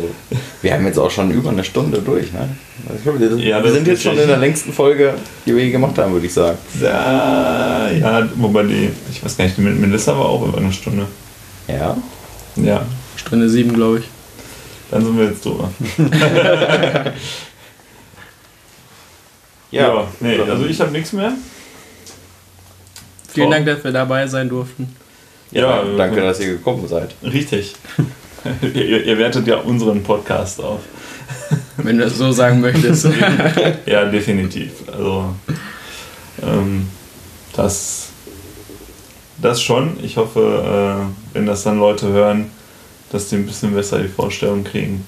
wir 0.62 0.72
haben 0.72 0.86
jetzt 0.86 0.98
auch 0.98 1.10
schon 1.10 1.30
über 1.30 1.50
eine 1.50 1.62
Stunde 1.62 2.00
durch. 2.00 2.32
Ne? 2.32 2.48
Ich 2.96 3.02
glaube, 3.02 3.20
wir, 3.20 3.36
Ja, 3.36 3.62
wir 3.62 3.72
sind 3.72 3.86
jetzt 3.86 4.02
schon 4.02 4.16
in 4.16 4.28
der 4.28 4.38
längsten 4.38 4.72
Folge, 4.72 5.12
die 5.44 5.54
wir 5.54 5.62
je 5.62 5.72
gemacht 5.72 5.98
haben, 5.98 6.14
würde 6.14 6.24
ich 6.24 6.32
sagen. 6.32 6.56
Ja, 6.80 7.90
ja, 7.90 8.26
wobei 8.36 8.62
die, 8.62 8.88
ich 9.12 9.22
weiß 9.22 9.36
gar 9.36 9.44
nicht, 9.44 9.58
die 9.58 9.60
mit 9.60 9.78
Melissa 9.78 10.16
war 10.16 10.24
auch 10.24 10.48
über 10.48 10.56
eine 10.56 10.72
Stunde. 10.72 11.06
Ja. 11.68 11.98
Ja, 12.56 12.82
Stunde 13.16 13.48
7, 13.48 13.72
glaube 13.74 14.00
ich. 14.00 14.04
dann 14.90 15.04
sind 15.04 15.18
wir 15.18 15.26
jetzt 15.26 15.44
drüber. 15.44 15.72
Ja, 19.70 20.08
nee, 20.18 20.38
also 20.40 20.66
ich 20.66 20.80
habe 20.80 20.90
nichts 20.90 21.12
mehr. 21.12 21.32
Vielen. 23.28 23.50
Dank, 23.50 23.66
dass 23.66 23.84
wir 23.84 23.92
dabei 23.92 24.26
sein 24.26 24.48
durften. 24.48 24.96
Ja, 25.52 25.84
danke, 25.96 26.20
dass 26.20 26.40
ihr 26.40 26.52
gekommen 26.52 26.86
seid. 26.88 27.14
Richtig. 27.22 27.74
ihr, 28.62 29.04
ihr 29.04 29.18
wertet 29.18 29.46
ja 29.46 29.58
unseren 29.58 30.02
Podcast 30.02 30.60
auf. 30.60 30.80
Wenn 31.76 31.98
du 31.98 32.04
das 32.04 32.18
so 32.18 32.32
sagen 32.32 32.60
möchtest. 32.60 33.06
Ja, 33.86 34.04
definitiv. 34.04 34.70
Also, 34.92 35.34
ähm, 36.42 36.88
das, 37.54 38.08
das 39.40 39.62
schon. 39.62 39.98
Ich 40.02 40.16
hoffe, 40.16 41.04
äh, 41.30 41.34
wenn 41.34 41.46
das 41.46 41.62
dann 41.62 41.78
Leute 41.78 42.08
hören, 42.08 42.50
dass 43.10 43.28
die 43.28 43.36
ein 43.36 43.46
bisschen 43.46 43.74
besser 43.74 43.98
die 43.98 44.08
Vorstellung 44.08 44.64
kriegen, 44.64 45.06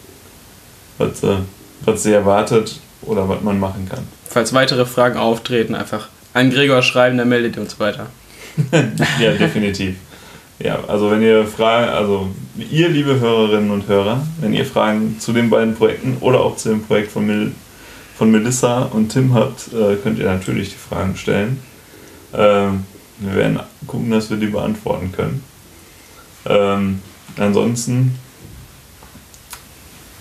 was, 0.98 1.22
äh, 1.22 1.36
was 1.84 2.02
sie 2.02 2.12
erwartet 2.12 2.80
oder 3.02 3.28
was 3.28 3.40
man 3.42 3.58
machen 3.58 3.88
kann. 3.88 4.06
Falls 4.28 4.52
weitere 4.52 4.86
Fragen 4.86 5.18
auftreten, 5.18 5.74
einfach 5.74 6.08
an 6.34 6.50
Gregor 6.50 6.82
schreiben, 6.82 7.18
dann 7.18 7.28
meldet 7.28 7.56
ihr 7.56 7.62
uns 7.62 7.78
weiter. 7.78 8.06
Ja, 9.18 9.32
definitiv. 9.32 9.96
Ja, 10.58 10.78
also 10.86 11.10
wenn 11.10 11.22
ihr 11.22 11.46
Fragen, 11.46 11.88
also 11.90 12.28
ihr 12.70 12.88
liebe 12.88 13.18
Hörerinnen 13.18 13.70
und 13.70 13.88
Hörer, 13.88 14.24
wenn 14.40 14.52
ihr 14.52 14.66
Fragen 14.66 15.18
zu 15.18 15.32
den 15.32 15.50
beiden 15.50 15.74
Projekten 15.74 16.18
oder 16.20 16.40
auch 16.40 16.56
zu 16.56 16.68
dem 16.68 16.82
Projekt 16.82 17.10
von, 17.10 17.26
Mel 17.26 17.52
von 18.16 18.30
Melissa 18.30 18.82
und 18.82 19.08
Tim 19.08 19.34
habt, 19.34 19.72
äh, 19.72 19.96
könnt 19.96 20.18
ihr 20.18 20.26
natürlich 20.26 20.70
die 20.70 20.76
Fragen 20.76 21.16
stellen. 21.16 21.60
Ähm, 22.34 22.84
wir 23.18 23.34
werden 23.34 23.60
gucken, 23.86 24.10
dass 24.10 24.30
wir 24.30 24.36
die 24.36 24.46
beantworten 24.46 25.12
können. 25.12 25.42
Ähm, 26.46 27.00
ansonsten, 27.38 28.18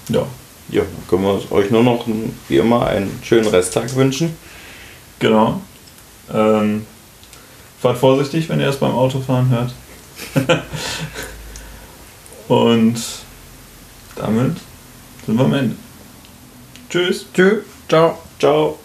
ja, 0.09 0.25
Ja, 0.69 0.81
dann 0.83 1.07
können 1.09 1.23
wir 1.23 1.51
euch 1.51 1.69
nur 1.69 1.83
noch, 1.83 2.05
wie 2.47 2.57
immer, 2.57 2.85
einen 2.87 3.19
schönen 3.23 3.47
Resttag 3.47 3.93
wünschen. 3.95 4.35
genau. 5.19 5.61
Ähm, 6.33 6.85
fahrt 7.81 7.97
vorsichtig, 7.97 8.47
wenn 8.49 8.59
ihr 8.59 8.69
es 8.69 8.77
beim 8.77 8.93
Autofahren 8.93 9.49
hört. 9.49 9.73
und 12.47 12.95
damit 14.15 14.57
sind 15.25 15.37
wir 15.37 15.45
am 15.45 15.53
Ende. 15.53 15.75
Tschüss. 16.89 17.25
Tschüss. 17.33 17.63
Ciao. 17.89 18.17
Ciao. 18.39 18.80